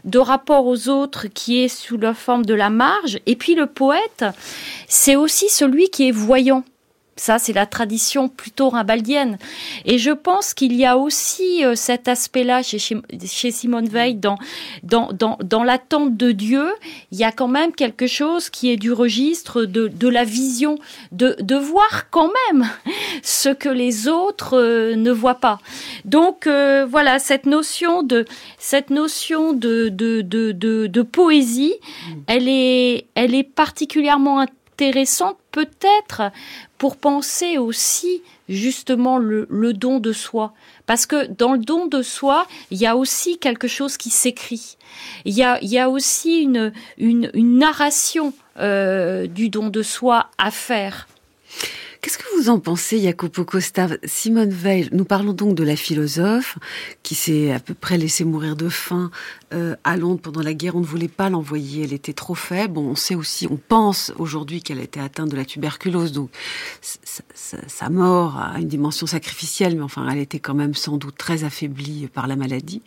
de 0.04 0.20
rapport 0.20 0.66
aux 0.66 0.90
autres 0.90 1.28
qui 1.28 1.64
est 1.64 1.68
sous 1.68 1.98
la 1.98 2.14
forme 2.14 2.46
de 2.46 2.54
la 2.54 2.70
marge. 2.70 3.20
Et 3.26 3.36
puis 3.36 3.56
le 3.56 3.68
poète, 3.68 4.26
c'est 4.88 5.16
aussi 5.16 5.50
celui 5.50 5.90
qui 5.90 6.08
est 6.08 6.12
voyant. 6.12 6.64
Ça, 7.18 7.40
c'est 7.40 7.54
la 7.54 7.66
tradition 7.66 8.30
plutôt 8.30 8.70
rimbaldienne. 8.70 9.40
Et 9.86 9.98
je 9.98 10.12
pense 10.12 10.54
qu'il 10.54 10.74
y 10.76 10.86
a 10.86 10.98
aussi 10.98 11.66
euh, 11.66 11.74
cet 11.74 12.08
aspect-là 12.08 12.62
chez, 12.62 12.78
chez, 12.78 13.52
Simone 13.52 13.90
Veil 13.90 14.16
dans, 14.16 14.38
dans, 14.84 15.12
dans, 15.12 15.38
dans 15.44 15.64
l'attente 15.64 16.16
de 16.16 16.32
Dieu. 16.32 16.68
Il 17.12 17.18
y 17.18 17.24
a 17.24 17.32
quand 17.32 17.48
même 17.48 17.74
quelque 17.74 18.06
chose 18.06 18.52
qui 18.52 18.70
est 18.70 18.78
du 18.78 18.92
registre 18.92 19.66
de, 19.66 19.88
de 19.88 20.08
la 20.08 20.24
vision, 20.24 20.78
de, 21.12 21.36
de 21.40 21.56
voir 21.56 22.12
quand 22.12 22.32
même 22.52 22.70
ce 23.24 23.50
que 23.50 23.70
les 23.70 24.08
autres 24.08 24.56
euh, 24.56 24.96
ne 24.96 25.12
voient 25.12 25.40
pas. 25.40 25.60
Donc, 26.06 26.46
euh, 26.46 26.86
voilà, 26.88 27.18
cette 27.18 27.48
notion 27.48 28.04
de, 28.04 28.26
cette 28.60 28.92
notion 28.92 29.54
de, 29.54 29.90
de, 29.90 30.22
de, 30.22 30.52
de, 30.52 30.86
de 30.86 31.02
poésie, 31.02 31.74
mm. 31.74 32.14
elle 32.28 32.48
est, 32.48 33.06
elle 33.16 33.34
est 33.34 33.44
particulièrement 33.44 34.40
intéressante 34.40 34.58
peut-être 35.52 36.32
pour 36.78 36.98
penser 36.98 37.58
aussi 37.58 38.22
justement 38.48 39.18
le, 39.18 39.48
don 39.74 40.00
de 40.00 40.14
soi. 40.14 40.54
Parce 40.86 41.06
que 41.06 41.28
dans 41.28 41.54
le 41.54 41.60
don 41.60 41.88
de 41.88 42.02
soi, 42.02 42.48
il 42.72 42.78
y 42.78 42.86
a 42.86 42.96
aussi 42.96 43.38
quelque 43.38 43.68
chose 43.68 43.98
qui 43.98 44.10
s'écrit. 44.10 44.78
Il 45.26 45.34
y 45.34 45.44
a, 45.44 45.60
y 45.62 45.82
aussi 45.84 46.42
une, 46.42 46.72
une, 46.98 47.32
narration 47.34 48.34
euh, 48.60 49.28
du 49.28 49.50
don 49.50 49.70
de 49.70 49.82
soi 49.82 50.30
à 50.38 50.52
faire. 50.52 51.08
Qu'est-ce 52.02 52.18
que 52.18 52.24
vous 52.38 52.50
en 52.50 52.60
pensez, 52.60 53.02
Jacopo 53.02 53.44
Costa? 53.44 53.88
Simone 54.04 54.50
Veil, 54.50 54.90
nous 54.92 55.06
parlons 55.06 55.34
donc 55.34 55.56
de 55.56 55.64
la 55.64 55.76
philosophe 55.76 56.58
qui 57.02 57.16
s'est 57.16 57.52
à 57.52 57.60
peu 57.60 57.74
près 57.74 57.98
laissée 57.98 58.24
mourir 58.24 58.56
de 58.56 58.70
faim 58.70 59.10
euh, 59.54 59.76
à 59.84 59.98
Londres 59.98 60.20
pendant 60.22 60.42
la 60.42 60.54
guerre. 60.54 60.76
On 60.76 60.82
ne 60.82 60.86
voulait 60.86 61.08
pas 61.08 61.30
l'envoyer, 61.30 61.86
elle 61.86 61.94
était 61.94 62.14
trop 62.14 62.36
faible. 62.36 62.78
On 62.78 62.96
sait 62.96 63.16
aussi, 63.16 63.48
on 63.50 63.58
pense 63.58 64.12
aujourd'hui 64.18 64.62
qu'elle 64.62 64.80
était 64.80 65.00
atteinte 65.00 65.30
de 65.30 65.36
la 65.36 65.46
tuberculose, 65.46 66.12
donc 66.12 66.30
sa 67.34 67.90
mort 67.90 68.38
a 68.38 68.60
une 68.60 68.68
dimension 68.68 69.08
sacrificielle, 69.08 69.76
mais 69.76 69.84
enfin, 69.84 70.08
elle 70.10 70.20
était 70.20 70.40
quand 70.40 70.54
même 70.54 70.76
sans 70.76 70.98
doute 70.98 71.18
très 71.18 71.44
affaiblie 71.44 72.08
par 72.14 72.28
la 72.28 72.36
maladie. 72.36 72.82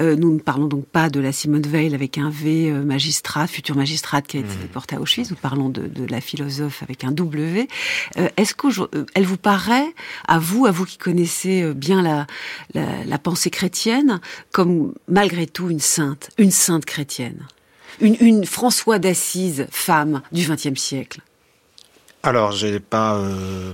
Euh, 0.00 0.16
nous 0.16 0.32
ne 0.32 0.38
parlons 0.38 0.66
donc 0.66 0.86
pas 0.86 1.10
de 1.10 1.20
la 1.20 1.32
Simone 1.32 1.62
Veil 1.62 1.94
avec 1.94 2.18
un 2.18 2.30
V 2.30 2.70
euh, 2.70 2.84
magistrat, 2.84 3.46
futur 3.46 3.76
magistrat 3.76 4.22
qui 4.22 4.36
a 4.36 4.40
été 4.40 4.54
mmh. 4.54 4.62
déporté 4.62 4.96
à 4.96 5.00
Auschwitz. 5.00 5.30
Nous 5.30 5.36
parlons 5.36 5.68
de, 5.68 5.86
de, 5.86 6.04
la 6.04 6.20
philosophe 6.20 6.82
avec 6.82 7.04
un 7.04 7.12
W. 7.12 7.68
Euh, 8.16 8.28
est-ce 8.44 8.54
qu'elle 8.54 9.24
vous 9.24 9.36
paraît, 9.38 9.94
à 10.28 10.38
vous, 10.38 10.66
à 10.66 10.70
vous 10.70 10.84
qui 10.84 10.98
connaissez 10.98 11.72
bien 11.74 12.02
la, 12.02 12.26
la, 12.74 13.04
la 13.04 13.18
pensée 13.18 13.50
chrétienne, 13.50 14.20
comme 14.52 14.94
malgré 15.08 15.46
tout 15.46 15.70
une 15.70 15.80
sainte, 15.80 16.30
une 16.36 16.50
sainte 16.50 16.84
chrétienne? 16.84 17.46
Une, 18.00 18.16
une 18.20 18.44
François 18.44 18.98
d'Assise, 18.98 19.66
femme 19.70 20.20
du 20.32 20.46
XXe 20.46 20.78
siècle? 20.78 21.20
Alors, 22.24 22.52
j'ai 22.52 22.80
pas 22.80 23.16
euh, 23.16 23.72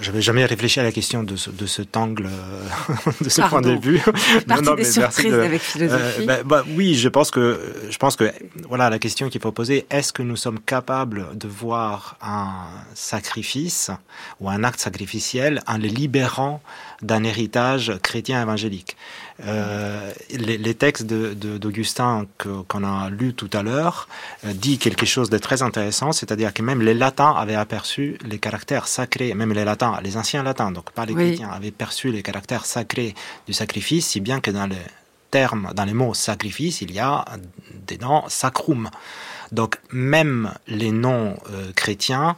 j'avais 0.00 0.22
jamais 0.22 0.44
réfléchi 0.44 0.80
à 0.80 0.82
la 0.82 0.92
question 0.92 1.22
de 1.22 1.36
ce, 1.36 1.50
de 1.50 1.66
cet 1.66 1.96
angle, 1.96 2.26
euh, 2.26 3.10
de 3.20 3.28
ce 3.28 3.42
point 3.42 3.60
de 3.60 3.72
vue. 3.72 4.00
non, 4.48 4.62
non, 4.62 4.74
des 4.74 4.84
surprises 4.84 5.34
avec 5.34 5.60
philosophie. 5.60 6.22
Euh, 6.22 6.26
bah, 6.26 6.38
bah, 6.44 6.64
oui, 6.74 6.94
je 6.94 7.08
pense 7.08 7.30
que, 7.30 7.60
je 7.90 7.96
pense 7.98 8.16
que, 8.16 8.32
voilà, 8.68 8.90
la 8.90 8.98
question 8.98 9.28
qu'il 9.28 9.40
faut 9.40 9.52
poser, 9.52 9.86
est-ce 9.90 10.12
que 10.12 10.22
nous 10.22 10.36
sommes 10.36 10.60
capables 10.60 11.26
de 11.34 11.48
voir 11.48 12.16
un 12.22 12.50
sacrifice 12.94 13.90
ou 14.40 14.48
un 14.48 14.64
acte 14.64 14.80
sacrificiel 14.80 15.62
en 15.66 15.76
les 15.76 15.88
libérant 15.88 16.62
d'un 17.02 17.24
héritage 17.24 17.92
chrétien 18.02 18.42
évangélique 18.42 18.96
euh, 19.46 20.12
les, 20.30 20.58
les, 20.58 20.74
textes 20.74 21.06
d'Augustin 21.06 22.26
de, 22.44 22.62
qu'on 22.68 22.84
a 22.84 23.08
lus 23.08 23.32
tout 23.32 23.48
à 23.54 23.62
l'heure 23.62 24.06
euh, 24.44 24.52
dit 24.52 24.76
quelque 24.76 25.06
chose 25.06 25.30
de 25.30 25.38
très 25.38 25.62
intéressant, 25.62 26.12
c'est-à-dire 26.12 26.52
que 26.52 26.62
même 26.62 26.82
les 26.82 26.92
latins 26.92 27.32
avaient 27.32 27.54
aperçu 27.54 28.18
les 28.24 28.38
caractères 28.38 28.86
sacrés, 28.86 29.32
même 29.32 29.52
les 29.52 29.64
latins, 29.64 29.98
les 30.02 30.18
anciens 30.18 30.42
latins, 30.42 30.72
donc 30.72 30.90
pas 30.90 31.06
les 31.06 31.14
chrétiens, 31.14 31.48
avaient 31.48 31.70
perçu 31.70 32.10
les 32.12 32.22
caractères 32.22 32.66
sacrés 32.66 33.14
du 33.46 33.54
sacrifice, 33.54 34.08
si 34.08 34.20
bien 34.20 34.40
que 34.40 34.50
dans 34.50 34.66
les 34.66 34.76
termes, 35.30 35.70
dans 35.74 35.84
les 35.84 35.94
mots 35.94 36.12
sacrifice, 36.12 36.82
il 36.82 36.92
y 36.92 36.98
a 36.98 37.24
dedans 37.86 38.24
sacrum. 38.28 38.90
Donc 39.52 39.78
même 39.90 40.52
les 40.66 40.92
noms 40.92 41.36
euh, 41.50 41.72
chrétiens 41.74 42.36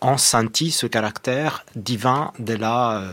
ont 0.00 0.16
senti 0.16 0.70
ce 0.70 0.86
caractère 0.86 1.64
divin 1.76 2.32
de 2.38 2.54
la 2.54 3.00
euh, 3.00 3.12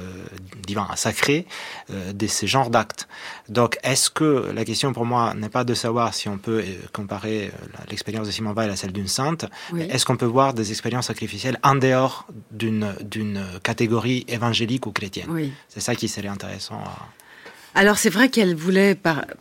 divin 0.65 0.87
sacré 0.95 1.45
euh, 1.89 2.13
de 2.13 2.27
ces 2.27 2.47
genres 2.47 2.69
d'actes. 2.69 3.07
Donc, 3.49 3.77
est-ce 3.83 4.09
que 4.09 4.51
la 4.53 4.65
question 4.65 4.93
pour 4.93 5.05
moi 5.05 5.33
n'est 5.33 5.49
pas 5.49 5.63
de 5.63 5.73
savoir 5.73 6.13
si 6.13 6.29
on 6.29 6.37
peut 6.37 6.63
euh, 6.65 6.73
comparer 6.93 7.51
l'expérience 7.89 8.27
de 8.27 8.31
Simon 8.31 8.53
Weil 8.53 8.69
à 8.69 8.75
celle 8.75 8.93
d'une 8.93 9.07
sainte, 9.07 9.45
est-ce 9.77 10.05
qu'on 10.05 10.17
peut 10.17 10.25
voir 10.25 10.53
des 10.53 10.71
expériences 10.71 11.07
sacrificielles 11.07 11.59
en 11.63 11.75
dehors 11.75 12.27
d'une 12.51 12.93
d'une 13.01 13.43
catégorie 13.63 14.25
évangélique 14.27 14.85
ou 14.85 14.91
chrétienne? 14.91 15.29
Oui. 15.29 15.53
C'est 15.67 15.79
ça 15.79 15.95
qui 15.95 16.07
serait 16.07 16.27
intéressant. 16.27 16.75
À... 16.75 17.07
Alors 17.77 17.99
c'est 17.99 18.09
vrai 18.09 18.29
qu'elle 18.29 18.55
voulait, 18.55 18.95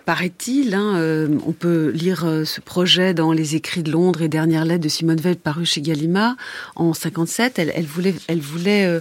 paraît-il, 0.04 0.74
hein, 0.74 0.96
euh, 0.96 1.38
on 1.46 1.52
peut 1.52 1.88
lire 1.94 2.26
euh, 2.26 2.44
ce 2.44 2.60
projet 2.60 3.14
dans 3.14 3.32
les 3.32 3.56
écrits 3.56 3.82
de 3.82 3.90
Londres 3.90 4.20
et 4.20 4.28
dernières 4.28 4.66
lettres 4.66 4.84
de 4.84 4.90
Simone 4.90 5.18
Veil 5.18 5.36
paru 5.36 5.64
chez 5.64 5.80
Gallimard 5.80 6.36
en 6.74 6.92
57. 6.92 7.58
Elle, 7.58 7.86
voulait, 7.86 8.84
euh, 8.84 9.00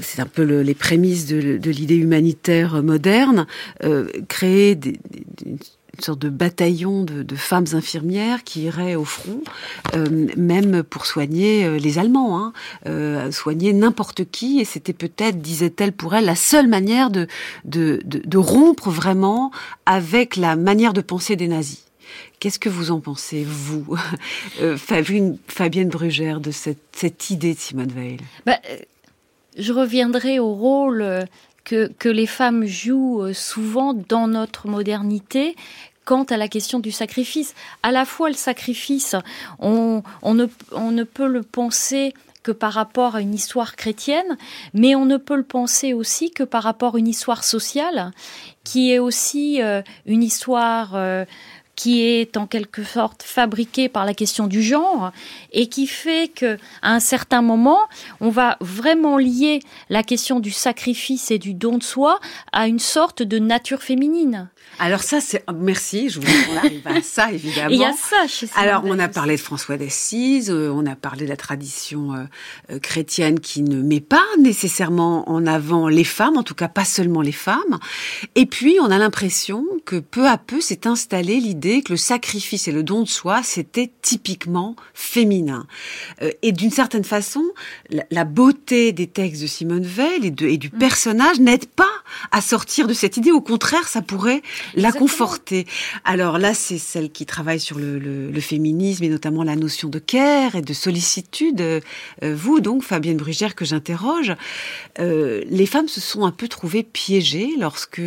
c'est 0.00 0.20
un 0.20 0.26
peu 0.26 0.42
le, 0.42 0.62
les 0.62 0.74
prémices 0.74 1.26
de, 1.26 1.70
l'idée 1.70 1.94
humanitaire 1.94 2.82
moderne, 2.82 3.46
créer 4.26 4.74
des, 4.74 4.98
une 5.96 6.04
sorte 6.04 6.18
de 6.18 6.28
bataillon 6.28 7.04
de, 7.04 7.36
femmes 7.36 7.66
infirmières 7.72 8.44
qui 8.44 8.62
iraient 8.62 8.94
au 8.94 9.04
front, 9.04 9.40
euh, 9.94 10.28
même 10.36 10.82
pour 10.82 11.06
soigner 11.06 11.64
euh, 11.64 11.78
les 11.78 11.98
Allemands, 11.98 12.38
hein, 12.38 12.52
euh, 12.86 13.30
soigner 13.30 13.72
n'importe 13.72 14.24
qui. 14.30 14.60
Et 14.60 14.64
c'était 14.64 14.92
peut-être, 14.92 15.40
disait-elle 15.40 15.92
pour 15.92 16.14
elle, 16.14 16.24
la 16.24 16.36
seule 16.36 16.68
manière 16.68 17.10
de, 17.10 17.26
de, 17.64 18.00
de, 18.04 18.38
rompre 18.38 18.90
vraiment 18.90 19.50
avec 19.86 20.36
la 20.36 20.56
manière 20.56 20.92
de 20.92 21.00
penser 21.00 21.36
des 21.36 21.48
nazis. 21.48 21.84
Qu'est-ce 22.38 22.58
que 22.58 22.68
vous 22.68 22.90
en 22.90 23.00
pensez, 23.00 23.44
vous, 23.46 23.96
Fabienne, 24.76 25.38
Fabienne 25.48 25.88
Brugère, 25.88 26.40
de 26.40 26.50
cette, 26.50 26.78
cette 26.92 27.30
idée 27.30 27.54
de 27.54 27.58
Simone 27.58 27.92
Veil? 27.92 28.18
Bah, 28.46 28.58
Je 29.56 29.72
reviendrai 29.72 30.38
au 30.38 30.52
rôle 30.52 31.26
que, 31.64 31.90
que 31.98 32.08
les 32.08 32.26
femmes 32.26 32.64
jouent 32.64 33.22
euh, 33.22 33.32
souvent 33.32 33.94
dans 33.94 34.28
notre 34.28 34.68
modernité 34.68 35.56
quant 36.04 36.24
à 36.24 36.36
la 36.36 36.48
question 36.48 36.80
du 36.80 36.92
sacrifice. 36.92 37.54
À 37.82 37.90
la 37.90 38.04
fois 38.04 38.28
le 38.28 38.34
sacrifice, 38.34 39.16
on, 39.58 40.02
on, 40.22 40.34
ne, 40.34 40.46
on 40.72 40.90
ne 40.90 41.02
peut 41.02 41.26
le 41.26 41.42
penser 41.42 42.12
que 42.42 42.52
par 42.52 42.74
rapport 42.74 43.16
à 43.16 43.22
une 43.22 43.34
histoire 43.34 43.74
chrétienne, 43.74 44.36
mais 44.74 44.94
on 44.94 45.06
ne 45.06 45.16
peut 45.16 45.34
le 45.34 45.42
penser 45.42 45.94
aussi 45.94 46.30
que 46.30 46.44
par 46.44 46.62
rapport 46.62 46.94
à 46.94 46.98
une 46.98 47.08
histoire 47.08 47.42
sociale, 47.42 48.12
qui 48.64 48.92
est 48.92 48.98
aussi 48.98 49.62
euh, 49.62 49.82
une 50.06 50.22
histoire 50.22 50.92
euh, 50.94 51.24
qui 51.76 52.02
est 52.02 52.36
en 52.36 52.46
quelque 52.46 52.84
sorte 52.84 53.22
fabriqué 53.22 53.88
par 53.88 54.04
la 54.04 54.14
question 54.14 54.46
du 54.46 54.62
genre 54.62 55.12
et 55.52 55.68
qui 55.68 55.86
fait 55.86 56.30
que 56.32 56.56
à 56.82 56.92
un 56.92 57.00
certain 57.00 57.42
moment, 57.42 57.80
on 58.20 58.30
va 58.30 58.56
vraiment 58.60 59.18
lier 59.18 59.60
la 59.90 60.02
question 60.02 60.40
du 60.40 60.50
sacrifice 60.50 61.30
et 61.30 61.38
du 61.38 61.54
don 61.54 61.78
de 61.78 61.82
soi 61.82 62.20
à 62.52 62.66
une 62.66 62.78
sorte 62.78 63.22
de 63.22 63.38
nature 63.38 63.82
féminine. 63.82 64.48
Alors 64.78 65.02
ça, 65.02 65.20
c'est 65.20 65.44
merci. 65.54 66.10
Je 66.10 66.20
vous 66.20 66.26
on 66.52 66.56
arrive 66.56 66.86
à 66.86 67.02
ça 67.02 67.32
évidemment. 67.32 67.70
Il 67.70 67.78
y 67.78 67.84
a 67.84 67.92
ça 67.92 68.26
chez 68.26 68.46
Alors 68.56 68.82
on 68.84 68.98
a 68.98 69.08
parlé 69.08 69.36
de 69.36 69.40
François 69.40 69.76
d'Assise, 69.76 70.50
euh, 70.50 70.70
on 70.70 70.86
a 70.86 70.96
parlé 70.96 71.24
de 71.24 71.30
la 71.30 71.36
tradition 71.36 72.14
euh, 72.14 72.24
euh, 72.70 72.78
chrétienne 72.78 73.40
qui 73.40 73.62
ne 73.62 73.82
met 73.82 74.00
pas 74.00 74.24
nécessairement 74.38 75.28
en 75.28 75.46
avant 75.46 75.88
les 75.88 76.04
femmes, 76.04 76.36
en 76.36 76.42
tout 76.42 76.54
cas 76.54 76.68
pas 76.68 76.84
seulement 76.84 77.22
les 77.22 77.32
femmes. 77.32 77.78
Et 78.34 78.46
puis 78.46 78.76
on 78.80 78.90
a 78.90 78.98
l'impression 78.98 79.64
que 79.84 79.96
peu 79.96 80.26
à 80.26 80.38
peu 80.38 80.60
s'est 80.60 80.86
installée 80.86 81.40
l'idée 81.40 81.82
que 81.82 81.92
le 81.92 81.96
sacrifice 81.96 82.68
et 82.68 82.72
le 82.72 82.82
don 82.82 83.02
de 83.02 83.08
soi 83.08 83.42
c'était 83.42 83.90
typiquement 84.02 84.76
féminin. 84.92 85.66
Euh, 86.22 86.30
et 86.42 86.52
d'une 86.52 86.70
certaine 86.70 87.04
façon, 87.04 87.44
la, 87.90 88.04
la, 88.10 88.24
beauté 88.24 88.92
des 88.92 89.06
textes 89.06 89.42
de 89.42 89.46
Simone 89.46 89.84
Veil 89.84 90.26
et, 90.26 90.30
de, 90.30 90.46
et 90.46 90.58
du 90.58 90.68
mm. 90.68 90.78
personnage 90.78 91.40
n'aide 91.40 91.66
pas 91.66 91.84
à 92.30 92.40
sortir 92.40 92.86
de 92.86 92.94
cette 92.94 93.16
idée. 93.16 93.30
Au 93.30 93.40
contraire, 93.40 93.88
ça 93.88 94.02
pourrait 94.02 94.42
la 94.74 94.92
conforter. 94.92 95.66
Alors 96.04 96.38
là, 96.38 96.54
c'est 96.54 96.78
celle 96.78 97.10
qui 97.10 97.26
travaille 97.26 97.60
sur 97.60 97.78
le, 97.78 97.98
le, 97.98 98.30
le, 98.30 98.40
féminisme 98.40 99.04
et 99.04 99.08
notamment 99.08 99.42
la 99.42 99.56
notion 99.56 99.88
de 99.88 99.98
care 99.98 100.56
et 100.56 100.62
de 100.62 100.72
sollicitude. 100.72 101.60
Euh, 101.60 101.80
vous, 102.22 102.60
donc, 102.60 102.82
Fabienne 102.82 103.16
Brugère, 103.16 103.54
que 103.54 103.64
j'interroge, 103.64 104.34
euh, 104.98 105.42
les 105.48 105.66
femmes 105.66 105.88
se 105.88 106.00
sont 106.00 106.24
un 106.24 106.30
peu 106.30 106.48
trouvées 106.48 106.82
piégées 106.82 107.50
lorsque 107.58 108.00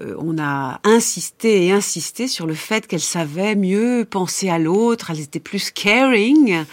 euh, 0.00 0.14
on 0.18 0.38
a 0.38 0.80
insisté 0.84 1.66
et 1.66 1.72
insisté 1.72 2.28
sur 2.28 2.46
le 2.46 2.54
fait 2.54 2.86
qu'elles 2.86 3.00
savaient 3.00 3.56
mieux 3.56 4.06
penser 4.08 4.48
à 4.48 4.58
l'autre, 4.58 5.10
elles 5.10 5.20
étaient 5.20 5.40
plus 5.40 5.70
caring 5.70 6.64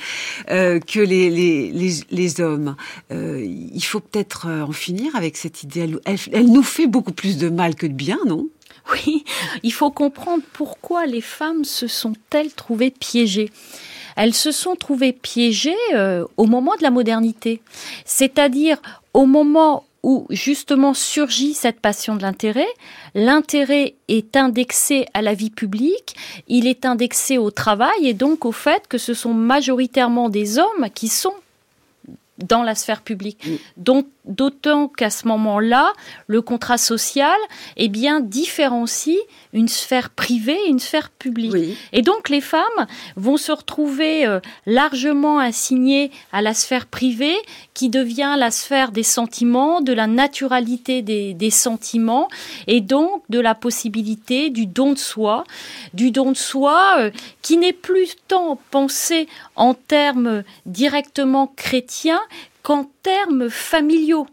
euh, 0.50 0.80
que 0.80 1.00
les, 1.00 1.30
les, 1.30 1.72
les, 1.72 1.94
les 2.12 2.42
hommes. 2.42 2.76
Euh, 3.12 3.44
il 3.46 3.84
faut 3.84 4.00
peut-être 4.00 4.48
en 4.48 4.72
finir 4.72 5.16
avec 5.16 5.38
cette 5.38 5.64
idée. 5.64 5.90
Elle, 6.06 6.18
elle 6.32 6.52
nous 6.52 6.64
fait 6.64 6.88
beaucoup 6.88 7.14
plus 7.14 7.38
de 7.38 7.50
mal 7.50 7.76
que 7.76 7.88
de 7.88 7.94
bien, 7.94 8.20
non? 8.26 8.48
oui, 8.94 9.24
il 9.64 9.74
faut 9.74 9.92
comprendre 9.92 10.44
pourquoi 10.54 11.06
les 11.06 11.22
femmes 11.22 11.64
se 11.64 11.88
sont-elles 11.88 12.54
trouvées 12.54 12.92
piégées 12.92 13.52
elles 14.16 14.34
se 14.34 14.52
sont 14.52 14.76
trouvées 14.76 15.12
piégées 15.12 15.76
euh, 15.94 16.26
au 16.38 16.46
moment 16.46 16.72
de 16.78 16.84
la 16.84 16.90
modernité, 16.90 17.62
c'est-à-dire 18.06 18.78
au 19.14 19.26
moment 19.26 19.84
où 20.04 20.28
justement 20.30 20.94
surgit 20.94 21.56
cette 21.56 21.80
passion 21.80 22.16
de 22.16 22.22
l'intérêt. 22.22 22.68
L'intérêt 23.16 23.96
est 24.08 24.38
indexé 24.38 25.08
à 25.16 25.24
la 25.24 25.34
vie 25.34 25.50
publique, 25.50 26.16
il 26.48 26.68
est 26.68 26.86
indexé 26.86 27.40
au 27.40 27.50
travail 27.50 28.08
et 28.08 28.14
donc 28.14 28.46
au 28.46 28.52
fait 28.52 28.88
que 28.88 29.00
ce 29.00 29.16
sont 29.16 29.34
majoritairement 29.34 30.30
des 30.30 30.60
hommes 30.60 30.90
qui 30.94 31.08
sont 31.08 31.34
dans 32.38 32.62
la 32.62 32.76
sphère 32.76 33.02
publique. 33.02 33.44
D'autant 34.28 34.88
qu'à 34.88 35.10
ce 35.10 35.28
moment-là, 35.28 35.94
le 36.28 36.42
contrat 36.42 36.78
social, 36.78 37.38
eh 37.78 37.88
bien, 37.88 38.20
différencie 38.20 39.18
une 39.54 39.68
sphère 39.68 40.10
privée 40.10 40.58
et 40.66 40.70
une 40.70 40.80
sphère 40.80 41.10
publique. 41.10 41.54
Oui. 41.54 41.78
Et 41.94 42.02
donc, 42.02 42.30
les 42.30 42.42
femmes 42.42 42.62
vont 43.16 43.38
se 43.38 43.52
retrouver 43.52 44.26
euh, 44.26 44.40
largement 44.66 45.40
assignées 45.40 46.12
à 46.32 46.42
la 46.42 46.54
sphère 46.54 46.86
privée, 46.86 47.36
qui 47.74 47.90
devient 47.90 48.36
la 48.38 48.52
sphère 48.52 48.92
des 48.92 49.04
sentiments, 49.04 49.82
de 49.82 49.94
la 49.94 50.08
naturalité 50.08 51.02
des, 51.02 51.34
des 51.34 51.50
sentiments, 51.50 52.28
et 52.68 52.82
donc 52.82 53.24
de 53.30 53.40
la 53.40 53.56
possibilité 53.56 54.50
du 54.50 54.66
don 54.66 54.94
de 54.94 54.98
soi, 54.98 55.44
du 55.94 56.12
don 56.12 56.32
de 56.32 56.38
soi 56.38 56.96
euh, 57.00 57.12
qui 57.42 57.58
n'est 57.58 57.74
plus 57.74 58.16
tant 58.28 58.60
pensé 58.72 59.28
en 59.56 59.74
termes 59.74 60.44
directement 60.66 61.48
chrétiens 61.56 62.22
qu'en 62.66 62.86
termes 63.04 63.48
familiaux. 63.50 64.26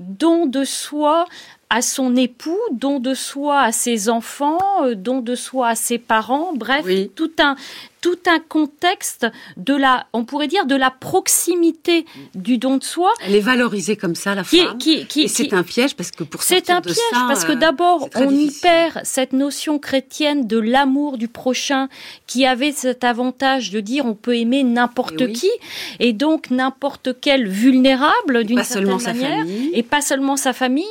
Don 0.00 0.44
de 0.44 0.64
soi 0.64 1.26
à 1.70 1.82
son 1.82 2.16
époux, 2.16 2.58
don 2.72 2.98
de 2.98 3.14
soi 3.14 3.60
à 3.60 3.72
ses 3.72 4.08
enfants, 4.08 4.58
euh, 4.82 4.94
don 4.94 5.20
de 5.20 5.34
soi 5.34 5.68
à 5.68 5.74
ses 5.74 5.98
parents, 5.98 6.52
bref, 6.54 6.84
oui. 6.84 7.10
tout 7.14 7.30
un 7.38 7.56
tout 8.00 8.18
un 8.26 8.38
contexte 8.38 9.26
de 9.56 9.74
la, 9.74 10.06
on 10.12 10.24
pourrait 10.24 10.48
dire, 10.48 10.66
de 10.66 10.74
la 10.74 10.90
proximité 10.90 12.06
du 12.34 12.58
don 12.58 12.78
de 12.78 12.84
soi. 12.84 13.12
Elle 13.24 13.34
est 13.34 13.40
valorisée 13.40 13.96
comme 13.96 14.14
ça, 14.14 14.34
la 14.34 14.42
qui, 14.42 14.64
femme. 14.64 14.78
Qui, 14.78 15.06
qui, 15.06 15.22
et 15.22 15.28
c'est 15.28 15.52
un 15.52 15.62
piège 15.62 15.94
parce 15.94 16.10
que 16.10 16.24
pour 16.24 16.42
c'est 16.42 16.70
un 16.70 16.80
de 16.80 16.86
piège 16.86 16.96
ça, 17.10 17.24
parce 17.28 17.44
que 17.44 17.52
euh, 17.52 17.56
d'abord 17.56 18.08
on 18.14 18.30
y 18.30 18.50
perd 18.50 19.00
cette 19.04 19.32
notion 19.32 19.78
chrétienne 19.78 20.46
de 20.46 20.58
l'amour 20.58 21.18
du 21.18 21.28
prochain 21.28 21.88
qui 22.26 22.46
avait 22.46 22.72
cet 22.72 23.04
avantage 23.04 23.70
de 23.70 23.80
dire 23.80 24.06
on 24.06 24.14
peut 24.14 24.36
aimer 24.36 24.64
n'importe 24.64 25.20
oui. 25.20 25.32
qui 25.32 25.50
et 25.98 26.12
donc 26.12 26.50
n'importe 26.50 27.20
quel 27.20 27.48
vulnérable 27.48 28.44
d'une 28.44 28.62
certaine 28.62 28.84
seulement 28.84 28.98
sa 28.98 29.12
manière 29.12 29.38
famille. 29.40 29.70
et 29.74 29.82
pas 29.82 30.00
seulement 30.00 30.36
sa 30.36 30.52
famille 30.52 30.84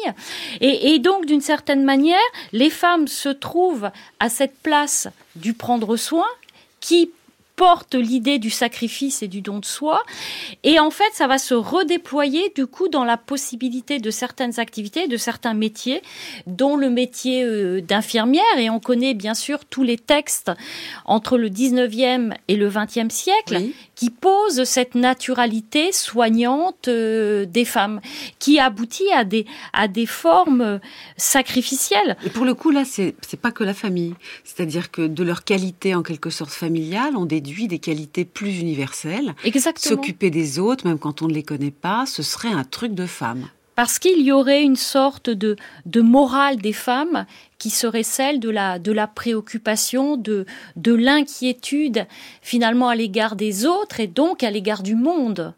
et, 0.62 0.69
et 0.74 1.00
donc 1.00 1.26
d'une 1.26 1.42
certaine 1.42 1.84
manière 1.84 2.20
les 2.52 2.70
femmes 2.70 3.08
se 3.08 3.30
trouvent 3.30 3.90
à 4.20 4.30
cette 4.30 4.58
place 4.62 5.08
du 5.36 5.54
prendre 5.54 5.96
soin 5.98 6.28
qui 6.80 7.12
porte 7.60 7.96
l'idée 7.96 8.40
du 8.40 8.50
sacrifice 8.50 9.22
et 9.22 9.28
du 9.28 9.42
don 9.42 9.60
de 9.60 9.66
soi. 9.66 10.02
Et 10.64 10.80
en 10.80 10.92
fait, 10.92 11.12
ça 11.12 11.28
va 11.28 11.38
se 11.38 11.54
redéployer 11.54 12.54
du 12.56 12.66
coup 12.66 12.88
dans 12.88 13.04
la 13.04 13.18
possibilité 13.18 14.00
de 14.00 14.12
certaines 14.12 14.62
activités, 14.62 15.10
de 15.10 15.18
certains 15.18 15.54
métiers, 15.54 16.02
dont 16.48 16.78
le 16.78 16.90
métier 16.90 17.44
euh, 17.44 17.82
d'infirmière. 17.82 18.58
Et 18.58 18.70
on 18.70 18.80
connaît 18.80 19.14
bien 19.14 19.34
sûr 19.34 19.66
tous 19.66 19.84
les 19.84 19.98
textes 19.98 20.54
entre 21.04 21.38
le 21.38 21.50
19e 21.50 22.34
et 22.48 22.56
le 22.56 22.70
20e 22.70 23.10
siècle 23.10 23.62
qui 23.94 24.10
posent 24.10 24.64
cette 24.64 24.96
naturalité 24.96 25.92
soignante 25.92 26.88
euh, 26.88 27.46
des 27.46 27.66
femmes, 27.66 28.00
qui 28.40 28.58
aboutit 28.58 29.12
à 29.14 29.26
des, 29.26 29.46
à 29.74 29.90
des 29.90 30.06
formes 30.06 30.80
sacrificielles. 31.18 32.16
Et 32.26 32.30
pour 32.30 32.46
le 32.46 32.54
coup, 32.54 32.72
là, 32.72 32.86
c'est 32.86 33.14
pas 33.42 33.52
que 33.52 33.66
la 33.66 33.74
famille. 33.74 34.16
C'est-à-dire 34.46 34.92
que 34.92 35.06
de 35.08 35.24
leur 35.26 35.44
qualité 35.44 35.94
en 35.94 36.04
quelque 36.04 36.30
sorte 36.30 36.52
familiale, 36.52 37.18
on 37.18 37.26
déduit 37.26 37.49
des 37.68 37.80
qualités 37.80 38.26
plus 38.26 38.60
universelles. 38.60 39.36
Exactement. 39.44 39.96
S'occuper 39.96 40.30
des 40.30 40.60
autres, 40.60 40.88
même 40.88 41.00
quand 41.00 41.22
on 41.22 41.28
ne 41.28 41.34
les 41.34 41.44
connaît 41.44 41.72
pas, 41.72 42.06
ce 42.06 42.24
serait 42.24 42.50
un 42.50 42.64
truc 42.64 42.94
de 42.94 43.06
femme 43.06 43.50
parce 43.80 43.98
qu'il 43.98 44.20
y 44.24 44.34
aurait 44.34 44.62
une 44.62 44.76
sorte 44.76 45.30
de, 45.30 45.56
de 45.86 46.02
morale 46.02 46.58
des 46.58 46.74
femmes 46.74 47.26
qui 47.60 47.70
serait 47.70 48.04
celle 48.04 48.42
de 48.42 48.50
la, 48.50 48.78
de 48.78 48.92
la 48.92 49.08
préoccupation, 49.08 50.18
de, 50.18 50.46
de 50.76 50.94
l'inquiétude 50.94 52.06
finalement 52.42 52.90
à 52.90 52.96
l'égard 52.96 53.38
des 53.38 53.66
autres 53.66 54.02
et 54.02 54.08
donc 54.08 54.44
à 54.44 54.52
l'égard 54.52 54.84
du 54.84 54.96
monde. 54.96 55.54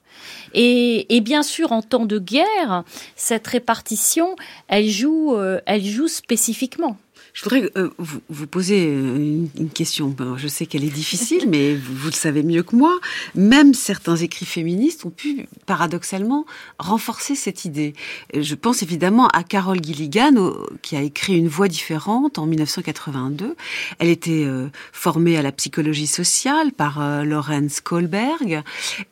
Et, 0.53 1.15
et, 1.15 1.19
bien 1.21 1.41
sûr, 1.41 1.71
en 1.71 1.81
temps 1.81 2.05
de 2.05 2.19
guerre, 2.19 2.83
cette 3.15 3.47
répartition, 3.47 4.35
elle 4.67 4.87
joue, 4.87 5.33
euh, 5.33 5.59
elle 5.65 5.83
joue 5.83 6.07
spécifiquement. 6.07 6.97
Je 7.33 7.43
voudrais 7.43 7.71
euh, 7.77 7.89
vous, 7.97 8.19
vous, 8.29 8.47
poser 8.47 8.85
une, 8.85 9.49
une 9.57 9.69
question. 9.69 10.15
je 10.37 10.47
sais 10.47 10.65
qu'elle 10.65 10.83
est 10.83 10.89
difficile, 10.89 11.47
mais 11.47 11.75
vous, 11.75 12.07
le 12.07 12.13
savez 12.13 12.43
mieux 12.43 12.63
que 12.63 12.75
moi. 12.75 12.97
Même 13.35 13.73
certains 13.73 14.17
écrits 14.17 14.45
féministes 14.45 15.05
ont 15.05 15.09
pu, 15.11 15.47
paradoxalement, 15.65 16.45
renforcer 16.79 17.35
cette 17.35 17.65
idée. 17.65 17.93
Je 18.37 18.55
pense 18.55 18.83
évidemment 18.83 19.27
à 19.29 19.43
Carole 19.43 19.83
Gilligan, 19.83 20.53
qui 20.81 20.95
a 20.95 21.01
écrit 21.01 21.37
Une 21.37 21.47
voix 21.47 21.67
différente 21.67 22.37
en 22.37 22.45
1982. 22.45 23.55
Elle 23.99 24.09
était 24.09 24.43
euh, 24.45 24.67
formée 24.91 25.37
à 25.37 25.41
la 25.41 25.51
psychologie 25.51 26.07
sociale 26.07 26.71
par 26.71 27.01
euh, 27.01 27.23
Lorenz 27.23 27.81
Kohlberg, 27.81 28.63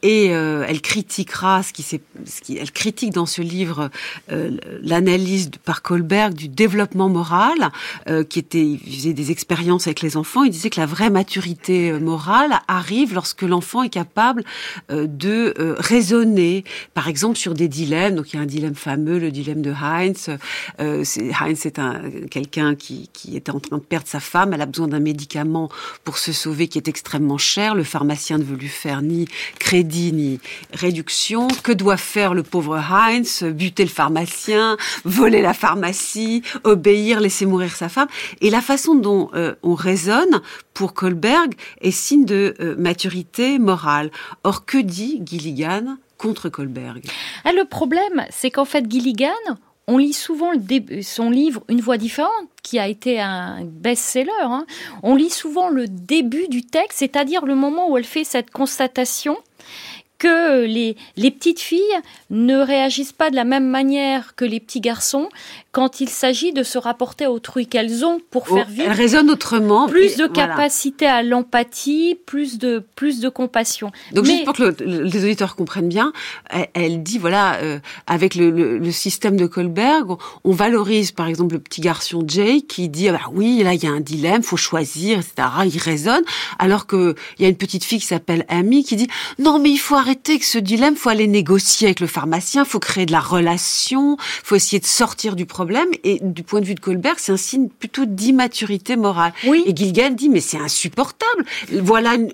et 0.01 0.34
euh, 0.34 0.65
elle 0.67 0.82
critiquera 0.82 1.63
ce 1.63 1.74
qui, 1.74 1.84
ce 1.84 1.95
elle 2.49 2.72
critique 2.72 3.13
dans 3.13 3.26
ce 3.26 3.41
livre 3.41 3.89
euh, 4.32 4.57
l'analyse 4.82 5.51
par 5.63 5.82
Kohlberg 5.82 6.34
du 6.34 6.47
développement 6.47 7.09
moral 7.09 7.72
euh, 8.10 8.24
qui 8.24 8.39
était, 8.39 8.66
il 8.66 8.95
faisait 8.95 9.14
des 9.14 9.30
expériences 9.30 9.86
avec 9.86 10.01
les 10.01 10.18
enfants. 10.18 10.43
Il 10.43 10.49
disait 10.49 10.72
que 10.72 10.80
la 10.80 10.88
vraie 10.88 11.12
maturité 11.12 11.91
euh, 11.91 11.99
morale 11.99 12.60
arrive 12.68 13.14
lorsque 13.14 13.43
l'enfant 13.43 13.84
est 13.84 13.89
capable 13.89 14.43
euh, 14.89 15.05
de 15.07 15.53
raisonner, 15.78 16.64
par 16.93 17.07
exemple 17.07 17.38
sur 17.38 17.53
des 17.53 17.68
dilemmes. 17.68 18.16
Donc 18.16 18.34
il 18.34 18.38
y 18.38 18.39
a 18.39 18.41
un 18.41 18.47
dilemme 18.47 18.74
fameux, 18.76 19.20
le 19.20 19.32
dilemme 19.32 19.62
de 19.62 19.72
Heinz. 19.72 20.30
Heinz 20.80 21.66
est 21.66 21.78
un 21.78 22.01
quelqu'un 22.32 22.76
qui, 22.76 23.10
qui 23.14 23.36
était 23.36 23.51
en 23.51 23.60
train 23.60 23.78
de 23.78 23.84
perdre 23.84 24.07
sa 24.07 24.20
femme. 24.20 24.53
Elle 24.53 24.62
a 24.62 24.66
besoin 24.66 24.88
d'un 24.88 24.99
médicament 24.99 25.70
pour 26.03 26.18
se 26.18 26.32
sauver 26.32 26.68
qui 26.68 26.78
est 26.78 26.88
extrêmement 26.88 27.38
cher. 27.38 27.76
Le 27.76 27.84
pharmacien 27.84 28.38
ne 28.38 28.43
veut 28.43 28.57
lui 28.57 28.70
faire 28.70 29.01
ni 29.01 29.28
crédit 29.60 30.14
ni 30.14 30.39
réduction. 30.74 31.47
Que 31.64 31.72
doit 31.72 31.97
faire 31.97 32.34
le 32.34 32.43
pauvre 32.43 32.78
Heinz? 32.78 33.43
Buter 33.43 33.84
le 33.84 33.89
pharmacien, 33.89 34.78
voler 35.05 35.41
la 35.41 35.53
pharmacie, 35.53 36.41
obéir, 36.64 37.20
laisser 37.20 37.45
mourir 37.45 37.76
sa 37.76 37.89
femme? 37.89 37.98
Et 38.41 38.49
la 38.49 38.61
façon 38.61 38.95
dont 38.95 39.29
euh, 39.33 39.55
on 39.63 39.73
raisonne 39.73 40.41
pour 40.73 40.93
Kohlberg 40.93 41.53
est 41.81 41.91
signe 41.91 42.25
de 42.25 42.55
euh, 42.59 42.75
maturité 42.77 43.59
morale. 43.59 44.11
Or, 44.43 44.65
que 44.65 44.77
dit 44.77 45.21
Gilligan 45.25 45.97
contre 46.17 46.49
Kohlberg? 46.49 47.03
Ah, 47.45 47.51
Le 47.51 47.65
problème, 47.65 48.25
c'est 48.29 48.51
qu'en 48.51 48.65
fait, 48.65 48.89
Gilligan, 48.89 49.29
on 49.87 49.97
lit 49.97 50.13
souvent 50.13 50.51
son 51.01 51.29
livre 51.31 51.63
Une 51.67 51.81
voix 51.81 51.97
différente, 51.97 52.47
qui 52.61 52.77
a 52.77 52.87
été 52.87 53.19
un 53.19 53.63
best-seller. 53.65 54.31
Hein. 54.43 54.65
On 55.01 55.15
lit 55.15 55.31
souvent 55.31 55.69
le 55.69 55.87
début 55.87 56.47
du 56.47 56.63
texte, 56.63 56.99
c'est-à-dire 56.99 57.45
le 57.45 57.55
moment 57.55 57.89
où 57.89 57.97
elle 57.97 58.05
fait 58.05 58.23
cette 58.23 58.51
constatation 58.51 59.37
que 60.20 60.65
les, 60.65 60.97
les 61.15 61.32
petites 61.32 61.61
filles 61.61 61.80
ne 62.30 62.57
réagissent 62.57 63.13
pas 63.13 63.32
de 63.32 63.36
la 63.36 63.45
même 63.45 63.67
manière 63.67 64.36
que 64.36 64.45
les 64.45 64.59
petits 64.59 64.82
garçons 64.82 65.30
quand 65.72 66.01
il 66.01 66.09
s'agit 66.09 66.51
de 66.51 66.63
se 66.63 66.78
rapporter 66.78 67.26
à 67.26 67.32
autrui 67.32 67.67
qu'elles 67.67 68.03
ont 68.03 68.20
pour 68.32 68.45
oh, 68.49 68.55
faire 68.55 68.67
vivre. 68.67 68.89
Elles 68.89 68.97
raisonnent 68.97 69.30
autrement. 69.30 69.88
Plus 69.88 70.17
de 70.17 70.28
capacité 70.28 71.05
à 71.05 71.24
l'empathie, 71.24 72.17
plus 72.26 72.57
de 72.57 72.84
plus 72.95 73.20
de 73.20 73.30
compassion. 73.30 73.91
Donc 74.13 74.26
juste 74.26 74.45
pour 74.45 74.55
que 74.55 74.76
les 74.84 75.24
auditeurs 75.24 75.55
comprennent 75.55 75.89
bien, 75.89 76.11
elle, 76.74 77.01
dit 77.01 77.17
voilà 77.17 77.55
euh, 77.57 77.80
avec 78.07 78.36
le, 78.36 78.78
le, 78.78 78.91
système 78.91 79.38
de 79.38 79.45
Kohlberg, 79.45 80.17
on, 80.43 80.51
valorise 80.51 81.11
par 81.11 81.28
exemple 81.28 81.53
le 81.53 81.59
petit 81.59 81.82
garçon 81.82 82.24
Jay 82.28 82.61
qui 82.61 82.89
dit 82.89 83.07
ah 83.07 83.13
bah 83.13 83.22
oui 83.32 83.61
là 83.63 83.74
il 83.74 83.84
y 83.84 83.88
a 83.88 83.91
un 83.91 84.01
dilemme, 84.01 84.43
faut 84.43 84.57
choisir 84.57 85.20
etc. 85.20 85.47
Il 85.65 85.78
raisonne 85.78 86.24
alors 86.57 86.88
que 86.88 87.15
il 87.38 87.43
y 87.43 87.45
a 87.45 87.49
une 87.49 87.57
petite 87.57 87.86
fille 87.86 87.99
qui 87.99 88.07
s'appelle 88.07 88.43
Amy 88.49 88.84
qui 88.84 88.95
dit 88.95 89.07
non 89.38 89.59
mais 89.59 89.70
il 89.70 89.78
faut 89.78 89.95
arrêter 89.95 90.09
que 90.16 90.45
ce 90.45 90.57
dilemme, 90.57 90.95
faut 90.95 91.10
aller 91.10 91.28
négocier 91.28 91.88
avec 91.88 91.99
le 91.99 92.07
pharmacien, 92.07 92.66
faut 92.66 92.80
créer 92.80 93.05
de 93.05 93.12
la 93.12 93.20
relation, 93.20 94.18
faut 94.20 94.55
essayer 94.55 94.80
de 94.80 94.86
sortir 94.86 95.36
du 95.36 95.45
problème. 95.45 95.88
Et 96.03 96.20
du 96.22 96.43
point 96.43 96.62
de 96.62 96.66
vue 96.66 96.76
de 96.76 96.80
Kohlberg, 96.80 97.18
c'est 97.18 97.32
un 97.32 97.38
signe 97.38 97.70
plutôt 97.70 98.05
d'immaturité 98.05 98.95
morale. 98.95 99.34
Oui. 99.45 99.64
Et 99.66 99.76
Gilgan 99.76 100.12
dit, 100.12 100.30
mais 100.30 100.41
c'est 100.41 100.57
insupportable. 100.57 101.45
Voilà 101.72 102.16
une, 102.16 102.32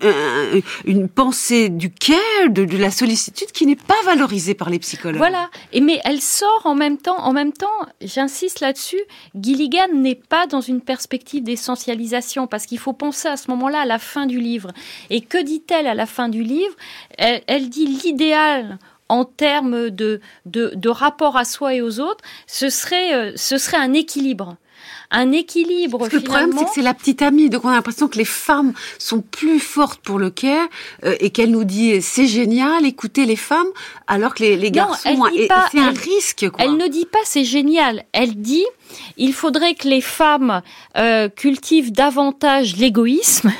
une, 0.85 1.09
pensée 1.09 1.69
du 1.69 1.91
care, 1.91 2.49
de, 2.49 2.65
de, 2.65 2.77
la 2.77 2.91
sollicitude 2.91 3.51
qui 3.51 3.65
n'est 3.65 3.75
pas 3.75 3.93
valorisée 4.05 4.53
par 4.53 4.69
les 4.69 4.79
psychologues. 4.79 5.17
Voilà. 5.17 5.49
Et 5.71 5.81
mais 5.81 5.99
elle 6.03 6.21
sort 6.21 6.61
en 6.65 6.75
même 6.75 6.97
temps. 6.97 7.17
En 7.19 7.33
même 7.33 7.53
temps, 7.53 7.67
j'insiste 8.01 8.59
là-dessus. 8.59 9.01
Gilligan 9.39 9.87
n'est 9.93 10.15
pas 10.15 10.47
dans 10.47 10.61
une 10.61 10.81
perspective 10.81 11.43
d'essentialisation 11.43 12.47
parce 12.47 12.65
qu'il 12.65 12.79
faut 12.79 12.93
penser 12.93 13.27
à 13.27 13.37
ce 13.37 13.49
moment-là 13.51 13.81
à 13.81 13.85
la 13.85 13.99
fin 13.99 14.25
du 14.25 14.39
livre. 14.39 14.71
Et 15.09 15.21
que 15.21 15.41
dit-elle 15.41 15.87
à 15.87 15.93
la 15.93 16.05
fin 16.05 16.29
du 16.29 16.43
livre? 16.43 16.75
Elle, 17.17 17.41
elle 17.47 17.64
dit 17.69 17.85
l'idéal 17.85 18.77
en 19.09 19.23
termes 19.23 19.89
de, 19.89 20.19
de, 20.45 20.71
de, 20.75 20.89
rapport 20.89 21.37
à 21.37 21.45
soi 21.45 21.75
et 21.75 21.81
aux 21.81 21.99
autres, 21.99 22.23
ce 22.47 22.69
serait, 22.69 23.13
euh, 23.13 23.31
ce 23.35 23.57
serait 23.57 23.77
un 23.77 23.93
équilibre 23.93 24.57
un 25.15 25.31
équilibre. 25.31 25.97
Parce 25.97 26.11
que 26.11 26.17
le 26.17 26.23
problème, 26.23 26.51
c'est 26.57 26.65
que 26.65 26.71
c'est 26.75 26.81
la 26.81 26.93
petite 26.93 27.21
amie. 27.21 27.49
Donc 27.49 27.65
on 27.65 27.69
a 27.69 27.75
l'impression 27.75 28.07
que 28.07 28.17
les 28.17 28.25
femmes 28.25 28.73
sont 28.99 29.21
plus 29.21 29.59
fortes 29.59 30.01
pour 30.01 30.19
le 30.19 30.29
care 30.29 30.67
euh, 31.03 31.15
et 31.19 31.29
qu'elle 31.29 31.51
nous 31.51 31.63
dit 31.63 32.01
c'est 32.01 32.27
génial, 32.27 32.85
écoutez 32.85 33.25
les 33.25 33.37
femmes, 33.37 33.67
alors 34.07 34.35
que 34.35 34.43
les, 34.43 34.57
les 34.57 34.71
garçons, 34.71 35.23
c'est 35.71 35.79
un 35.79 35.91
risque. 35.91 36.49
Quoi. 36.49 36.63
Elle 36.63 36.77
ne 36.77 36.87
dit 36.87 37.05
pas 37.05 37.19
c'est 37.23 37.45
génial. 37.45 38.03
Elle 38.11 38.35
dit 38.35 38.65
il 39.17 39.33
faudrait 39.33 39.75
que 39.75 39.87
les 39.87 40.01
femmes 40.01 40.61
euh, 40.97 41.29
cultivent 41.29 41.91
davantage 41.91 42.75
l'égoïsme 42.75 43.51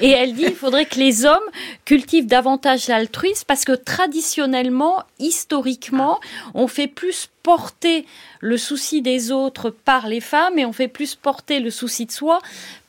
et 0.00 0.10
elle 0.10 0.34
dit 0.34 0.44
il 0.46 0.54
faudrait 0.54 0.86
que 0.86 0.98
les 0.98 1.24
hommes 1.24 1.48
cultivent 1.84 2.26
davantage 2.26 2.88
l'altruisme 2.88 3.44
parce 3.46 3.64
que 3.64 3.72
traditionnellement, 3.72 5.02
historiquement, 5.18 6.20
on 6.54 6.66
fait 6.66 6.88
plus 6.88 7.30
porter 7.44 8.06
le 8.40 8.56
souci 8.56 9.02
des 9.02 9.30
autres 9.30 9.70
par 9.70 10.08
les 10.08 10.20
femmes 10.20 10.58
et 10.58 10.64
on 10.64 10.72
fait 10.72 10.88
plus 10.88 11.14
porter 11.14 11.60
le 11.60 11.70
souci 11.70 12.06
de 12.06 12.10
soi 12.10 12.40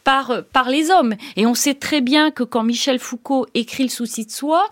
par, 0.06 0.44
par 0.54 0.70
les 0.70 0.92
hommes. 0.92 1.16
Et 1.36 1.46
on 1.46 1.56
sait 1.56 1.74
très 1.74 2.00
bien 2.00 2.32
que 2.32 2.44
quand 2.44 2.64
Michel 2.64 2.98
Foucault 2.98 3.48
écrit 3.54 3.84
le 3.84 3.90
souci 3.90 4.26
de 4.26 4.32
soi, 4.32 4.66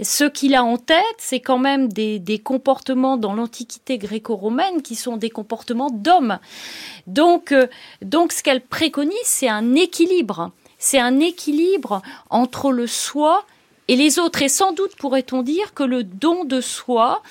ce 0.00 0.24
qu'il 0.24 0.54
a 0.54 0.64
en 0.64 0.78
tête, 0.78 1.04
c'est 1.18 1.40
quand 1.40 1.58
même 1.58 1.92
des, 1.92 2.18
des 2.18 2.38
comportements 2.38 3.18
dans 3.18 3.34
l'Antiquité 3.34 3.98
gréco-romaine 3.98 4.80
qui 4.82 4.94
sont 4.94 5.18
des 5.18 5.30
comportements 5.30 5.90
d'hommes. 5.90 6.38
Donc, 7.06 7.52
euh, 7.52 7.66
donc 8.00 8.32
ce 8.32 8.42
qu'elle 8.42 8.62
préconise, 8.62 9.16
c'est 9.24 9.48
un 9.48 9.74
équilibre. 9.74 10.50
C'est 10.78 11.00
un 11.00 11.20
équilibre 11.20 12.00
entre 12.30 12.70
le 12.70 12.86
soi 12.86 13.44
et 13.88 13.96
les 13.96 14.18
autres. 14.18 14.42
Et 14.42 14.48
sans 14.48 14.72
doute 14.72 14.96
pourrait-on 14.96 15.42
dire 15.42 15.74
que 15.74 15.82
le 15.82 16.04
don 16.04 16.44
de 16.44 16.60
soi, 16.60 17.22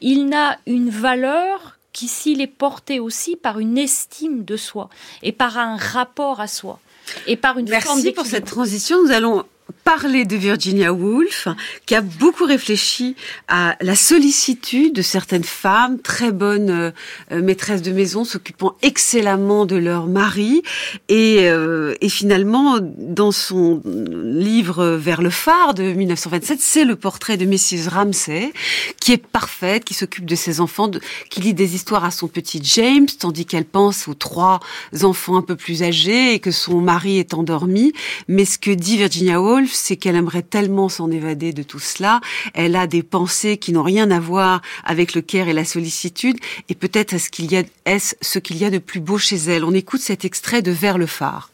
il 0.00 0.26
n'a 0.26 0.58
une 0.66 0.90
valeur 0.90 1.78
qu'ici 1.92 2.36
est 2.38 2.46
porté 2.46 3.00
aussi 3.00 3.36
par 3.36 3.58
une 3.58 3.78
estime 3.78 4.44
de 4.44 4.56
soi 4.56 4.88
et 5.22 5.32
par 5.32 5.58
un 5.58 5.76
rapport 5.76 6.40
à 6.40 6.46
soi 6.46 6.78
et 7.26 7.36
par 7.36 7.58
une 7.58 7.68
Merci 7.68 7.86
forme 7.86 8.12
pour 8.12 8.26
cette 8.26 8.44
transition. 8.44 9.02
Nous 9.02 9.10
allons 9.10 9.44
parler 9.84 10.24
de 10.24 10.36
Virginia 10.36 10.92
Woolf, 10.92 11.48
qui 11.86 11.94
a 11.94 12.00
beaucoup 12.00 12.44
réfléchi 12.44 13.16
à 13.48 13.76
la 13.80 13.96
sollicitude 13.96 14.94
de 14.94 15.02
certaines 15.02 15.44
femmes, 15.44 15.98
très 15.98 16.30
bonnes 16.30 16.92
euh, 17.32 17.42
maîtresses 17.42 17.82
de 17.82 17.90
maison, 17.90 18.24
s'occupant 18.24 18.76
excellemment 18.82 19.66
de 19.66 19.76
leur 19.76 20.06
mari. 20.06 20.62
Et, 21.08 21.48
euh, 21.48 21.94
et, 22.00 22.08
finalement, 22.08 22.78
dans 22.80 23.32
son 23.32 23.82
livre 23.84 24.86
Vers 24.96 25.22
le 25.22 25.30
phare 25.30 25.74
de 25.74 25.82
1927, 25.82 26.58
c'est 26.60 26.84
le 26.84 26.96
portrait 26.96 27.36
de 27.36 27.46
Mrs. 27.46 27.88
Ramsay, 27.90 28.52
qui 29.00 29.12
est 29.12 29.26
parfaite, 29.26 29.84
qui 29.84 29.94
s'occupe 29.94 30.26
de 30.26 30.34
ses 30.34 30.60
enfants, 30.60 30.90
qui 31.30 31.40
lit 31.40 31.54
des 31.54 31.74
histoires 31.74 32.04
à 32.04 32.10
son 32.10 32.28
petit 32.28 32.60
James, 32.62 33.06
tandis 33.18 33.46
qu'elle 33.46 33.64
pense 33.64 34.08
aux 34.08 34.14
trois 34.14 34.60
enfants 35.02 35.36
un 35.36 35.42
peu 35.42 35.56
plus 35.56 35.82
âgés 35.82 36.34
et 36.34 36.40
que 36.40 36.50
son 36.50 36.80
mari 36.80 37.18
est 37.18 37.34
endormi. 37.34 37.92
Mais 38.28 38.44
ce 38.44 38.58
que 38.58 38.70
dit 38.70 38.96
Virginia 38.96 39.40
Woolf, 39.40 39.57
c'est 39.66 39.96
qu'elle 39.96 40.16
aimerait 40.16 40.42
tellement 40.42 40.88
s'en 40.88 41.10
évader 41.10 41.52
de 41.52 41.62
tout 41.62 41.78
cela. 41.78 42.20
Elle 42.54 42.76
a 42.76 42.86
des 42.86 43.02
pensées 43.02 43.56
qui 43.56 43.72
n'ont 43.72 43.82
rien 43.82 44.10
à 44.10 44.20
voir 44.20 44.62
avec 44.84 45.14
le 45.14 45.22
care 45.22 45.48
et 45.48 45.52
la 45.52 45.64
sollicitude, 45.64 46.38
et 46.68 46.74
peut-être 46.74 47.14
est-ce 47.14 47.30
qu'il 47.30 47.50
y 47.50 47.56
a, 47.56 47.64
est-ce 47.84 48.14
ce 48.20 48.38
qu'il 48.38 48.58
y 48.58 48.64
a 48.64 48.70
de 48.70 48.78
plus 48.78 49.00
beau 49.00 49.18
chez 49.18 49.36
elle. 49.36 49.64
On 49.64 49.74
écoute 49.74 50.00
cet 50.00 50.24
extrait 50.24 50.62
de 50.62 50.70
Vers 50.70 50.98
le 50.98 51.06
phare. 51.06 51.50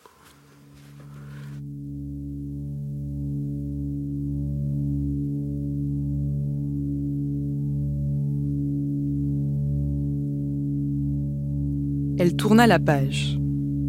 Elle 12.17 12.37
tourna 12.37 12.67
la 12.67 12.79
page. 12.79 13.39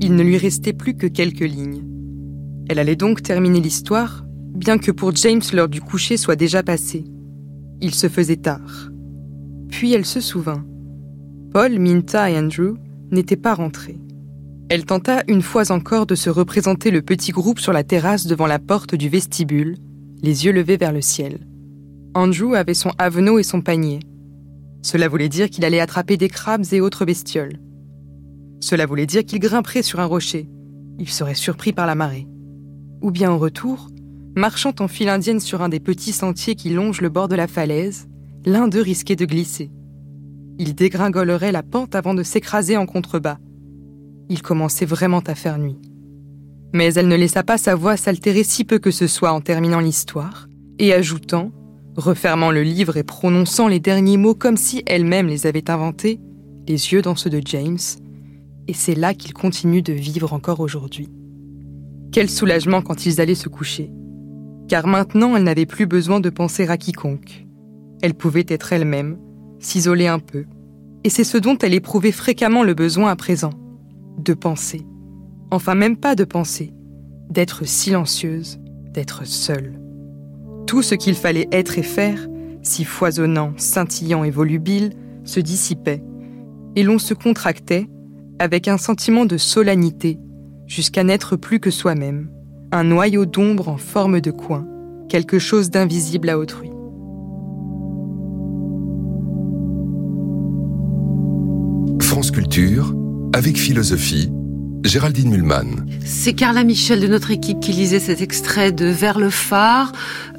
Il 0.01 0.15
ne 0.15 0.23
lui 0.23 0.37
restait 0.37 0.73
plus 0.73 0.95
que 0.95 1.07
quelques 1.07 1.39
lignes. 1.39 1.84
Elle 2.67 2.79
allait 2.79 2.95
donc 2.95 3.21
terminer 3.21 3.59
l'histoire, 3.59 4.25
bien 4.55 4.77
que 4.77 4.91
pour 4.91 5.15
James 5.15 5.41
l'heure 5.53 5.69
du 5.69 5.81
coucher 5.81 6.17
soit 6.17 6.35
déjà 6.35 6.63
passée. 6.63 7.05
Il 7.81 7.93
se 7.93 8.09
faisait 8.09 8.37
tard. 8.37 8.89
Puis 9.69 9.93
elle 9.93 10.05
se 10.05 10.19
souvint. 10.19 10.65
Paul, 11.51 11.77
Minta 11.79 12.29
et 12.31 12.37
Andrew 12.37 12.75
n'étaient 13.11 13.35
pas 13.35 13.53
rentrés. 13.53 13.99
Elle 14.69 14.85
tenta 14.85 15.21
une 15.27 15.43
fois 15.43 15.71
encore 15.71 16.07
de 16.07 16.15
se 16.15 16.29
représenter 16.29 16.89
le 16.89 17.01
petit 17.01 17.31
groupe 17.31 17.59
sur 17.59 17.71
la 17.71 17.83
terrasse 17.83 18.25
devant 18.25 18.47
la 18.47 18.57
porte 18.57 18.95
du 18.95 19.09
vestibule, 19.09 19.77
les 20.23 20.45
yeux 20.45 20.51
levés 20.51 20.77
vers 20.77 20.91
le 20.91 21.01
ciel. 21.01 21.39
Andrew 22.15 22.55
avait 22.55 22.73
son 22.73 22.91
avenot 22.97 23.37
et 23.37 23.43
son 23.43 23.61
panier. 23.61 23.99
Cela 24.81 25.07
voulait 25.07 25.29
dire 25.29 25.49
qu'il 25.49 25.65
allait 25.65 25.79
attraper 25.79 26.17
des 26.17 26.29
crabes 26.29 26.65
et 26.71 26.81
autres 26.81 27.05
bestioles. 27.05 27.59
Cela 28.59 28.85
voulait 28.85 29.05
dire 29.05 29.23
qu'il 29.23 29.39
grimperait 29.39 29.83
sur 29.83 29.99
un 29.99 30.05
rocher. 30.05 30.49
Il 30.97 31.09
serait 31.09 31.35
surpris 31.35 31.73
par 31.73 31.85
la 31.85 31.95
marée. 31.95 32.27
Ou 33.05 33.11
bien 33.11 33.29
en 33.29 33.37
retour, 33.37 33.89
marchant 34.35 34.73
en 34.79 34.87
file 34.87 35.09
indienne 35.09 35.39
sur 35.39 35.61
un 35.61 35.69
des 35.69 35.79
petits 35.79 36.11
sentiers 36.11 36.55
qui 36.55 36.71
longent 36.71 37.01
le 37.01 37.09
bord 37.09 37.27
de 37.27 37.35
la 37.35 37.45
falaise, 37.45 38.07
l'un 38.47 38.67
d'eux 38.67 38.81
risquait 38.81 39.15
de 39.15 39.27
glisser. 39.27 39.69
Il 40.57 40.73
dégringolerait 40.73 41.51
la 41.51 41.61
pente 41.61 41.93
avant 41.93 42.15
de 42.15 42.23
s'écraser 42.23 42.77
en 42.77 42.87
contrebas. 42.87 43.37
Il 44.29 44.41
commençait 44.41 44.87
vraiment 44.87 45.19
à 45.19 45.35
faire 45.35 45.59
nuit. 45.59 45.77
Mais 46.73 46.95
elle 46.95 47.07
ne 47.07 47.15
laissa 47.15 47.43
pas 47.43 47.59
sa 47.59 47.75
voix 47.75 47.95
s'altérer 47.95 48.43
si 48.43 48.63
peu 48.63 48.79
que 48.79 48.89
ce 48.89 49.05
soit 49.05 49.33
en 49.33 49.39
terminant 49.39 49.81
l'histoire, 49.81 50.47
et 50.79 50.91
ajoutant, 50.91 51.51
refermant 51.95 52.49
le 52.49 52.63
livre 52.63 52.97
et 52.97 53.03
prononçant 53.03 53.67
les 53.67 53.79
derniers 53.79 54.17
mots 54.17 54.33
comme 54.33 54.57
si 54.57 54.81
elle-même 54.87 55.27
les 55.27 55.45
avait 55.45 55.69
inventés, 55.69 56.19
les 56.67 56.91
yeux 56.91 57.03
dans 57.03 57.15
ceux 57.15 57.29
de 57.29 57.41
James, 57.45 57.77
et 58.67 58.73
c'est 58.73 58.95
là 58.95 59.13
qu'ils 59.13 59.35
continuent 59.35 59.83
de 59.83 59.93
vivre 59.93 60.33
encore 60.33 60.59
aujourd'hui. 60.59 61.07
Quel 62.11 62.29
soulagement 62.29 62.81
quand 62.81 63.05
ils 63.05 63.19
allaient 63.21 63.35
se 63.35 63.49
coucher. 63.49 63.91
Car 64.67 64.87
maintenant, 64.87 65.35
elle 65.35 65.43
n'avait 65.43 65.65
plus 65.65 65.85
besoin 65.85 66.19
de 66.19 66.29
penser 66.29 66.67
à 66.67 66.77
quiconque. 66.77 67.45
Elle 68.01 68.13
pouvait 68.13 68.45
être 68.47 68.73
elle-même, 68.73 69.17
s'isoler 69.59 70.07
un 70.07 70.19
peu. 70.19 70.45
Et 71.03 71.09
c'est 71.09 71.23
ce 71.23 71.37
dont 71.37 71.57
elle 71.57 71.73
éprouvait 71.73 72.11
fréquemment 72.11 72.63
le 72.63 72.73
besoin 72.73 73.11
à 73.11 73.15
présent. 73.15 73.53
De 74.17 74.33
penser. 74.33 74.81
Enfin, 75.51 75.75
même 75.75 75.97
pas 75.97 76.15
de 76.15 76.23
penser. 76.23 76.73
D'être 77.29 77.65
silencieuse, 77.65 78.59
d'être 78.93 79.25
seule. 79.25 79.79
Tout 80.67 80.81
ce 80.81 80.95
qu'il 80.95 81.15
fallait 81.15 81.47
être 81.51 81.77
et 81.77 81.83
faire, 81.83 82.27
si 82.63 82.85
foisonnant, 82.85 83.53
scintillant 83.57 84.23
et 84.23 84.31
volubile, 84.31 84.93
se 85.23 85.39
dissipait. 85.39 86.03
Et 86.75 86.83
l'on 86.83 86.97
se 86.97 87.13
contractait, 87.13 87.87
avec 88.39 88.67
un 88.67 88.77
sentiment 88.77 89.25
de 89.25 89.37
solennité, 89.37 90.17
jusqu'à 90.67 91.03
n'être 91.03 91.35
plus 91.35 91.59
que 91.59 91.71
soi-même, 91.71 92.29
un 92.71 92.83
noyau 92.83 93.25
d'ombre 93.25 93.69
en 93.69 93.77
forme 93.77 94.21
de 94.21 94.31
coin, 94.31 94.67
quelque 95.09 95.39
chose 95.39 95.69
d'invisible 95.69 96.29
à 96.29 96.37
autrui. 96.37 96.69
France 102.01 102.31
Culture, 102.31 102.93
avec 103.33 103.57
philosophie, 103.57 104.31
Géraldine. 104.87 105.85
C'est 106.05 106.33
Carla 106.33 106.63
Michel 106.63 106.99
de 106.99 107.07
notre 107.07 107.31
équipe 107.31 107.59
qui 107.59 107.71
lisait 107.71 107.99
cet 107.99 108.21
extrait 108.21 108.71
de 108.71 108.85
Vers 108.85 109.17
le 109.17 109.31
phare, 109.31 109.91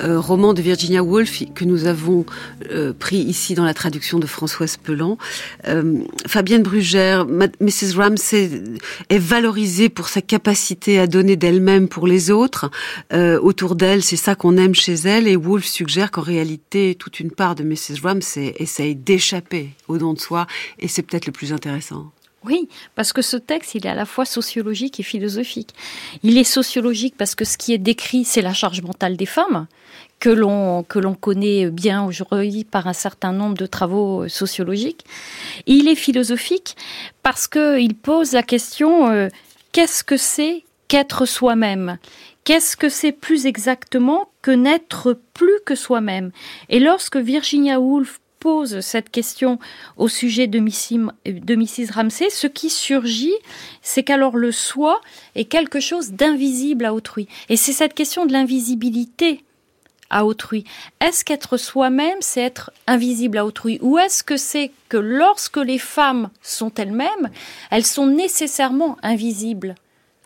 euh, 0.02 0.20
roman 0.20 0.54
de 0.54 0.62
Virginia 0.62 1.02
Woolf 1.02 1.42
que 1.54 1.64
nous 1.64 1.86
avons 1.86 2.24
euh, 2.70 2.92
pris 2.92 3.16
ici 3.16 3.54
dans 3.54 3.64
la 3.64 3.74
traduction 3.74 4.18
de 4.20 4.26
Françoise 4.26 4.76
Pelan. 4.76 5.18
Euh, 5.66 5.98
Fabienne 6.26 6.62
Brugère, 6.62 7.26
Mrs. 7.26 7.96
Ramsey 7.96 8.62
est 9.08 9.18
valorisée 9.18 9.88
pour 9.88 10.08
sa 10.08 10.22
capacité 10.22 11.00
à 11.00 11.08
donner 11.08 11.34
d'elle-même 11.34 11.88
pour 11.88 12.06
les 12.06 12.30
autres. 12.30 12.70
autour 13.12 13.74
d'elle, 13.74 14.02
c'est 14.02 14.16
ça 14.16 14.34
qu'on 14.34 14.56
aime 14.56 14.74
chez 14.74 14.94
elle. 14.94 15.26
Et 15.26 15.36
Woolf 15.36 15.64
suggère 15.64 16.10
qu'en 16.10 16.22
réalité, 16.22 16.94
toute 16.94 17.18
une 17.18 17.32
part 17.32 17.56
de 17.56 17.64
Mrs. 17.64 18.00
Ramsey 18.02 18.54
essaye 18.58 18.94
d'échapper 18.94 19.70
au 19.88 19.98
don 19.98 20.14
de 20.14 20.20
soi, 20.20 20.46
et 20.78 20.88
c'est 20.88 21.02
peut-être 21.02 21.26
le 21.26 21.32
plus 21.32 21.52
intéressant. 21.52 22.12
Oui, 22.46 22.68
parce 22.94 23.12
que 23.12 23.22
ce 23.22 23.36
texte, 23.36 23.74
il 23.74 23.86
est 23.86 23.90
à 23.90 23.94
la 23.94 24.06
fois 24.06 24.24
sociologique 24.24 25.00
et 25.00 25.02
philosophique. 25.02 25.74
Il 26.22 26.38
est 26.38 26.44
sociologique 26.44 27.16
parce 27.18 27.34
que 27.34 27.44
ce 27.44 27.58
qui 27.58 27.72
est 27.72 27.78
décrit, 27.78 28.24
c'est 28.24 28.40
la 28.40 28.54
charge 28.54 28.82
mentale 28.82 29.16
des 29.16 29.26
femmes, 29.26 29.66
que 30.20 30.30
l'on 30.30 30.84
que 30.84 31.00
l'on 31.00 31.14
connaît 31.14 31.70
bien 31.70 32.04
aujourd'hui 32.04 32.62
par 32.62 32.86
un 32.86 32.92
certain 32.92 33.32
nombre 33.32 33.56
de 33.56 33.66
travaux 33.66 34.28
sociologiques. 34.28 35.04
il 35.66 35.88
est 35.88 35.96
philosophique 35.96 36.76
parce 37.22 37.48
qu'il 37.48 37.94
pose 37.94 38.32
la 38.32 38.42
question 38.42 39.10
euh, 39.10 39.28
qu'est-ce 39.72 40.04
que 40.04 40.16
c'est 40.16 40.64
qu'être 40.88 41.26
soi-même? 41.26 41.98
Qu'est-ce 42.44 42.76
que 42.76 42.88
c'est 42.88 43.12
plus 43.12 43.46
exactement 43.46 44.30
que 44.40 44.52
n'être 44.52 45.18
plus 45.34 45.58
que 45.66 45.74
soi-même? 45.74 46.30
Et 46.68 46.78
lorsque 46.78 47.16
Virginia 47.16 47.80
Woolf 47.80 48.20
pose 48.38 48.80
cette 48.80 49.10
question 49.10 49.58
au 49.96 50.08
sujet 50.08 50.46
de, 50.46 50.58
Mrs. 50.58 51.92
Ramsey, 51.92 52.30
ce 52.30 52.46
qui 52.46 52.70
surgit, 52.70 53.34
c'est 53.82 54.02
qu'alors 54.02 54.36
le 54.36 54.52
soi 54.52 55.00
est 55.34 55.46
quelque 55.46 55.80
chose 55.80 56.12
d'invisible 56.12 56.84
à 56.84 56.94
autrui. 56.94 57.28
Et 57.48 57.56
c'est 57.56 57.72
cette 57.72 57.94
question 57.94 58.26
de 58.26 58.32
l'invisibilité 58.32 59.42
à 60.10 60.24
autrui. 60.24 60.64
Est-ce 61.00 61.24
qu'être 61.24 61.56
soi-même, 61.56 62.18
c'est 62.20 62.42
être 62.42 62.70
invisible 62.86 63.38
à 63.38 63.46
autrui? 63.46 63.78
Ou 63.82 63.98
est-ce 63.98 64.22
que 64.22 64.36
c'est 64.36 64.70
que 64.88 64.96
lorsque 64.96 65.56
les 65.56 65.78
femmes 65.78 66.30
sont 66.42 66.72
elles-mêmes, 66.74 67.30
elles 67.70 67.86
sont 67.86 68.06
nécessairement 68.06 68.96
invisibles 69.02 69.74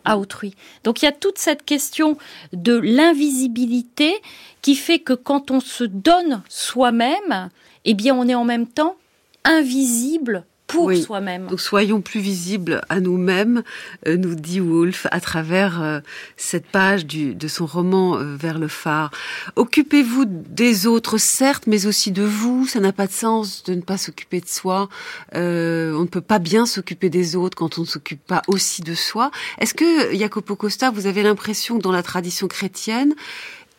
à 0.05 0.17
autrui? 0.17 0.55
Donc 0.83 1.01
il 1.01 1.05
y 1.05 1.07
a 1.07 1.13
toute 1.13 1.37
cette 1.37 1.65
question 1.65 2.17
de 2.53 2.77
l'invisibilité 2.77 4.13
qui 4.61 4.75
fait 4.75 4.99
que 4.99 5.13
quand 5.13 5.51
on 5.51 5.59
se 5.59 5.83
donne 5.83 6.43
soi-même, 6.47 7.49
eh 7.85 7.93
bien, 7.93 8.15
on 8.15 8.27
est 8.27 8.35
en 8.35 8.45
même 8.45 8.67
temps 8.67 8.95
invisible 9.43 10.45
pour 10.71 10.93
soi-même. 10.93 11.47
Donc 11.47 11.59
soyons 11.59 12.01
plus 12.01 12.19
visibles 12.19 12.81
à 12.89 12.99
nous-mêmes, 12.99 13.63
euh, 14.07 14.17
nous 14.17 14.35
dit 14.35 14.61
Woolf 14.61 15.07
à 15.11 15.19
travers 15.19 15.81
euh, 15.81 15.99
cette 16.37 16.65
page 16.65 17.05
du, 17.05 17.35
de 17.35 17.47
son 17.47 17.65
roman 17.65 18.17
euh, 18.17 18.35
Vers 18.35 18.57
le 18.57 18.67
phare. 18.67 19.11
Occupez-vous 19.55 20.25
des 20.25 20.87
autres, 20.87 21.17
certes, 21.17 21.63
mais 21.67 21.85
aussi 21.85 22.11
de 22.11 22.23
vous. 22.23 22.65
Ça 22.67 22.79
n'a 22.79 22.93
pas 22.93 23.07
de 23.07 23.11
sens 23.11 23.63
de 23.63 23.75
ne 23.75 23.81
pas 23.81 23.97
s'occuper 23.97 24.39
de 24.39 24.47
soi. 24.47 24.87
on 25.33 25.39
ne 25.39 26.07
peut 26.07 26.21
pas 26.21 26.39
bien 26.39 26.65
s'occuper 26.65 27.09
des 27.09 27.35
autres 27.35 27.57
quand 27.57 27.77
on 27.77 27.81
ne 27.81 27.87
s'occupe 27.87 28.25
pas 28.25 28.41
aussi 28.47 28.81
de 28.81 28.95
soi. 28.95 29.31
Est-ce 29.59 29.73
que, 29.73 30.15
Jacopo 30.15 30.55
Costa, 30.55 30.89
vous 30.91 31.05
avez 31.05 31.23
l'impression 31.23 31.77
que 31.77 31.83
dans 31.83 31.91
la 31.91 32.03
tradition 32.03 32.47
chrétienne, 32.47 33.13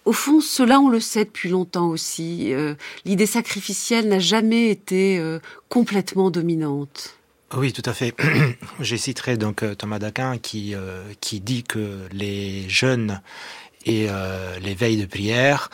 au 0.05 0.13
fond, 0.13 0.41
cela, 0.41 0.81
on 0.81 0.89
le 0.89 1.01
sait 1.01 1.25
depuis 1.25 1.49
longtemps 1.49 1.89
aussi. 1.89 2.53
Euh, 2.53 2.75
l'idée 3.05 3.27
sacrificielle 3.27 4.09
n'a 4.09 4.19
jamais 4.19 4.69
été 4.69 5.19
euh, 5.19 5.39
complètement 5.69 6.31
dominante. 6.31 7.17
Oui, 7.55 7.73
tout 7.73 7.83
à 7.85 7.93
fait. 7.93 8.15
Je 8.81 8.97
citerai 8.97 9.37
donc 9.37 9.63
euh, 9.63 9.75
Thomas 9.75 9.99
d'Aquin 9.99 10.39
qui, 10.39 10.75
qui 11.21 11.41
dit 11.41 11.63
que 11.63 12.09
les 12.13 12.69
jeunes 12.69 13.21
et 13.85 14.07
les 14.63 14.75
veilles 14.75 15.01
de 15.01 15.07
prière, 15.07 15.69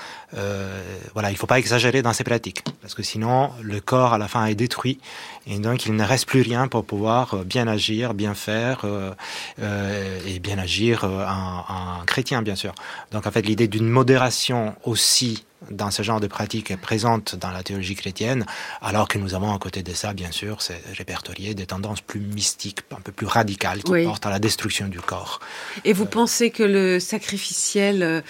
voilà, 1.14 1.30
il 1.30 1.36
faut 1.36 1.46
pas 1.46 1.58
exagérer 1.58 2.02
dans 2.02 2.12
ces 2.12 2.24
pratiques, 2.24 2.62
parce 2.82 2.94
que 2.94 3.02
sinon 3.02 3.50
le 3.62 3.80
corps 3.80 4.12
à 4.12 4.18
la 4.18 4.28
fin 4.28 4.44
est 4.46 4.54
détruit 4.54 4.98
et 5.46 5.58
donc 5.58 5.86
il 5.86 5.94
ne 5.94 6.04
reste 6.04 6.26
plus 6.26 6.42
rien 6.42 6.68
pour 6.68 6.84
pouvoir 6.84 7.34
euh, 7.34 7.44
bien 7.44 7.66
agir, 7.66 8.14
bien 8.14 8.34
faire 8.34 8.82
euh, 8.84 9.12
euh 9.60 10.18
et 10.26 10.38
bien 10.40 10.58
agir 10.58 11.04
un, 11.04 11.64
un, 11.68 12.04
chrétien 12.04 12.42
bien 12.42 12.54
sûr. 12.54 12.74
Donc 13.12 13.26
en 13.26 13.30
fait 13.30 13.42
l'idée 13.42 13.68
d'une 13.68 13.88
modération 13.88 14.74
aussi 14.84 15.44
dans 15.70 15.90
ce 15.90 16.02
genre 16.02 16.20
de 16.20 16.26
pratique 16.26 16.70
est 16.70 16.76
présente 16.76 17.34
dans 17.34 17.50
la 17.50 17.62
théologie 17.62 17.96
chrétienne, 17.96 18.46
alors 18.80 19.08
que 19.08 19.18
nous 19.18 19.34
avons 19.34 19.52
à 19.52 19.58
côté 19.58 19.82
de 19.82 19.92
ça, 19.92 20.12
bien 20.12 20.30
sûr, 20.30 20.62
c'est 20.62 20.80
répertorié 20.96 21.54
des 21.54 21.66
tendances 21.66 22.00
plus 22.00 22.20
mystiques, 22.20 22.80
un 22.92 23.00
peu 23.00 23.12
plus 23.12 23.26
radicales, 23.26 23.82
qui 23.82 24.04
portent 24.04 24.26
à 24.26 24.30
la 24.30 24.38
destruction 24.38 24.86
du 24.86 25.00
corps. 25.00 25.40
Et 25.84 25.92
vous 25.92 26.06
pensez 26.06 26.50
que 26.50 26.62
le 26.62 27.00
sacrificiel, 27.00 28.02
euh, 28.02 28.20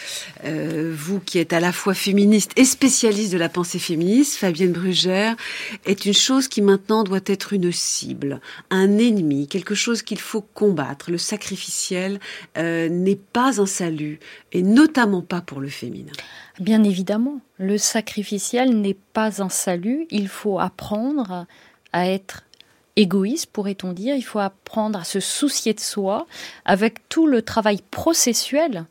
euh, 0.44 0.94
vous 0.96 1.20
qui 1.20 1.38
êtes 1.38 1.52
à 1.52 1.60
la 1.60 1.72
fois 1.72 1.87
féministe 1.94 2.52
et 2.56 2.64
spécialiste 2.64 3.32
de 3.32 3.38
la 3.38 3.48
pensée 3.48 3.78
féministe, 3.78 4.36
Fabienne 4.36 4.72
Brugère, 4.72 5.36
est 5.84 6.04
une 6.04 6.14
chose 6.14 6.48
qui 6.48 6.62
maintenant 6.62 7.04
doit 7.04 7.20
être 7.26 7.52
une 7.52 7.72
cible, 7.72 8.40
un 8.70 8.98
ennemi, 8.98 9.48
quelque 9.48 9.74
chose 9.74 10.02
qu'il 10.02 10.18
faut 10.18 10.40
combattre. 10.40 11.10
Le 11.10 11.18
sacrificiel 11.18 12.20
euh, 12.56 12.88
n'est 12.88 13.16
pas 13.16 13.60
un 13.60 13.66
salut, 13.66 14.18
et 14.52 14.62
notamment 14.62 15.22
pas 15.22 15.40
pour 15.40 15.60
le 15.60 15.68
féminin. 15.68 16.12
Bien 16.60 16.82
évidemment, 16.82 17.40
le 17.58 17.78
sacrificiel 17.78 18.80
n'est 18.80 18.98
pas 19.12 19.42
un 19.42 19.48
salut. 19.48 20.06
Il 20.10 20.28
faut 20.28 20.58
apprendre 20.58 21.46
à 21.92 22.08
être 22.08 22.44
égoïste, 22.96 23.46
pourrait-on 23.46 23.92
dire. 23.92 24.16
Il 24.16 24.22
faut 24.22 24.40
apprendre 24.40 24.98
à 24.98 25.04
se 25.04 25.20
soucier 25.20 25.72
de 25.74 25.80
soi 25.80 26.26
avec 26.64 27.08
tout 27.08 27.26
le 27.26 27.42
travail 27.42 27.80
processuel 27.90 28.86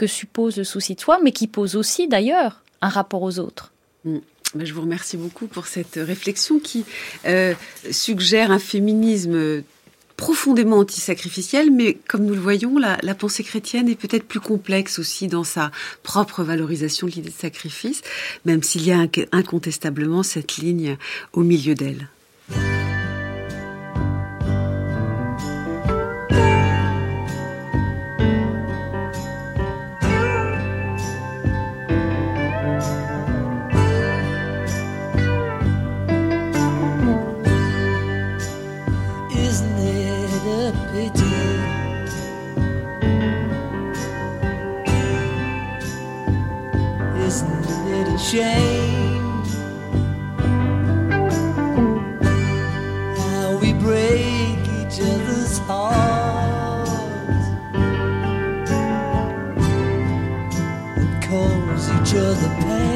que 0.00 0.06
suppose 0.06 0.56
le 0.56 0.64
souci 0.64 0.94
de 0.94 1.00
soi, 1.00 1.20
mais 1.22 1.30
qui 1.30 1.46
pose 1.46 1.76
aussi 1.76 2.08
d'ailleurs 2.08 2.62
un 2.80 2.88
rapport 2.88 3.22
aux 3.22 3.38
autres. 3.38 3.70
Mm. 4.06 4.18
Ben, 4.54 4.66
je 4.66 4.72
vous 4.72 4.80
remercie 4.80 5.18
beaucoup 5.18 5.46
pour 5.46 5.66
cette 5.66 5.96
réflexion 5.96 6.58
qui 6.58 6.86
euh, 7.26 7.52
suggère 7.90 8.50
un 8.50 8.58
féminisme 8.58 9.62
profondément 10.16 10.78
antisacrificielle, 10.78 11.70
mais 11.70 11.98
comme 12.08 12.24
nous 12.24 12.34
le 12.34 12.40
voyons, 12.40 12.78
la, 12.78 13.14
pensée 13.14 13.44
chrétienne 13.44 13.88
est 13.90 13.94
peut-être 13.94 14.24
plus 14.24 14.40
complexe 14.40 14.98
aussi 14.98 15.28
dans 15.28 15.44
sa 15.44 15.70
propre 16.02 16.42
valorisation 16.42 17.06
de 17.06 17.12
l'idée 17.12 17.30
de 17.30 17.34
sacrifice, 17.34 18.00
même 18.46 18.62
s'il 18.62 18.84
y 18.86 18.92
a 18.92 19.06
incontestablement 19.32 20.22
cette 20.22 20.56
ligne 20.56 20.96
au 21.34 21.42
milieu 21.42 21.74
d'elle. 21.74 22.08
Vous 62.12 62.89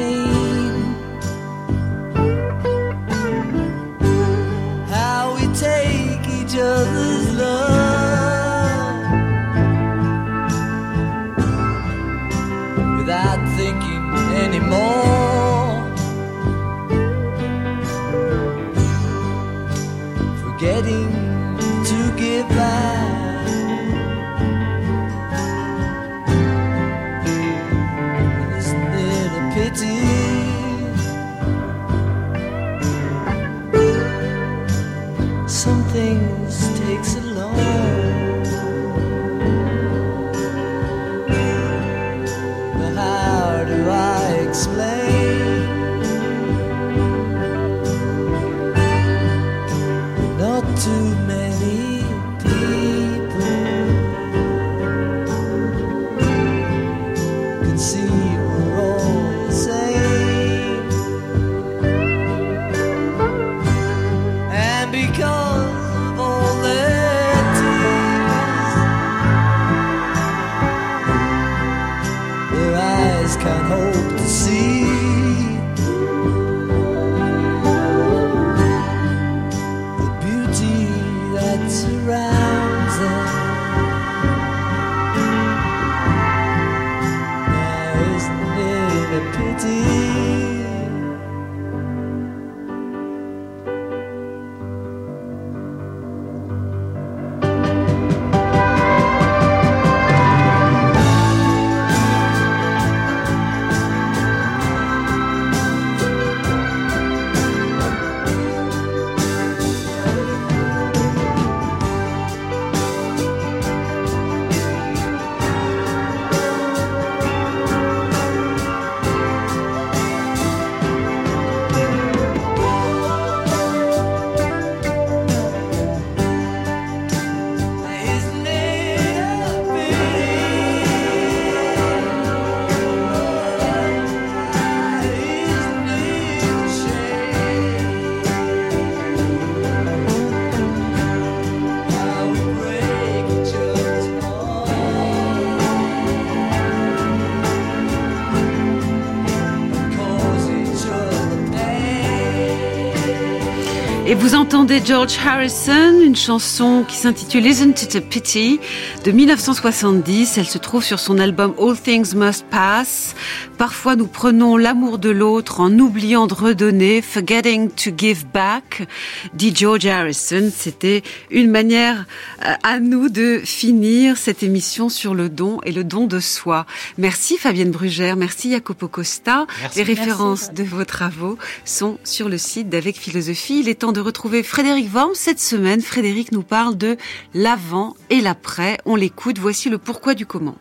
entendez 154.45 154.79
George 154.85 155.17
Harrison, 155.25 156.01
une 156.01 156.15
chanson 156.15 156.85
qui 156.87 156.97
s'intitule 156.97 157.47
Isn't 157.47 157.81
It 157.81 157.95
a 157.95 158.01
Pity 158.01 158.59
de 159.03 159.11
1970. 159.11 160.37
Elle 160.37 160.45
se 160.45 160.59
trouve 160.59 160.83
sur 160.83 160.99
son 160.99 161.17
album 161.17 161.55
All 161.59 161.75
Things 161.75 162.13
Must 162.13 162.45
Pass. 162.51 163.15
Parfois 163.57 163.95
nous 163.95 164.07
prenons 164.07 164.57
l'amour 164.57 164.97
de 164.97 165.09
l'autre 165.09 165.61
en 165.61 165.71
oubliant 165.79 166.27
de 166.27 166.33
redonner, 166.33 167.01
forgetting 167.01 167.69
to 167.69 167.91
give 167.97 168.25
back, 168.33 168.87
dit 169.33 169.55
George 169.55 169.85
Harrison. 169.85 170.51
C'était 170.53 171.03
une 171.31 171.49
manière 171.49 172.05
euh, 172.45 172.53
à 172.63 172.79
nous 172.79 173.09
de 173.09 173.41
finir 173.43 174.17
cette 174.17 174.43
émission 174.43 174.89
sur 174.89 175.13
le 175.13 175.29
don 175.29 175.59
et 175.63 175.71
le 175.71 175.83
don 175.83 176.05
de 176.05 176.19
soi. 176.19 176.65
Merci 176.97 177.37
Fabienne 177.37 177.71
Brugère, 177.71 178.17
merci 178.17 178.51
Jacopo 178.51 178.87
Costa. 178.87 179.47
Les 179.75 179.83
références 179.83 180.51
de 180.51 180.63
vos 180.63 180.83
travaux 180.83 181.37
sont 181.63 181.97
sur 182.03 182.27
le 182.27 182.37
site 182.37 182.69
d'Avec 182.69 182.97
Philosophie. 182.97 183.59
Il 183.61 183.69
est 183.69 183.75
temps 183.75 183.93
de 183.93 184.01
retrouver 184.01 184.43
Frédéric 184.43 184.93
Worm 184.93 185.11
cette 185.13 185.39
semaine. 185.39 185.81
Frédéric 185.81 186.31
nous 186.31 186.43
parle 186.43 186.77
de 186.77 186.97
l'avant 187.33 187.95
et 188.09 188.21
l'après. 188.21 188.77
On 188.85 188.95
l'écoute. 188.95 189.39
Voici 189.39 189.69
le 189.69 189.77
pourquoi 189.77 190.13
du 190.13 190.25
comment. 190.25 190.55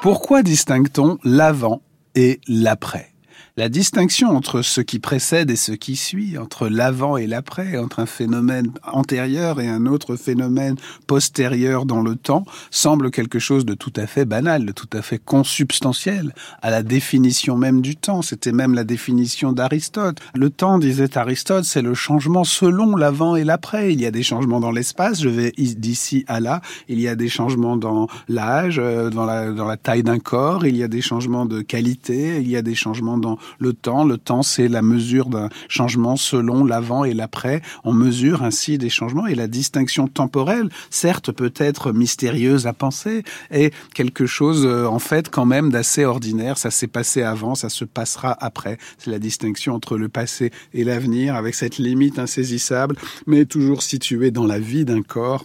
Pourquoi 0.00 0.44
distingue-t-on 0.44 1.18
l'avant 1.24 1.82
et 2.14 2.40
l'après? 2.46 3.17
La 3.58 3.68
distinction 3.68 4.36
entre 4.36 4.62
ce 4.62 4.80
qui 4.80 5.00
précède 5.00 5.50
et 5.50 5.56
ce 5.56 5.72
qui 5.72 5.96
suit, 5.96 6.38
entre 6.38 6.68
l'avant 6.68 7.16
et 7.16 7.26
l'après, 7.26 7.76
entre 7.76 7.98
un 7.98 8.06
phénomène 8.06 8.70
antérieur 8.84 9.60
et 9.60 9.66
un 9.66 9.86
autre 9.86 10.14
phénomène 10.14 10.76
postérieur 11.08 11.84
dans 11.84 12.00
le 12.00 12.14
temps, 12.14 12.44
semble 12.70 13.10
quelque 13.10 13.40
chose 13.40 13.64
de 13.64 13.74
tout 13.74 13.92
à 13.96 14.06
fait 14.06 14.26
banal, 14.26 14.64
de 14.64 14.70
tout 14.70 14.86
à 14.92 15.02
fait 15.02 15.18
consubstantiel 15.18 16.36
à 16.62 16.70
la 16.70 16.84
définition 16.84 17.56
même 17.56 17.80
du 17.80 17.96
temps. 17.96 18.22
C'était 18.22 18.52
même 18.52 18.74
la 18.74 18.84
définition 18.84 19.50
d'Aristote. 19.50 20.20
Le 20.36 20.50
temps, 20.50 20.78
disait 20.78 21.18
Aristote, 21.18 21.64
c'est 21.64 21.82
le 21.82 21.94
changement 21.94 22.44
selon 22.44 22.94
l'avant 22.94 23.34
et 23.34 23.42
l'après. 23.42 23.92
Il 23.92 24.00
y 24.00 24.06
a 24.06 24.12
des 24.12 24.22
changements 24.22 24.60
dans 24.60 24.70
l'espace, 24.70 25.20
je 25.20 25.30
vais 25.30 25.52
d'ici 25.56 26.24
à 26.28 26.38
là. 26.38 26.60
Il 26.86 27.00
y 27.00 27.08
a 27.08 27.16
des 27.16 27.28
changements 27.28 27.76
dans 27.76 28.06
l'âge, 28.28 28.78
euh, 28.78 29.10
dans 29.10 29.24
la, 29.24 29.50
dans 29.50 29.66
la 29.66 29.76
taille 29.76 30.04
d'un 30.04 30.20
corps. 30.20 30.64
Il 30.64 30.76
y 30.76 30.84
a 30.84 30.88
des 30.88 31.02
changements 31.02 31.44
de 31.44 31.60
qualité. 31.60 32.40
Il 32.40 32.48
y 32.48 32.56
a 32.56 32.62
des 32.62 32.76
changements 32.76 33.18
dans 33.18 33.36
le 33.58 33.72
temps. 33.72 34.04
Le 34.04 34.18
temps, 34.18 34.42
c'est 34.42 34.68
la 34.68 34.82
mesure 34.82 35.28
d'un 35.28 35.48
changement 35.68 36.16
selon 36.16 36.64
l'avant 36.64 37.04
et 37.04 37.14
l'après. 37.14 37.62
On 37.84 37.92
mesure 37.92 38.42
ainsi 38.42 38.78
des 38.78 38.90
changements 38.90 39.26
et 39.26 39.34
la 39.34 39.46
distinction 39.46 40.08
temporelle, 40.08 40.68
certes 40.90 41.32
peut-être 41.32 41.92
mystérieuse 41.92 42.66
à 42.66 42.72
penser, 42.72 43.22
est 43.50 43.72
quelque 43.94 44.26
chose 44.26 44.64
euh, 44.66 44.86
en 44.86 44.98
fait 44.98 45.30
quand 45.30 45.46
même 45.46 45.70
d'assez 45.70 46.04
ordinaire. 46.04 46.58
Ça 46.58 46.70
s'est 46.70 46.86
passé 46.86 47.22
avant, 47.22 47.54
ça 47.54 47.68
se 47.68 47.84
passera 47.84 48.36
après. 48.40 48.78
C'est 48.98 49.10
la 49.10 49.18
distinction 49.18 49.74
entre 49.74 49.96
le 49.96 50.08
passé 50.08 50.50
et 50.74 50.84
l'avenir 50.84 51.34
avec 51.34 51.54
cette 51.54 51.78
limite 51.78 52.18
insaisissable, 52.18 52.96
mais 53.26 53.44
toujours 53.44 53.82
située 53.82 54.30
dans 54.30 54.46
la 54.46 54.58
vie 54.58 54.84
d'un 54.84 55.02
corps 55.02 55.44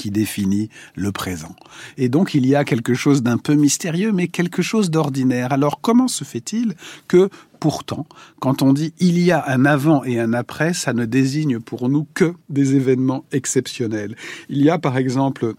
qui 0.00 0.10
définit 0.10 0.70
le 0.96 1.12
présent. 1.12 1.54
Et 1.98 2.08
donc 2.08 2.32
il 2.32 2.46
y 2.46 2.56
a 2.56 2.64
quelque 2.64 2.94
chose 2.94 3.22
d'un 3.22 3.36
peu 3.36 3.54
mystérieux, 3.54 4.12
mais 4.12 4.28
quelque 4.28 4.62
chose 4.62 4.90
d'ordinaire. 4.90 5.52
Alors 5.52 5.82
comment 5.82 6.08
se 6.08 6.24
fait-il 6.24 6.74
que 7.06 7.28
pourtant, 7.60 8.06
quand 8.40 8.62
on 8.62 8.72
dit 8.72 8.94
il 8.98 9.18
y 9.18 9.30
a 9.30 9.44
un 9.46 9.66
avant 9.66 10.02
et 10.04 10.18
un 10.18 10.32
après, 10.32 10.72
ça 10.72 10.94
ne 10.94 11.04
désigne 11.04 11.60
pour 11.60 11.90
nous 11.90 12.06
que 12.14 12.32
des 12.48 12.76
événements 12.76 13.24
exceptionnels? 13.30 14.16
Il 14.48 14.62
y 14.62 14.70
a 14.70 14.78
par 14.78 14.96
exemple 14.96 15.52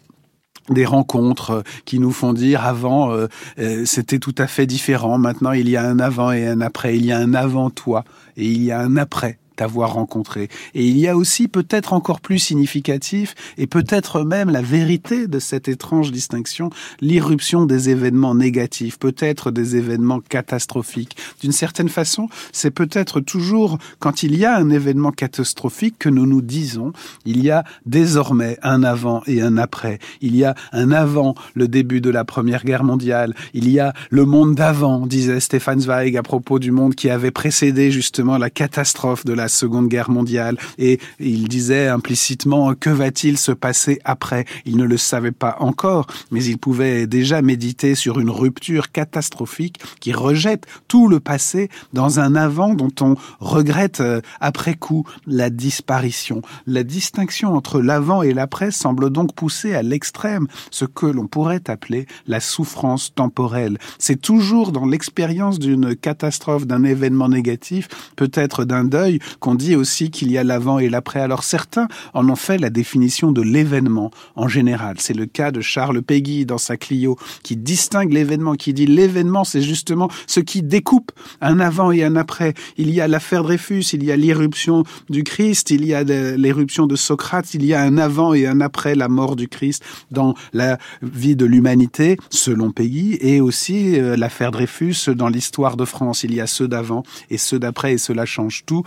des 0.70 0.86
rencontres 0.86 1.64
qui 1.86 2.00
nous 2.00 2.12
font 2.12 2.34
dire 2.34 2.66
avant 2.66 3.12
euh, 3.12 3.28
euh, 3.60 3.86
c'était 3.86 4.20
tout 4.20 4.36
à 4.40 4.48
fait 4.48 4.66
différent, 4.66 5.20
maintenant 5.20 5.52
il 5.52 5.70
y 5.70 5.78
a 5.78 5.88
un 5.88 6.00
avant 6.00 6.32
et 6.32 6.48
un 6.48 6.62
après, 6.62 6.98
il 6.98 7.06
y 7.06 7.12
a 7.12 7.20
un 7.20 7.36
avant 7.36 7.70
toi 7.70 8.04
et 8.38 8.48
il 8.48 8.64
y 8.64 8.72
a 8.72 8.80
un 8.80 8.98
après 8.98 9.38
avoir 9.62 9.94
rencontré. 9.94 10.50
Et 10.74 10.86
il 10.86 10.98
y 10.98 11.08
a 11.08 11.16
aussi 11.16 11.48
peut-être 11.48 11.94
encore 11.94 12.22
plus 12.22 12.40
significatif, 12.40 13.36
et 13.58 13.68
peut-être 13.68 14.24
même 14.24 14.50
la 14.50 14.62
vérité 14.62 15.28
de 15.28 15.40
cette 15.40 15.68
étrange 15.68 16.12
distinction, 16.12 16.70
l'irruption 17.00 17.66
des 17.66 17.90
événements 17.90 18.36
négatifs, 18.36 19.00
peut-être 19.00 19.52
des 19.52 19.76
événements 19.76 20.20
catastrophiques. 20.20 21.18
D'une 21.42 21.52
certaine 21.52 21.90
façon, 21.90 22.30
c'est 22.52 22.72
peut-être 22.72 23.20
toujours 23.20 23.78
quand 24.00 24.24
il 24.24 24.36
y 24.38 24.46
a 24.46 24.56
un 24.56 24.70
événement 24.70 25.12
catastrophique 25.12 25.96
que 26.00 26.10
nous 26.10 26.26
nous 26.26 26.42
disons, 26.42 26.94
il 27.26 27.44
y 27.44 27.52
a 27.52 27.64
désormais 27.86 28.58
un 28.64 28.84
avant 28.84 29.22
et 29.28 29.42
un 29.42 29.58
après. 29.58 30.00
Il 30.22 30.36
y 30.36 30.44
a 30.44 30.56
un 30.72 30.92
avant 30.92 31.36
le 31.54 31.68
début 31.68 32.02
de 32.02 32.10
la 32.10 32.26
Première 32.26 32.64
Guerre 32.64 32.84
mondiale. 32.84 33.34
Il 33.54 33.70
y 33.70 33.80
a 33.80 33.94
le 34.10 34.26
monde 34.26 34.56
d'avant, 34.56 35.06
disait 35.06 35.40
Stéphane 35.40 35.80
Zweig 35.82 36.18
à 36.18 36.24
propos 36.24 36.60
du 36.60 36.72
monde 36.72 36.96
qui 36.96 37.10
avait 37.10 37.32
précédé 37.32 37.92
justement 37.92 38.38
la 38.38 38.50
catastrophe 38.50 39.26
de 39.26 39.34
la 39.34 39.48
Seconde 39.52 39.88
Guerre 39.88 40.10
mondiale 40.10 40.58
et 40.78 41.00
il 41.20 41.48
disait 41.48 41.88
implicitement 41.88 42.74
que 42.74 42.90
va-t-il 42.90 43.38
se 43.38 43.52
passer 43.52 44.00
après? 44.06 44.46
Il 44.66 44.78
ne 44.78 44.86
le 44.86 44.98
savait 44.98 45.32
pas 45.32 45.58
encore, 45.60 46.08
mais 46.32 46.44
il 46.44 46.58
pouvait 46.58 47.08
déjà 47.08 47.42
méditer 47.42 47.96
sur 47.96 48.20
une 48.20 48.30
rupture 48.30 48.92
catastrophique 48.92 49.80
qui 50.00 50.14
rejette 50.14 50.66
tout 50.88 51.08
le 51.08 51.20
passé 51.20 51.70
dans 51.94 52.20
un 52.20 52.36
avant 52.36 52.74
dont 52.74 52.94
on 53.02 53.16
regrette 53.40 54.02
euh, 54.02 54.22
après 54.40 54.76
coup 54.76 55.06
la 55.28 55.50
disparition. 55.50 56.42
La 56.66 56.84
distinction 56.84 57.54
entre 57.56 57.82
l'avant 57.82 58.22
et 58.22 58.34
l'après 58.34 58.72
semble 58.72 59.10
donc 59.10 59.34
pousser 59.34 59.74
à 59.74 59.82
l'extrême 59.82 60.48
ce 60.70 60.86
que 60.86 61.06
l'on 61.06 61.28
pourrait 61.28 61.70
appeler 61.70 62.08
la 62.28 62.40
souffrance 62.40 63.14
temporelle. 63.14 63.78
C'est 64.00 64.22
toujours 64.22 64.72
dans 64.72 64.86
l'expérience 64.86 65.60
d'une 65.60 65.96
catastrophe, 65.96 66.66
d'un 66.66 66.84
événement 66.84 67.30
négatif, 67.30 67.88
peut-être 68.16 68.66
d'un 68.66 68.84
deuil, 68.84 69.20
qu'on 69.42 69.56
dit 69.56 69.76
aussi 69.76 70.12
qu'il 70.12 70.32
y 70.32 70.38
a 70.38 70.44
l'avant 70.46 70.80
et 70.80 70.88
l'après. 70.88 71.20
Alors 71.20 71.44
certains 71.44 71.88
en 72.14 72.30
ont 72.30 72.38
fait 72.38 72.58
la 72.58 72.70
définition 72.70 73.34
de 73.34 73.42
l'événement 73.42 74.12
en 74.36 74.48
général. 74.48 74.96
C'est 75.00 75.16
le 75.16 75.26
cas 75.26 75.52
de 75.52 75.60
Charles 75.60 76.02
Péguy 76.02 76.46
dans 76.46 76.60
sa 76.60 76.78
Clio 76.78 77.18
qui 77.44 77.58
distingue 77.58 78.14
l'événement, 78.14 78.54
qui 78.54 78.74
dit 78.74 78.86
l'événement 78.86 79.44
c'est 79.44 79.62
justement 79.62 80.10
ce 80.28 80.40
qui 80.40 80.62
découpe 80.62 81.12
un 81.42 81.60
avant 81.60 81.92
et 81.92 82.04
un 82.04 82.16
après. 82.16 82.54
Il 82.78 82.92
y 82.92 83.02
a 83.02 83.08
l'affaire 83.08 83.44
Dreyfus, 83.44 83.84
il 83.94 84.04
y 84.04 84.12
a 84.12 84.16
l'irruption 84.16 84.84
du 85.10 85.24
Christ, 85.24 85.72
il 85.72 85.86
y 85.86 85.94
a 85.94 86.04
l'éruption 86.04 86.86
de 86.86 86.96
Socrate, 86.96 87.54
il 87.56 87.66
y 87.66 87.74
a 87.74 87.82
un 87.82 87.98
avant 87.98 88.34
et 88.34 88.46
un 88.46 88.62
après 88.62 88.94
la 88.96 89.08
mort 89.08 89.36
du 89.36 89.48
Christ 89.48 89.84
dans 90.12 90.36
la 90.54 90.78
vie 91.02 91.36
de 91.36 91.46
l'humanité, 91.46 92.18
selon 92.30 92.72
Péguy, 92.72 93.18
et 93.22 93.42
aussi 93.42 94.00
euh, 94.00 94.16
l'affaire 94.16 94.52
Dreyfus 94.52 95.10
dans 95.16 95.28
l'histoire 95.28 95.78
de 95.78 95.86
France. 95.86 96.24
Il 96.24 96.36
y 96.36 96.42
a 96.42 96.48
ceux 96.48 96.68
d'avant 96.68 97.04
et 97.32 97.38
ceux 97.38 97.58
d'après 97.58 97.94
et 97.94 97.98
cela 97.98 98.26
change 98.26 98.64
tout. 98.68 98.84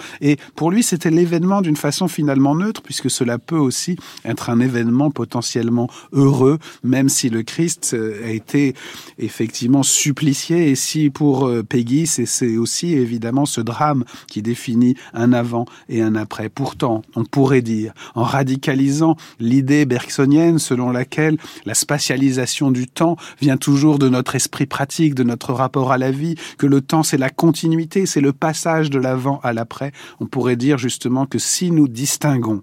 Pour 0.55 0.71
lui, 0.71 0.83
c'était 0.83 1.11
l'événement 1.11 1.63
d'une 1.63 1.77
façon 1.77 2.09
finalement 2.09 2.55
neutre, 2.55 2.83
puisque 2.83 3.11
cela 3.11 3.39
peut 3.39 3.59
aussi 3.59 3.97
être 4.25 4.51
un 4.51 4.61
événement 4.61 5.11
potentiellement 5.11 5.89
heureux, 6.13 6.59
même 6.83 7.09
si 7.09 7.29
le 7.29 7.43
Christ 7.43 7.93
euh, 7.95 8.25
a 8.25 8.31
été 8.31 8.75
effectivement 9.19 9.83
supplicié. 9.83 10.71
Et 10.71 10.75
si 10.75 11.11
pour 11.11 11.47
euh, 11.47 11.63
Peggy, 11.63 12.07
c'est 12.07 12.57
aussi 12.57 12.95
évidemment 12.95 13.47
ce 13.47 13.61
drame 13.61 14.05
qui 14.29 14.43
définit 14.43 14.97
un 15.13 15.33
avant 15.33 15.67
et 15.89 16.03
un 16.03 16.15
après. 16.15 16.49
Pourtant, 16.49 17.03
on 17.17 17.25
pourrait 17.25 17.63
dire, 17.63 17.93
en 18.15 18.23
radicalisant 18.23 19.17
l'idée 19.41 19.85
bergsonienne 19.87 20.59
selon 20.59 20.91
laquelle 20.91 21.39
la 21.65 21.75
spatialisation 21.75 22.71
du 22.71 22.87
temps 22.87 23.17
vient 23.41 23.57
toujours 23.57 23.99
de 23.99 24.09
notre 24.09 24.35
esprit 24.35 24.67
pratique, 24.67 25.15
de 25.15 25.23
notre 25.23 25.53
rapport 25.53 25.93
à 25.93 25.99
la 25.99 26.11
vie, 26.11 26.35
que 26.59 26.67
le 26.67 26.81
temps 26.81 27.03
c'est 27.03 27.19
la 27.19 27.31
continuité, 27.31 28.07
c'est 28.07 28.21
le 28.21 28.33
passage 28.33 28.91
de 28.91 28.99
l'avant 28.99 29.41
à 29.43 29.53
l'après, 29.53 29.93
on 30.25 30.27
pourrait 30.27 30.57
dire 30.57 30.79
justement 30.79 31.27
que 31.27 31.39
si 31.39 31.71
nous 31.71 31.87
distinguons 31.87 32.63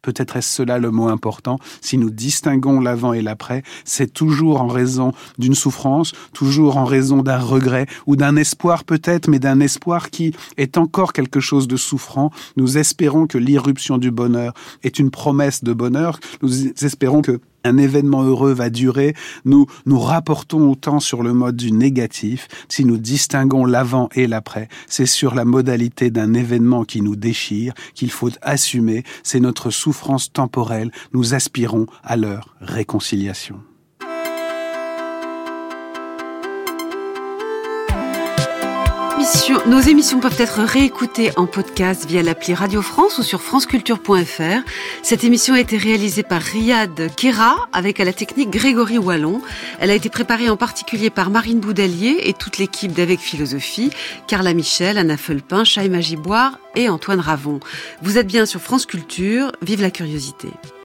peut-être 0.00 0.36
est-ce 0.36 0.56
cela 0.56 0.78
le 0.78 0.90
mot 0.90 1.08
important, 1.08 1.58
si 1.82 1.98
nous 1.98 2.10
distinguons 2.10 2.80
l'avant 2.80 3.12
et 3.12 3.20
l'après, 3.20 3.62
c'est 3.84 4.12
toujours 4.12 4.62
en 4.62 4.66
raison 4.66 5.12
d'une 5.38 5.54
souffrance, 5.54 6.12
toujours 6.32 6.78
en 6.78 6.86
raison 6.86 7.22
d'un 7.22 7.38
regret 7.38 7.86
ou 8.06 8.16
d'un 8.16 8.34
espoir 8.36 8.82
peut-être, 8.82 9.28
mais 9.28 9.38
d'un 9.38 9.60
espoir 9.60 10.10
qui 10.10 10.34
est 10.56 10.78
encore 10.78 11.12
quelque 11.12 11.38
chose 11.38 11.68
de 11.68 11.76
souffrant. 11.76 12.30
Nous 12.56 12.78
espérons 12.78 13.26
que 13.28 13.38
l'irruption 13.38 13.98
du 13.98 14.10
bonheur 14.10 14.54
est 14.82 14.98
une 14.98 15.10
promesse 15.10 15.62
de 15.62 15.72
bonheur. 15.72 16.18
Nous 16.40 16.68
espérons 16.82 17.22
que 17.22 17.40
un 17.64 17.76
événement 17.76 18.22
heureux 18.22 18.52
va 18.52 18.70
durer, 18.70 19.14
nous 19.44 19.66
nous 19.86 19.98
rapportons 19.98 20.70
autant 20.70 21.00
sur 21.00 21.22
le 21.22 21.32
mode 21.32 21.56
du 21.56 21.72
négatif. 21.72 22.48
Si 22.68 22.84
nous 22.84 22.98
distinguons 22.98 23.64
l'avant 23.64 24.08
et 24.14 24.26
l'après, 24.26 24.68
c'est 24.86 25.06
sur 25.06 25.34
la 25.34 25.44
modalité 25.44 26.10
d'un 26.10 26.34
événement 26.34 26.84
qui 26.84 27.02
nous 27.02 27.16
déchire 27.16 27.74
qu'il 27.94 28.10
faut 28.10 28.30
assumer. 28.42 29.04
C'est 29.22 29.40
notre 29.40 29.70
souffrance 29.70 30.32
temporelle. 30.32 30.90
Nous 31.12 31.34
aspirons 31.34 31.86
à 32.02 32.16
leur 32.16 32.54
réconciliation. 32.60 33.60
Nos 39.66 39.80
émissions 39.80 40.20
peuvent 40.20 40.40
être 40.40 40.62
réécoutées 40.62 41.30
en 41.36 41.46
podcast 41.46 42.06
via 42.06 42.22
l'appli 42.22 42.54
Radio 42.54 42.82
France 42.82 43.18
ou 43.18 43.22
sur 43.22 43.40
franceculture.fr. 43.40 44.60
Cette 45.02 45.24
émission 45.24 45.54
a 45.54 45.60
été 45.60 45.76
réalisée 45.76 46.22
par 46.22 46.42
Riyad 46.42 47.14
Kera 47.16 47.56
avec 47.72 48.00
à 48.00 48.04
la 48.04 48.12
technique 48.12 48.50
Grégory 48.50 48.98
Wallon. 48.98 49.40
Elle 49.80 49.90
a 49.90 49.94
été 49.94 50.10
préparée 50.10 50.50
en 50.50 50.56
particulier 50.56 51.10
par 51.10 51.30
Marine 51.30 51.60
Boudalier 51.60 52.20
et 52.24 52.34
toute 52.34 52.58
l'équipe 52.58 52.92
d'Avec 52.92 53.20
Philosophie, 53.20 53.90
Carla 54.26 54.54
Michel, 54.54 54.98
Anna 54.98 55.16
Felpin, 55.16 55.64
Chaïma 55.64 56.00
Giboire 56.00 56.58
et 56.74 56.88
Antoine 56.88 57.20
Ravon. 57.20 57.60
Vous 58.02 58.18
êtes 58.18 58.26
bien 58.26 58.44
sur 58.44 58.60
France 58.60 58.86
Culture. 58.86 59.52
Vive 59.62 59.82
la 59.82 59.90
curiosité. 59.90 60.48